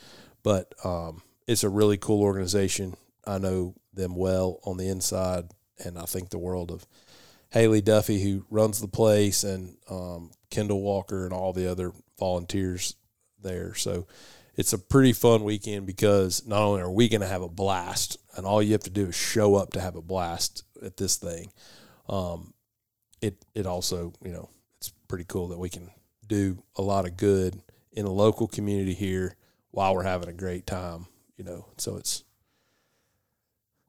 But 0.44 0.74
um, 0.84 1.22
it's 1.48 1.64
a 1.64 1.70
really 1.70 1.98
cool 1.98 2.22
organization. 2.22 2.96
I 3.26 3.38
know 3.38 3.76
them 3.94 4.16
well 4.16 4.60
on 4.64 4.78
the 4.78 4.88
inside, 4.88 5.50
and 5.84 5.98
I 5.98 6.04
think 6.04 6.30
the 6.30 6.38
world 6.38 6.72
of 6.72 6.86
Haley 7.50 7.82
Duffy, 7.82 8.22
who 8.22 8.46
runs 8.50 8.80
the 8.80 8.88
place, 8.88 9.44
and 9.44 9.78
um, 9.90 10.32
Kendall 10.50 10.82
Walker, 10.82 11.26
and 11.26 11.34
all 11.34 11.52
the 11.52 11.70
other 11.70 11.92
volunteers 12.18 12.96
there. 13.42 13.74
So 13.74 14.08
it's 14.56 14.74
a 14.74 14.78
pretty 14.78 15.14
fun 15.14 15.44
weekend 15.44 15.86
because 15.86 16.46
not 16.46 16.62
only 16.62 16.82
are 16.82 16.92
we 16.92 17.10
going 17.10 17.22
to 17.22 17.28
have 17.28 17.42
a 17.42 17.50
blast, 17.50 18.18
and 18.36 18.46
all 18.46 18.62
you 18.62 18.74
have 18.74 18.84
to 18.84 18.90
do 18.90 19.08
is 19.08 19.16
show 19.16 19.56
up 19.56 19.74
to 19.74 19.82
have 19.82 19.96
a 19.96 20.02
blast 20.02 20.64
at 20.84 20.98
this 20.98 21.18
thing. 21.18 21.52
Um, 22.08 22.54
it 23.22 23.44
it 23.54 23.66
also 23.66 24.14
you 24.24 24.32
know 24.32 24.50
it's 24.78 24.90
pretty 25.08 25.26
cool 25.26 25.50
that 25.50 25.60
we 25.60 25.70
can 25.70 25.90
do 26.30 26.64
a 26.78 26.82
lot 26.82 27.06
of 27.06 27.18
good 27.18 27.62
in 27.92 28.06
a 28.06 28.12
local 28.12 28.48
community 28.48 28.94
here 28.94 29.36
while 29.72 29.94
we're 29.94 30.04
having 30.04 30.30
a 30.30 30.34
great 30.34 30.66
time. 30.66 31.08
You 31.36 31.44
know, 31.44 31.66
so 31.78 31.98
it's 31.98 32.24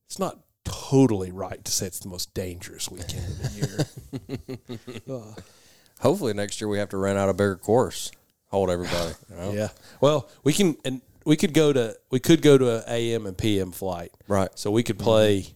it's 0.06 0.18
not 0.18 0.40
totally 0.64 1.30
right 1.30 1.64
to 1.64 1.72
say 1.72 1.86
it's 1.86 2.00
the 2.00 2.08
most 2.08 2.34
dangerous 2.34 2.90
weekend 2.90 3.24
of 3.26 3.42
the 3.42 4.98
year. 5.06 5.16
uh, 5.16 5.40
Hopefully 6.00 6.32
next 6.32 6.60
year 6.60 6.68
we 6.68 6.78
have 6.78 6.88
to 6.88 6.96
rent 6.96 7.18
out 7.18 7.28
a 7.28 7.34
bigger 7.34 7.56
course, 7.56 8.10
hold 8.46 8.70
everybody. 8.70 9.14
you 9.28 9.36
know? 9.36 9.52
Yeah. 9.52 9.68
Well, 10.00 10.28
we 10.42 10.52
can 10.52 10.76
and 10.84 11.02
we 11.24 11.36
could 11.36 11.52
go 11.52 11.72
to 11.72 11.96
we 12.10 12.20
could 12.20 12.40
go 12.42 12.56
to 12.56 12.78
an 12.78 12.84
AM 12.88 13.26
and 13.26 13.36
PM 13.36 13.70
flight. 13.70 14.12
Right. 14.26 14.48
So 14.54 14.70
we 14.70 14.82
could 14.82 14.98
play. 14.98 15.46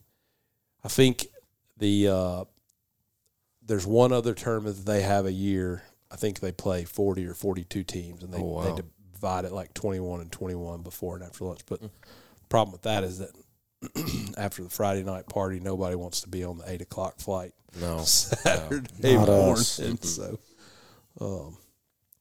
I 0.85 0.89
think 0.89 1.27
the 1.79 2.09
uh, 2.09 2.45
there's 3.63 3.87
one 3.87 4.13
other 4.13 4.35
tournament 4.35 4.77
that 4.77 4.87
they 4.87 5.03
have 5.03 5.27
a 5.27 5.33
year. 5.33 5.83
I 6.15 6.17
think 6.17 6.39
they 6.39 6.53
play 6.53 6.85
forty 6.85 7.27
or 7.27 7.35
forty 7.35 7.65
two 7.65 7.83
teams, 7.83 8.23
and 8.23 8.33
they 8.33 8.39
Oh, 8.39 8.43
wow. 8.45 8.75
they 8.77 8.83
divide 9.13 9.45
it 9.45 9.53
like 9.53 9.75
twenty 9.75 9.99
one 9.99 10.21
and 10.21 10.31
twenty 10.31 10.55
one 10.55 10.83
before 10.83 11.17
and 11.17 11.25
after 11.25 11.45
lunch. 11.45 11.61
But 11.67 11.81
the 11.81 11.91
problem 12.49 12.71
with 12.73 12.83
that 12.83 13.03
is 13.03 13.19
that 13.19 13.31
after 14.39 14.63
the 14.63 14.71
Friday 14.71 15.03
night 15.03 15.29
party, 15.29 15.59
nobody 15.59 15.97
wants 15.97 16.21
to 16.21 16.29
be 16.29 16.45
on 16.45 16.59
the 16.59 16.71
eight 16.71 16.81
o'clock 16.83 17.19
flight. 17.19 17.53
No. 17.81 17.99
Saturday 18.05 19.17
Not 19.17 19.27
morning. 19.27 19.99
So, 20.03 20.39
um, 21.21 21.57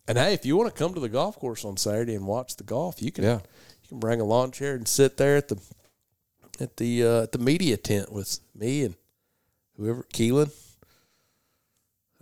and 0.07 0.17
hey, 0.17 0.33
if 0.33 0.43
you 0.45 0.57
want 0.57 0.73
to 0.73 0.77
come 0.77 0.93
to 0.95 0.99
the 0.99 1.07
golf 1.07 1.37
course 1.37 1.63
on 1.63 1.77
Saturday 1.77 2.15
and 2.15 2.25
watch 2.25 2.55
the 2.57 2.63
golf, 2.63 2.99
you 3.01 3.11
can. 3.11 3.23
Yeah. 3.23 3.39
You 3.83 3.89
can 3.89 3.99
bring 3.99 4.19
a 4.19 4.25
lawn 4.25 4.51
chair 4.51 4.73
and 4.75 4.87
sit 4.87 5.17
there 5.17 5.37
at 5.37 5.49
the 5.49 5.61
at 6.59 6.77
the 6.77 7.03
uh, 7.05 7.21
at 7.23 7.31
the 7.31 7.37
media 7.37 7.77
tent 7.77 8.11
with 8.11 8.39
me 8.55 8.83
and 8.85 8.95
whoever 9.77 10.03
Keelan. 10.13 10.51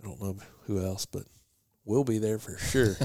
I 0.00 0.04
don't 0.06 0.20
know 0.20 0.36
who 0.66 0.84
else, 0.84 1.06
but 1.06 1.22
we'll 1.84 2.04
be 2.04 2.18
there 2.18 2.38
for 2.38 2.56
sure. 2.58 2.96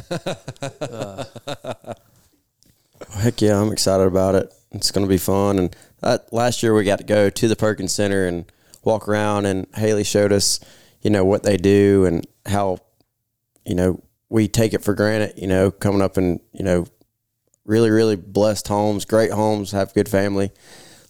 Heck 3.19 3.41
yeah, 3.41 3.61
I'm 3.61 3.71
excited 3.71 4.05
about 4.07 4.35
it. 4.35 4.53
It's 4.71 4.91
going 4.91 5.05
to 5.05 5.09
be 5.09 5.17
fun. 5.17 5.59
And 5.59 5.75
uh, 6.03 6.17
last 6.31 6.61
year 6.63 6.73
we 6.73 6.83
got 6.83 6.99
to 6.99 7.05
go 7.05 7.29
to 7.29 7.47
the 7.47 7.55
Perkins 7.55 7.93
Center 7.93 8.25
and 8.25 8.45
walk 8.83 9.07
around, 9.07 9.45
and 9.45 9.67
Haley 9.75 10.03
showed 10.03 10.31
us, 10.31 10.59
you 11.01 11.09
know, 11.09 11.25
what 11.25 11.43
they 11.43 11.57
do 11.57 12.05
and 12.05 12.25
how, 12.45 12.79
you 13.65 13.75
know, 13.75 14.01
we 14.29 14.47
take 14.47 14.73
it 14.73 14.83
for 14.83 14.93
granted. 14.93 15.33
You 15.37 15.47
know, 15.47 15.71
coming 15.71 16.01
up 16.01 16.17
in, 16.17 16.39
you 16.51 16.63
know, 16.63 16.87
really 17.65 17.89
really 17.89 18.15
blessed 18.15 18.67
homes, 18.67 19.05
great 19.05 19.31
homes, 19.31 19.71
have 19.71 19.93
good 19.93 20.09
family 20.09 20.51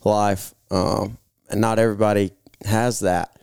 life, 0.03 0.53
um, 0.71 1.17
and 1.49 1.61
not 1.61 1.79
everybody 1.79 2.31
has 2.65 2.99
that. 3.01 3.39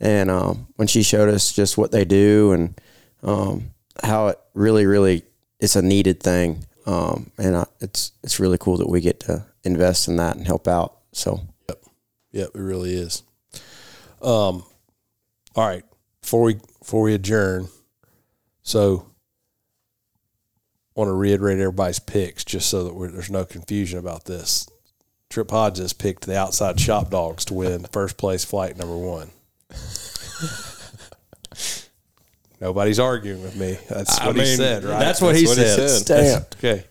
And 0.00 0.30
um, 0.30 0.68
when 0.76 0.88
she 0.88 1.02
showed 1.02 1.28
us 1.28 1.52
just 1.52 1.78
what 1.78 1.92
they 1.92 2.04
do 2.04 2.52
and 2.52 2.80
um, 3.22 3.70
how 4.02 4.28
it 4.28 4.38
really, 4.54 4.86
really, 4.86 5.22
it's 5.60 5.76
a 5.76 5.82
needed 5.82 6.20
thing, 6.22 6.64
um, 6.86 7.30
and 7.38 7.56
I, 7.56 7.66
it's 7.80 8.12
it's 8.22 8.40
really 8.40 8.58
cool 8.58 8.78
that 8.78 8.88
we 8.88 9.00
get 9.00 9.20
to 9.20 9.44
invest 9.64 10.08
in 10.08 10.16
that 10.16 10.36
and 10.36 10.46
help 10.46 10.66
out. 10.66 10.98
So 11.12 11.40
Yep, 11.68 11.78
Yep. 12.32 12.48
it 12.54 12.58
really 12.60 12.94
is. 12.94 13.22
Um, 14.20 14.64
all 15.54 15.66
right. 15.68 15.84
Before 16.20 16.42
we 16.42 16.54
before 16.80 17.02
we 17.02 17.14
adjourn, 17.14 17.68
so 18.62 19.06
I 20.96 21.00
want 21.00 21.08
to 21.08 21.14
reiterate 21.14 21.58
everybody's 21.58 21.98
picks 21.98 22.44
just 22.44 22.68
so 22.68 22.84
that 22.84 22.94
we're, 22.94 23.08
there's 23.10 23.30
no 23.30 23.44
confusion 23.44 23.98
about 23.98 24.24
this. 24.24 24.68
Tripp 25.30 25.50
Hodges 25.50 25.92
picked 25.92 26.26
the 26.26 26.36
outside 26.38 26.78
shop 26.78 27.10
dogs 27.10 27.44
to 27.46 27.54
win 27.54 27.84
first 27.92 28.16
place 28.18 28.44
flight 28.44 28.76
number 28.76 28.96
one. 28.96 29.30
Nobody's 32.62 33.00
arguing 33.00 33.42
with 33.42 33.56
me. 33.56 33.76
That's 33.88 34.20
I 34.20 34.28
what 34.28 34.36
he 34.36 34.46
said, 34.46 34.84
right? 34.84 35.00
That's 35.00 35.20
what 35.20 35.34
he 35.34 35.46
what 35.46 35.58
he 35.58 35.64
said. 35.64 35.90
said. 35.90 36.00
stamped. 36.00 36.56
Okay. 36.58 36.84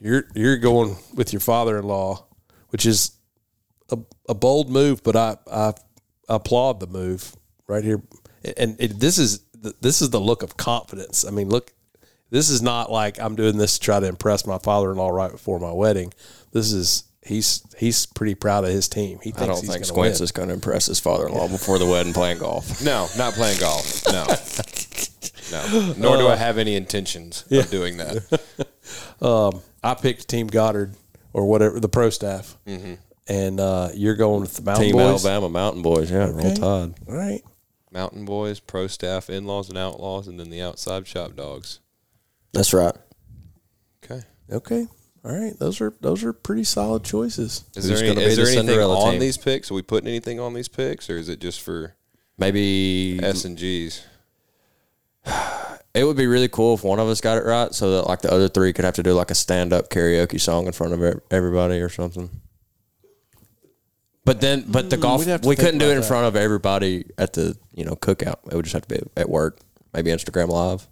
You're 0.00 0.26
you're 0.32 0.58
going 0.58 0.96
with 1.12 1.32
your 1.32 1.40
father-in-law, 1.40 2.24
which 2.68 2.86
is 2.86 3.16
a, 3.90 3.98
a 4.28 4.34
bold 4.34 4.70
move, 4.70 5.02
but 5.02 5.16
I, 5.16 5.38
I 5.50 5.72
applaud 6.28 6.78
the 6.78 6.86
move 6.86 7.34
right 7.66 7.82
here. 7.82 8.00
And 8.56 8.76
it, 8.78 9.00
this 9.00 9.18
is 9.18 9.40
this 9.80 10.00
is 10.00 10.10
the 10.10 10.20
look 10.20 10.44
of 10.44 10.56
confidence. 10.56 11.24
I 11.24 11.30
mean, 11.30 11.48
look, 11.48 11.72
this 12.30 12.48
is 12.48 12.62
not 12.62 12.92
like 12.92 13.18
I'm 13.18 13.34
doing 13.34 13.58
this 13.58 13.76
to 13.78 13.84
try 13.84 13.98
to 13.98 14.06
impress 14.06 14.46
my 14.46 14.58
father-in-law 14.58 15.08
right 15.08 15.32
before 15.32 15.58
my 15.58 15.72
wedding. 15.72 16.14
This 16.52 16.70
is 16.70 17.02
he's 17.24 17.62
he's 17.78 18.06
pretty 18.06 18.34
proud 18.34 18.64
of 18.64 18.70
his 18.70 18.88
team. 18.88 19.18
He 19.22 19.30
thinks 19.30 19.42
I 19.42 19.46
don't 19.46 19.54
he's 19.56 19.62
think 19.62 19.72
gonna 19.74 19.84
Squints 19.86 20.20
win. 20.20 20.24
is 20.24 20.32
going 20.32 20.48
to 20.48 20.54
impress 20.54 20.86
his 20.86 21.00
father-in-law 21.00 21.48
before 21.48 21.78
the 21.78 21.86
wedding 21.86 22.12
playing 22.12 22.38
golf. 22.38 22.80
No, 22.84 23.08
not 23.16 23.34
playing 23.34 23.58
golf. 23.60 24.02
No. 24.12 24.24
No. 25.52 25.94
Nor 25.96 26.16
do 26.16 26.28
I 26.28 26.36
have 26.36 26.58
any 26.58 26.74
intentions 26.76 27.44
of 27.50 27.70
doing 27.70 27.96
that. 27.98 28.40
Um, 29.20 29.60
I 29.82 29.94
picked 29.94 30.28
Team 30.28 30.46
Goddard 30.48 30.94
or 31.32 31.46
whatever 31.48 31.80
the 31.80 31.88
pro 31.88 32.10
staff, 32.10 32.56
and 33.26 33.58
uh, 33.58 33.88
you're 33.94 34.14
going 34.16 34.42
with 34.42 34.56
the 34.56 34.62
Mountain 34.62 34.84
Team 34.84 34.92
Boys. 34.92 35.24
Alabama 35.24 35.48
Mountain 35.48 35.82
Boys. 35.82 36.10
Yeah, 36.10 36.26
roll 36.28 36.38
Okay. 36.40 36.54
tide. 36.54 36.94
All 37.08 37.14
right. 37.16 37.40
Mountain 37.90 38.24
boys, 38.26 38.60
pro 38.60 38.86
staff, 38.88 39.30
in 39.30 39.46
laws 39.46 39.68
and 39.70 39.78
outlaws, 39.78 40.26
and 40.28 40.38
then 40.38 40.50
the 40.50 40.60
outside 40.60 41.06
shop 41.06 41.34
dogs. 41.36 41.80
That's 42.52 42.74
right. 42.74 42.94
Okay. 44.04 44.22
Okay. 44.50 44.86
All 45.24 45.32
right. 45.34 45.58
Those 45.58 45.80
are 45.80 45.94
those 46.00 46.22
are 46.22 46.32
pretty 46.32 46.64
solid 46.64 47.02
choices. 47.02 47.64
Is 47.74 47.88
Who's 47.88 48.00
there, 48.00 48.08
any, 48.08 48.08
gonna 48.08 48.26
be 48.26 48.32
is 48.32 48.36
the 48.36 48.42
anything 48.42 48.66
Cinderella 48.66 48.98
on 48.98 49.12
team? 49.12 49.20
these 49.20 49.38
picks? 49.38 49.70
Are 49.70 49.74
we 49.74 49.82
putting 49.82 50.08
anything 50.08 50.38
on 50.38 50.52
these 50.52 50.68
picks, 50.68 51.08
or 51.08 51.16
is 51.16 51.28
it 51.28 51.40
just 51.40 51.62
for 51.62 51.94
Maybe 52.36 53.18
S 53.22 53.44
and 53.44 53.56
G's? 53.56 54.04
it 55.94 56.04
would 56.04 56.16
be 56.16 56.26
really 56.26 56.48
cool 56.48 56.74
if 56.74 56.84
one 56.84 56.98
of 56.98 57.08
us 57.08 57.20
got 57.20 57.38
it 57.38 57.44
right, 57.44 57.72
so 57.72 57.92
that 57.92 58.08
like 58.08 58.20
the 58.20 58.32
other 58.32 58.48
three 58.48 58.72
could 58.72 58.84
have 58.84 58.94
to 58.94 59.02
do 59.02 59.14
like 59.14 59.30
a 59.30 59.34
stand-up 59.34 59.88
karaoke 59.88 60.40
song 60.40 60.66
in 60.66 60.72
front 60.72 60.92
of 60.92 61.20
everybody 61.30 61.80
or 61.80 61.88
something. 61.88 62.28
But 64.24 64.40
then, 64.40 64.64
but 64.68 64.90
the 64.90 64.96
mm, 64.96 65.02
golf 65.02 65.20
we'd 65.20 65.30
have 65.30 65.42
to 65.42 65.48
we 65.48 65.54
think 65.54 65.66
couldn't 65.66 65.80
do 65.80 65.86
it 65.86 65.94
in 65.94 66.00
that. 66.00 66.06
front 66.06 66.26
of 66.26 66.36
everybody 66.36 67.06
at 67.16 67.34
the 67.34 67.56
you 67.74 67.84
know 67.84 67.94
cookout. 67.94 68.38
It 68.50 68.54
would 68.54 68.64
just 68.64 68.74
have 68.74 68.86
to 68.88 68.94
be 68.94 69.00
at 69.16 69.28
work, 69.28 69.58
maybe 69.92 70.10
Instagram 70.10 70.48
live. 70.48 70.86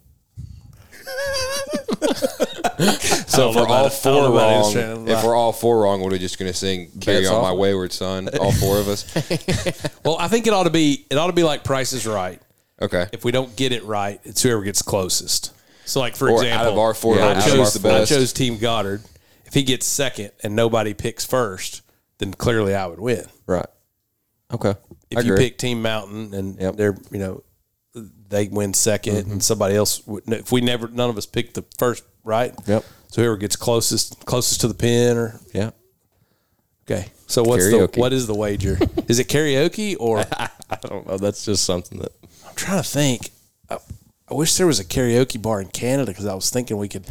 So 3.26 3.50
if 3.50 3.56
we're 3.56 3.66
all 3.66 3.88
four 3.90 4.30
wrong, 4.36 5.06
if 5.08 5.24
we're 5.24 5.34
all 5.34 5.52
four 5.52 5.82
wrong, 5.82 6.02
are 6.04 6.18
just 6.18 6.38
going 6.38 6.50
to 6.50 6.56
sing 6.56 6.90
"Carry 7.00 7.26
On. 7.26 7.40
My 7.42 7.52
Wayward 7.52 7.92
Son"? 7.92 8.28
All 8.38 8.52
four 8.52 8.78
of 8.78 8.88
us. 8.88 9.04
Well, 10.04 10.16
I 10.18 10.26
think 10.28 10.46
it 10.48 10.52
ought 10.52 10.64
to 10.64 10.70
be 10.70 11.06
it 11.10 11.16
ought 11.16 11.28
to 11.28 11.32
be 11.32 11.44
like 11.44 11.62
Price 11.64 11.92
is 11.92 12.06
Right. 12.06 12.40
Okay. 12.80 13.06
If 13.12 13.24
we 13.24 13.30
don't 13.30 13.54
get 13.54 13.70
it 13.72 13.84
right, 13.84 14.20
it's 14.24 14.42
whoever 14.42 14.62
gets 14.62 14.82
closest. 14.82 15.52
So, 15.84 16.00
like 16.00 16.16
for 16.16 16.28
Or 16.28 16.38
out 16.38 16.42
example, 16.44 16.72
of 16.72 16.78
our 16.78 16.92
four, 16.94 17.20
I 17.20 17.34
who's 17.34 17.44
chose, 17.52 17.74
the 17.74 17.80
best? 17.80 18.10
I 18.10 18.14
chose 18.16 18.32
Team 18.32 18.58
Goddard. 18.58 19.02
If 19.46 19.54
he 19.54 19.62
gets 19.62 19.86
second 19.86 20.32
and 20.42 20.56
nobody 20.56 20.92
picks 20.92 21.24
first, 21.24 21.82
then 22.18 22.34
clearly 22.34 22.74
I 22.74 22.86
would 22.86 22.98
win. 22.98 23.24
Right. 23.46 23.66
Okay. 24.52 24.74
If 25.10 25.18
I 25.18 25.20
you 25.20 25.34
agree. 25.34 25.44
pick 25.50 25.58
Team 25.58 25.82
Mountain 25.82 26.34
and 26.34 26.60
Yep. 26.60 26.76
they're 26.76 26.96
you 27.12 27.18
know 27.20 27.42
they 28.32 28.48
win 28.48 28.72
2nd 28.72 29.16
and 29.16 29.26
mm-hmm. 29.26 29.38
somebody 29.38 29.76
else 29.76 30.04
would, 30.06 30.24
if 30.26 30.50
we 30.50 30.60
never 30.60 30.88
none 30.88 31.10
of 31.10 31.16
us 31.16 31.26
picked 31.26 31.54
the 31.54 31.64
first 31.78 32.02
right. 32.24 32.54
Yep. 32.66 32.84
So 33.08 33.20
whoever 33.20 33.36
gets 33.36 33.56
closest 33.56 34.24
closest 34.24 34.62
to 34.62 34.68
the 34.68 34.74
pin 34.74 35.16
or 35.16 35.40
Yeah. 35.52 35.70
okay. 36.84 37.12
So 37.26 37.44
what's 37.44 37.64
Karaoke. 37.64 37.92
the 37.92 38.00
what 38.00 38.12
is 38.12 38.26
the 38.26 38.34
wager? 38.34 38.78
is 39.06 39.18
it 39.18 39.28
karaoke 39.28 39.96
or 40.00 40.18
I 40.32 40.50
don't 40.80 41.06
know. 41.06 41.18
That's 41.18 41.44
just 41.44 41.64
something 41.64 41.98
that 41.98 42.12
I'm 42.48 42.54
trying 42.54 42.82
to 42.82 42.88
think. 42.88 43.30
I, 43.70 43.78
I 44.30 44.34
wish 44.34 44.54
there 44.56 44.66
was 44.66 44.80
a 44.80 44.84
karaoke 44.84 45.40
bar 45.40 45.60
in 45.60 45.68
Canada 45.68 46.10
because 46.10 46.26
I 46.26 46.34
was 46.34 46.50
thinking 46.50 46.78
we 46.78 46.88
could 46.88 47.04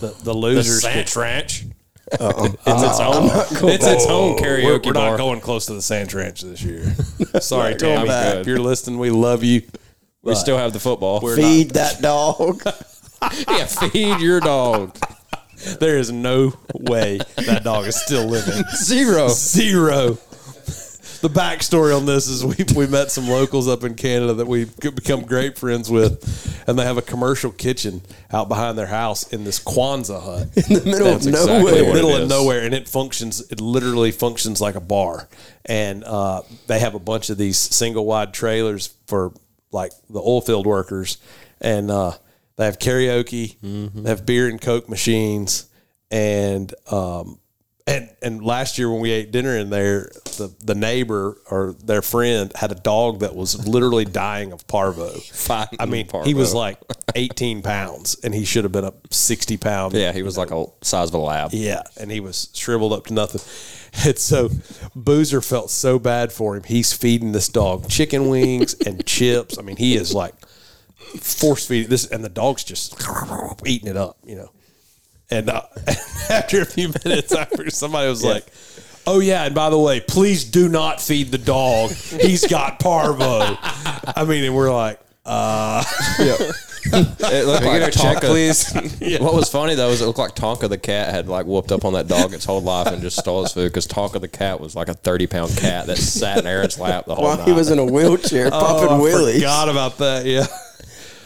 the 0.00 0.14
the 0.22 0.34
losers 0.34 0.84
could 0.84 1.16
Ranch. 1.16 1.64
Uh-uh. 2.20 2.44
it's 2.66 2.82
its 2.82 3.00
uh-uh. 3.00 3.14
own. 3.14 3.70
It's 3.70 3.86
its 3.86 4.06
own 4.06 4.36
karaoke 4.38 4.64
we're, 4.64 4.80
we're 4.84 4.92
bar. 4.92 5.10
not 5.10 5.16
going 5.16 5.40
close 5.40 5.66
to 5.66 5.74
the 5.74 5.82
Sand 5.82 6.12
Ranch 6.12 6.42
this 6.42 6.62
year. 6.62 6.94
Sorry, 7.40 7.74
Tammy. 7.74 8.08
If 8.08 8.46
you're 8.46 8.60
listening, 8.60 8.98
we 8.98 9.10
love 9.10 9.44
you. 9.44 9.62
We 10.22 10.34
still 10.34 10.58
have 10.58 10.72
the 10.72 10.80
football. 10.80 11.20
Feed 11.20 11.70
that 11.70 12.02
dog. 12.02 12.62
yeah, 13.48 13.66
feed 13.66 14.20
your 14.20 14.40
dog. 14.40 14.96
There 15.80 15.98
is 15.98 16.10
no 16.12 16.54
way 16.74 17.18
that 17.36 17.64
dog 17.64 17.86
is 17.86 18.00
still 18.00 18.26
living. 18.26 18.64
Zero. 18.76 19.28
Zero. 19.28 20.18
The 21.20 21.28
backstory 21.28 21.96
on 21.96 22.06
this 22.06 22.28
is 22.28 22.44
we, 22.44 22.54
we 22.76 22.86
met 22.86 23.10
some 23.10 23.28
locals 23.28 23.66
up 23.66 23.82
in 23.82 23.96
Canada 23.96 24.34
that 24.34 24.46
we've 24.46 24.76
become 24.76 25.22
great 25.22 25.58
friends 25.58 25.90
with, 25.90 26.64
and 26.68 26.78
they 26.78 26.84
have 26.84 26.96
a 26.96 27.02
commercial 27.02 27.50
kitchen 27.50 28.02
out 28.32 28.48
behind 28.48 28.78
their 28.78 28.86
house 28.86 29.32
in 29.32 29.42
this 29.42 29.58
Quonset 29.58 30.22
hut. 30.22 30.42
in 30.70 30.74
the 30.78 30.84
middle 30.84 31.10
That's 31.10 31.26
of 31.26 31.32
exactly 31.32 31.58
nowhere. 31.58 31.72
what 31.72 31.74
it 31.74 31.92
middle 31.92 32.14
of 32.14 32.22
is. 32.22 32.28
nowhere, 32.28 32.62
and 32.64 32.72
it 32.72 32.88
functions. 32.88 33.40
It 33.50 33.60
literally 33.60 34.12
functions 34.12 34.60
like 34.60 34.76
a 34.76 34.80
bar, 34.80 35.28
and 35.64 36.04
uh, 36.04 36.42
they 36.68 36.78
have 36.78 36.94
a 36.94 37.00
bunch 37.00 37.30
of 37.30 37.38
these 37.38 37.58
single 37.58 38.06
wide 38.06 38.32
trailers 38.32 38.94
for 39.08 39.32
like 39.72 39.92
the 40.10 40.20
oil 40.20 40.40
field 40.40 40.66
workers, 40.66 41.18
and 41.60 41.90
uh, 41.90 42.12
they 42.56 42.64
have 42.64 42.78
karaoke, 42.78 43.56
Mm-hmm. 43.58 44.02
they 44.02 44.08
have 44.10 44.24
beer 44.26 44.48
and 44.48 44.60
coke 44.60 44.88
machines, 44.88 45.68
and 46.10 46.72
um, 46.90 47.38
and 47.86 48.10
and 48.22 48.42
last 48.44 48.78
year 48.78 48.90
when 48.90 49.00
we 49.00 49.10
ate 49.10 49.30
dinner 49.30 49.56
in 49.56 49.70
there, 49.70 50.10
the 50.36 50.54
the 50.64 50.74
neighbor 50.74 51.38
or 51.50 51.74
their 51.84 52.02
friend 52.02 52.52
had 52.54 52.70
a 52.72 52.74
dog 52.74 53.20
that 53.20 53.34
was 53.34 53.66
literally 53.66 54.04
dying 54.26 54.52
of 54.52 54.66
parvo. 54.66 55.10
I 55.78 55.86
mean, 55.86 56.06
he 56.26 56.34
was 56.34 56.52
like 56.54 56.78
18 57.14 57.62
pounds, 57.62 58.18
and 58.22 58.34
he 58.34 58.44
should 58.44 58.64
have 58.64 58.72
been 58.72 58.84
a 58.84 58.92
60 59.10 59.56
pound. 59.56 59.94
Yeah, 59.94 60.12
he 60.12 60.22
was 60.22 60.36
like 60.36 60.50
a 60.50 60.66
size 60.82 61.08
of 61.08 61.14
a 61.14 61.18
lab. 61.18 61.52
Yeah, 61.52 61.82
and 61.98 62.10
he 62.10 62.20
was 62.20 62.50
shriveled 62.54 62.92
up 62.92 63.06
to 63.06 63.14
nothing. 63.14 63.40
And 64.06 64.18
so 64.18 64.50
Boozer 64.94 65.40
felt 65.40 65.70
so 65.70 65.98
bad 65.98 66.32
for 66.32 66.56
him. 66.56 66.62
He's 66.62 66.92
feeding 66.92 67.32
this 67.32 67.48
dog 67.48 67.88
chicken 67.88 68.28
wings 68.28 68.74
and 68.74 69.04
chips. 69.06 69.58
I 69.58 69.62
mean, 69.62 69.76
he 69.76 69.96
is 69.96 70.14
like 70.14 70.34
force 71.20 71.66
feeding 71.66 71.90
this, 71.90 72.06
and 72.06 72.22
the 72.22 72.28
dog's 72.28 72.64
just 72.64 73.02
eating 73.66 73.88
it 73.88 73.96
up, 73.96 74.18
you 74.24 74.36
know. 74.36 74.50
And 75.30 75.50
uh, 75.50 75.62
after 76.30 76.62
a 76.62 76.66
few 76.66 76.92
minutes, 77.04 77.34
after 77.34 77.68
somebody 77.70 78.08
was 78.08 78.24
like, 78.24 78.46
"Oh 79.06 79.20
yeah, 79.20 79.44
and 79.44 79.54
by 79.54 79.68
the 79.70 79.78
way, 79.78 80.00
please 80.00 80.44
do 80.44 80.68
not 80.68 81.00
feed 81.00 81.30
the 81.30 81.38
dog. 81.38 81.90
He's 81.92 82.46
got 82.46 82.78
parvo." 82.78 83.40
I 84.16 84.24
mean, 84.26 84.44
and 84.44 84.54
we're 84.54 84.72
like, 84.72 85.00
uh, 85.26 85.82
It 87.30 87.46
looked 87.46 87.62
we 87.62 87.68
like 87.68 87.80
get 87.80 87.82
our 87.82 87.90
check, 87.90 88.22
Tonka. 88.22 88.28
please? 88.28 89.20
What 89.20 89.34
was 89.34 89.50
funny 89.50 89.74
though 89.74 89.90
is 89.90 90.00
it 90.00 90.06
looked 90.06 90.18
like 90.18 90.34
Tonka 90.34 90.68
the 90.68 90.78
cat 90.78 91.12
had 91.12 91.28
like 91.28 91.46
whooped 91.46 91.72
up 91.72 91.84
on 91.84 91.92
that 91.94 92.08
dog 92.08 92.32
its 92.32 92.44
whole 92.44 92.62
life 92.62 92.86
and 92.86 93.02
just 93.02 93.18
stole 93.18 93.42
his 93.42 93.52
food 93.52 93.68
because 93.68 93.86
Tonka 93.86 94.20
the 94.20 94.28
cat 94.28 94.60
was 94.60 94.74
like 94.74 94.88
a 94.88 94.94
thirty 94.94 95.26
pound 95.26 95.56
cat 95.56 95.86
that 95.86 95.98
sat 95.98 96.38
in 96.38 96.46
Aaron's 96.46 96.78
lap 96.78 97.06
the 97.06 97.14
whole 97.14 97.24
While 97.24 97.36
night. 97.38 97.48
he 97.48 97.52
was 97.52 97.70
in 97.70 97.78
a 97.78 97.84
wheelchair 97.84 98.46
oh, 98.48 98.50
popping 98.50 98.88
oh, 98.88 98.96
I 98.96 99.00
wheelies. 99.00 99.34
forgot 99.34 99.68
about 99.68 99.98
that. 99.98 100.24
Yeah. 100.26 100.46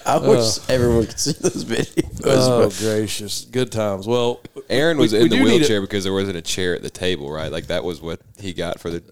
I 0.05 0.19
wish 0.19 0.59
oh. 0.59 0.65
everyone 0.69 1.07
could 1.07 1.19
see 1.21 1.33
those 1.33 1.65
videos. 1.65 2.21
Oh 2.25 2.65
but 2.65 2.77
gracious, 2.79 3.45
good 3.45 3.71
times. 3.71 4.07
Well, 4.07 4.41
Aaron 4.69 4.99
was 4.99 5.13
we- 5.13 5.19
in 5.19 5.23
we 5.25 5.29
the 5.29 5.37
do 5.37 5.45
need 5.45 5.51
wheelchair 5.61 5.81
because 5.81 6.05
there 6.05 6.13
wasn't 6.13 6.37
a 6.37 6.43
chair 6.43 6.75
at 6.75 6.83
the 6.83 6.91
table, 6.91 7.31
right? 7.31 7.53
Like 7.53 7.69
that 7.69 7.85
was 7.85 8.01
what 8.01 8.21
he 8.39 8.53
got 8.53 8.81
for 8.81 8.91
the. 8.91 9.03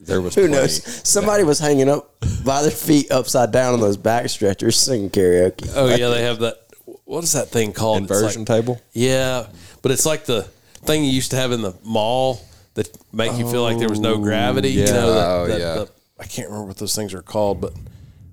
There 0.00 0.20
was 0.20 0.34
who 0.34 0.42
plenty. 0.48 0.56
knows? 0.56 0.82
Somebody 1.08 1.44
was 1.44 1.58
hanging 1.58 1.88
up 1.88 2.14
by 2.44 2.62
their 2.62 2.70
feet 2.70 3.10
upside 3.12 3.52
down 3.52 3.74
on 3.74 3.80
those 3.80 3.96
back 3.96 4.28
stretchers 4.28 4.76
singing 4.76 5.10
karaoke. 5.10 5.70
Oh 5.74 5.86
yeah, 5.94 6.08
they 6.08 6.22
have 6.22 6.38
that. 6.40 6.56
What 7.04 7.22
is 7.24 7.32
that 7.32 7.48
thing 7.48 7.72
called? 7.72 8.02
It's 8.02 8.10
Inversion 8.10 8.42
like- 8.42 8.46
table. 8.48 8.80
Yeah, 8.92 9.46
but 9.82 9.92
it's 9.92 10.06
like 10.06 10.24
the 10.24 10.42
thing 10.84 11.04
you 11.04 11.10
used 11.10 11.30
to 11.32 11.36
have 11.36 11.52
in 11.52 11.60
the 11.62 11.74
mall 11.84 12.40
that 12.74 12.88
make 13.12 13.32
you 13.36 13.50
feel 13.50 13.62
like 13.62 13.78
there 13.78 13.88
was 13.88 14.00
no 14.00 14.16
gravity. 14.18 14.70
You 14.70 14.86
know, 14.86 15.14
that, 15.14 15.28
Oh, 15.28 15.46
that- 15.48 15.60
yeah. 15.60 15.74
the- 15.74 15.90
I 16.18 16.24
can't 16.24 16.48
remember 16.48 16.68
what 16.68 16.76
those 16.78 16.94
things 16.94 17.14
are 17.14 17.22
called, 17.22 17.60
but 17.60 17.72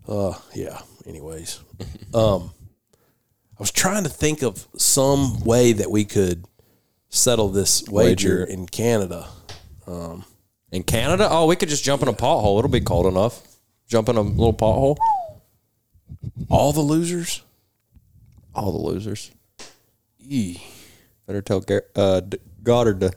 uh, 0.07 0.34
yeah. 0.53 0.82
Anyways, 1.05 1.59
um, 2.13 2.51
I 3.57 3.59
was 3.59 3.72
trying 3.72 4.03
to 4.03 4.09
think 4.09 4.41
of 4.43 4.68
some 4.78 5.39
way 5.45 5.72
that 5.74 5.89
we 5.89 6.03
could 6.05 6.43
settle 7.09 7.47
this 7.49 7.84
wager, 7.88 8.39
Wager. 8.39 8.43
in 8.43 8.68
Canada. 8.68 9.28
In 10.72 10.84
Canada, 10.84 11.28
oh, 11.30 11.45
we 11.45 11.55
could 11.55 11.70
just 11.70 11.84
jump 11.84 12.01
in 12.01 12.07
a 12.07 12.13
pothole. 12.13 12.59
It'll 12.59 12.70
be 12.70 12.82
cold 12.82 13.05
enough. 13.05 13.41
Jump 13.88 14.09
in 14.09 14.18
a 14.18 14.22
little 14.22 14.53
pothole. 14.53 14.97
All 16.49 16.74
the 16.74 16.82
losers. 16.82 17.41
All 18.53 18.72
the 18.72 18.78
losers. 18.78 19.32
Yee. 20.20 20.61
Better 21.26 21.41
tell 21.41 21.61
Gar- 21.61 21.86
uh, 21.95 22.20
D- 22.22 22.39
Goddard 22.63 22.99
to 23.01 23.11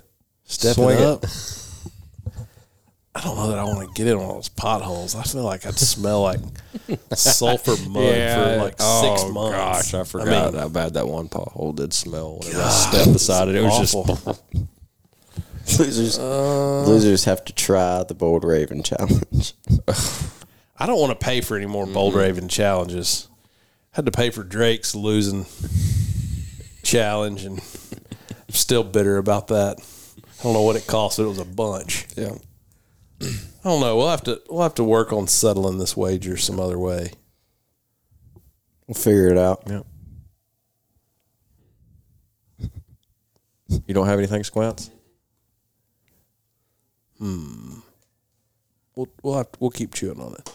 Step 0.44 0.74
swing 0.74 0.98
it 0.98 1.02
up. 1.02 1.24
I 3.14 3.22
don't 3.22 3.36
know 3.36 3.48
that 3.48 3.58
I 3.58 3.64
want 3.64 3.88
to 3.88 3.94
get 3.94 4.06
in 4.06 4.18
one 4.18 4.30
of 4.30 4.34
those 4.36 4.48
potholes. 4.48 5.16
I 5.16 5.24
feel 5.24 5.42
like 5.42 5.66
I'd 5.66 5.74
smell 5.74 6.22
like 6.22 6.40
sulfur 7.14 7.76
mud 7.88 8.14
for 8.14 8.56
like 8.56 8.72
six 8.74 9.22
oh, 9.24 9.32
months. 9.32 9.90
Gosh, 9.90 9.94
I 9.94 10.04
forgot 10.04 10.54
how 10.54 10.68
bad 10.68 10.94
that 10.94 11.08
one 11.08 11.28
pothole 11.28 11.74
did 11.74 11.92
smell. 11.92 12.38
Whenever 12.38 12.62
I 12.62 12.68
stepped 12.68 13.12
beside 13.12 13.48
it, 13.48 13.56
it 13.56 13.62
was 13.62 13.94
awful. 13.94 14.14
just 14.14 14.44
Losers, 15.78 16.18
uh. 16.18 16.84
losers 16.86 17.24
have 17.24 17.44
to 17.44 17.52
try 17.52 18.02
the 18.02 18.14
Bold 18.14 18.44
Raven 18.44 18.82
challenge. 18.82 19.54
I 20.76 20.86
don't 20.86 20.98
want 20.98 21.18
to 21.18 21.24
pay 21.24 21.40
for 21.40 21.56
any 21.56 21.66
more 21.66 21.86
Bold 21.86 22.12
mm-hmm. 22.12 22.22
Raven 22.22 22.48
challenges. 22.48 23.28
I 23.92 23.96
Had 23.96 24.06
to 24.06 24.12
pay 24.12 24.30
for 24.30 24.42
Drake's 24.42 24.94
losing 24.94 25.46
challenge, 26.82 27.44
and 27.44 27.58
I'm 27.58 28.54
still 28.54 28.82
bitter 28.82 29.18
about 29.18 29.48
that. 29.48 29.78
I 30.40 30.42
don't 30.42 30.54
know 30.54 30.62
what 30.62 30.76
it 30.76 30.86
cost, 30.86 31.18
but 31.18 31.24
it 31.24 31.28
was 31.28 31.38
a 31.38 31.44
bunch. 31.44 32.06
yeah. 32.16 32.34
I 33.22 33.68
don't 33.68 33.80
know. 33.80 33.96
We'll 33.96 34.08
have 34.08 34.24
to 34.24 34.40
we'll 34.48 34.62
have 34.62 34.76
to 34.76 34.84
work 34.84 35.12
on 35.12 35.26
settling 35.26 35.76
this 35.76 35.94
wager 35.94 36.38
some 36.38 36.58
other 36.58 36.78
way. 36.78 37.12
We'll 38.86 38.94
figure 38.94 39.28
it 39.28 39.36
out. 39.36 39.64
Yeah. 39.66 39.82
You 43.86 43.94
don't 43.94 44.06
have 44.06 44.18
anything, 44.18 44.42
Squats? 47.20 47.86
We'll 48.96 49.08
we'll 49.22 49.36
have 49.36 49.48
we'll 49.58 49.70
keep 49.70 49.94
chewing 49.94 50.20
on 50.20 50.34
it. 50.34 50.52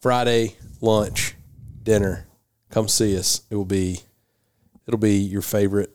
Friday 0.00 0.56
lunch, 0.80 1.34
dinner. 1.82 2.26
Come 2.70 2.88
see 2.88 3.16
us. 3.18 3.42
It 3.50 3.56
will 3.56 3.64
be 3.64 4.00
it'll 4.86 4.98
be 4.98 5.16
your 5.16 5.42
favorite 5.42 5.90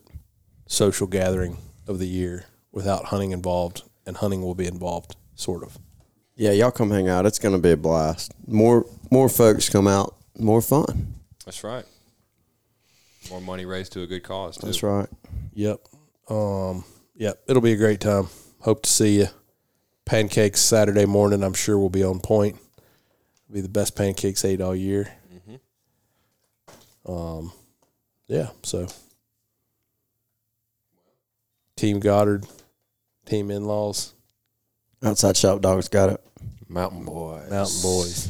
social 0.68 1.08
gathering 1.08 1.58
of 1.88 2.00
the 2.00 2.08
year 2.08 2.46
without 2.72 3.06
hunting 3.06 3.32
involved, 3.32 3.84
and 4.06 4.18
hunting 4.18 4.42
will 4.42 4.56
be 4.56 4.66
involved, 4.66 5.16
sort 5.36 5.64
of. 5.64 5.78
Yeah, 6.36 6.52
y'all 6.52 6.72
come 6.72 6.90
hang 6.92 7.08
out. 7.08 7.26
It's 7.26 7.38
going 7.38 7.54
to 7.54 7.62
be 7.62 7.72
a 7.72 7.78
blast. 7.78 8.34
More 8.48 8.86
more 9.12 9.30
folks 9.30 9.70
come 9.70 9.88
out, 9.88 10.16
more 10.38 10.62
fun. 10.62 11.14
That's 11.46 11.64
right. 11.64 11.86
More 13.30 13.42
money 13.42 13.66
raised 13.66 13.94
to 13.94 14.02
a 14.02 14.08
good 14.08 14.24
cause. 14.24 14.58
Too. 14.58 14.66
That's 14.68 14.84
right. 14.84 15.08
Yep. 15.54 15.80
Um. 16.30 16.84
Yep. 17.16 17.44
It'll 17.48 17.62
be 17.62 17.74
a 17.74 17.78
great 17.78 18.00
time. 18.00 18.28
Hope 18.62 18.84
to 18.84 18.90
see 18.90 19.20
you. 19.20 19.28
Pancakes 20.06 20.62
Saturday 20.62 21.06
morning. 21.06 21.44
I'm 21.44 21.54
sure 21.54 21.78
will 21.78 21.90
be 21.90 22.04
on 22.04 22.20
point. 22.20 22.58
Be 23.52 23.62
the 23.62 23.70
best 23.70 23.96
pancakes 23.96 24.44
ate 24.46 24.62
all 24.62 24.76
year. 24.76 25.12
Um. 27.06 27.52
Yeah. 28.28 28.50
So. 28.64 28.88
Team 31.76 32.00
Goddard, 32.00 32.46
Team 33.26 33.52
In 33.52 33.66
Laws, 33.66 34.14
Outside 35.04 35.36
Shop 35.36 35.60
Dogs 35.60 35.90
got 35.90 36.10
it. 36.10 36.22
Mountain 36.70 37.04
Boys, 37.04 37.50
Mountain 37.50 37.82
Boys, 37.82 38.30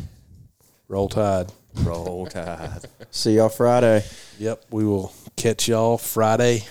Roll 0.88 1.10
Tide. 1.10 1.52
Roll 1.84 2.26
Tide. 2.26 2.80
See 3.12 3.36
y'all 3.36 3.50
Friday. 3.50 4.06
Yep. 4.40 4.66
We 4.72 4.86
will 4.86 5.14
catch 5.36 5.68
y'all 5.68 5.98
Friday. 5.98 6.64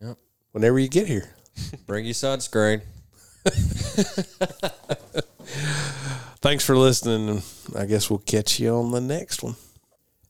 Yep. 0.00 0.18
Whenever 0.52 0.78
you 0.78 0.88
get 0.88 1.08
here. 1.08 1.30
Bring 1.86 2.04
your 2.04 2.14
sunscreen. 2.14 2.82
Thanks 6.42 6.64
for 6.64 6.76
listening. 6.76 7.42
I 7.76 7.86
guess 7.86 8.10
we'll 8.10 8.18
catch 8.18 8.60
you 8.60 8.74
on 8.74 8.90
the 8.90 9.00
next 9.00 9.42
one. 9.42 9.56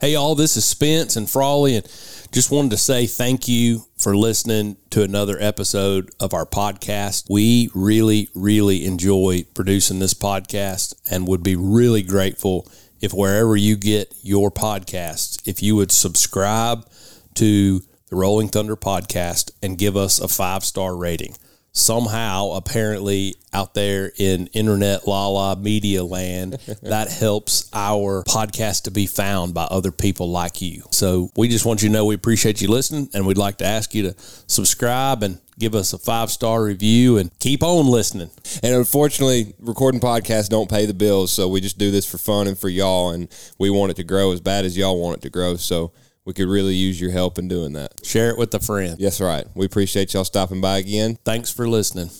Hey, 0.01 0.13
y'all, 0.13 0.35
this 0.35 0.57
is 0.57 0.65
Spence 0.65 1.17
and 1.17 1.29
Frawley, 1.29 1.77
and 1.77 1.85
just 2.33 2.51
wanted 2.51 2.71
to 2.71 2.77
say 2.79 3.07
thank 3.07 3.49
you 3.49 3.85
for 3.99 4.17
listening 4.17 4.77
to 4.91 5.03
another 5.03 5.37
episode 5.41 6.11
of 6.21 6.33
our 6.33 6.47
podcast. 6.47 7.27
We 7.29 7.71
really, 7.75 8.29
really 8.35 8.87
enjoy 8.87 9.45
producing 9.55 9.99
this 9.99 10.15
podcast 10.15 10.95
and 11.11 11.29
would 11.29 11.43
be 11.43 11.57
really 11.57 12.03
grateful 12.03 12.67
if 13.01 13.13
wherever 13.13 13.57
you 13.57 13.77
get 13.77 14.15
your 14.23 14.51
podcasts, 14.51 15.47
if 15.47 15.63
you 15.63 15.77
would 15.77 15.93
subscribe 15.93 16.89
to 17.35 17.81
the 17.81 18.17
Rolling 18.17 18.49
Thunder 18.49 18.77
podcast 18.77 19.51
and 19.63 19.77
give 19.77 19.97
us 19.97 20.21
a 20.21 20.29
five 20.29 20.65
star 20.65 20.97
rating. 20.97 21.35
Somehow, 21.73 22.53
apparently, 22.53 23.37
out 23.53 23.75
there 23.75 24.11
in 24.17 24.49
internet 24.49 25.07
la 25.07 25.29
la 25.29 25.55
media 25.55 26.05
land, 26.05 26.53
that 26.83 27.11
helps 27.11 27.71
our 27.73 28.25
podcast 28.25 28.83
to 28.83 28.91
be 28.91 29.07
found 29.07 29.55
by 29.55 29.65
other 29.65 29.93
people 29.93 30.31
like 30.31 30.61
you. 30.61 30.83
So 30.91 31.31
we 31.37 31.49
just 31.49 31.65
want 31.65 31.83
you 31.83 31.89
to 31.89 31.93
know 31.93 32.05
we 32.05 32.15
appreciate 32.15 32.61
you 32.61 32.69
listening 32.69 33.09
and 33.15 33.27
we'd 33.27 33.39
like 33.39 33.59
to 33.59 33.67
ask 33.67 33.95
you 33.95 34.03
to 34.05 34.15
subscribe 34.47 35.23
and 35.23 35.41
give 35.61 35.75
us 35.75 35.93
a 35.93 35.99
five 35.99 36.31
star 36.31 36.65
review 36.65 37.19
and 37.19 37.31
keep 37.39 37.63
on 37.63 37.87
listening. 37.87 38.31
And 38.63 38.75
unfortunately, 38.75 39.55
recording 39.61 40.01
podcasts 40.01 40.49
don't 40.49 40.71
pay 40.71 40.87
the 40.87 40.95
bills, 40.95 41.33
so 41.33 41.47
we 41.47 41.61
just 41.61 41.79
do 41.79 41.93
this 41.93 42.11
for 42.11 42.19
fun 42.19 42.49
and 42.49 42.59
for 42.59 42.69
y'all, 42.69 43.11
and 43.11 43.29
we 43.59 43.71
want 43.71 43.91
it 43.93 43.95
to 43.97 44.05
grow 44.05 44.33
as 44.33 44.41
bad 44.41 44.65
as 44.65 44.77
y'all 44.77 45.01
want 45.01 45.19
it 45.19 45.23
to 45.23 45.31
grow. 45.31 45.55
So 45.57 45.93
we 46.31 46.35
could 46.35 46.47
really 46.47 46.77
use 46.77 47.01
your 47.01 47.11
help 47.11 47.41
in 47.41 47.49
doing 47.49 47.73
that. 47.73 48.07
Share 48.07 48.31
it 48.31 48.39
with 48.39 48.55
a 48.55 48.61
friend. 48.61 49.01
Yes, 49.01 49.21
right. 49.21 49.49
We 49.57 49.67
appreciate 49.67 50.15
y'all 50.15 50.23
stopping 50.23 50.61
by 50.61 50.79
again. 50.79 51.19
Thanks 51.25 51.51
for 51.51 51.69
listening. 51.69 52.11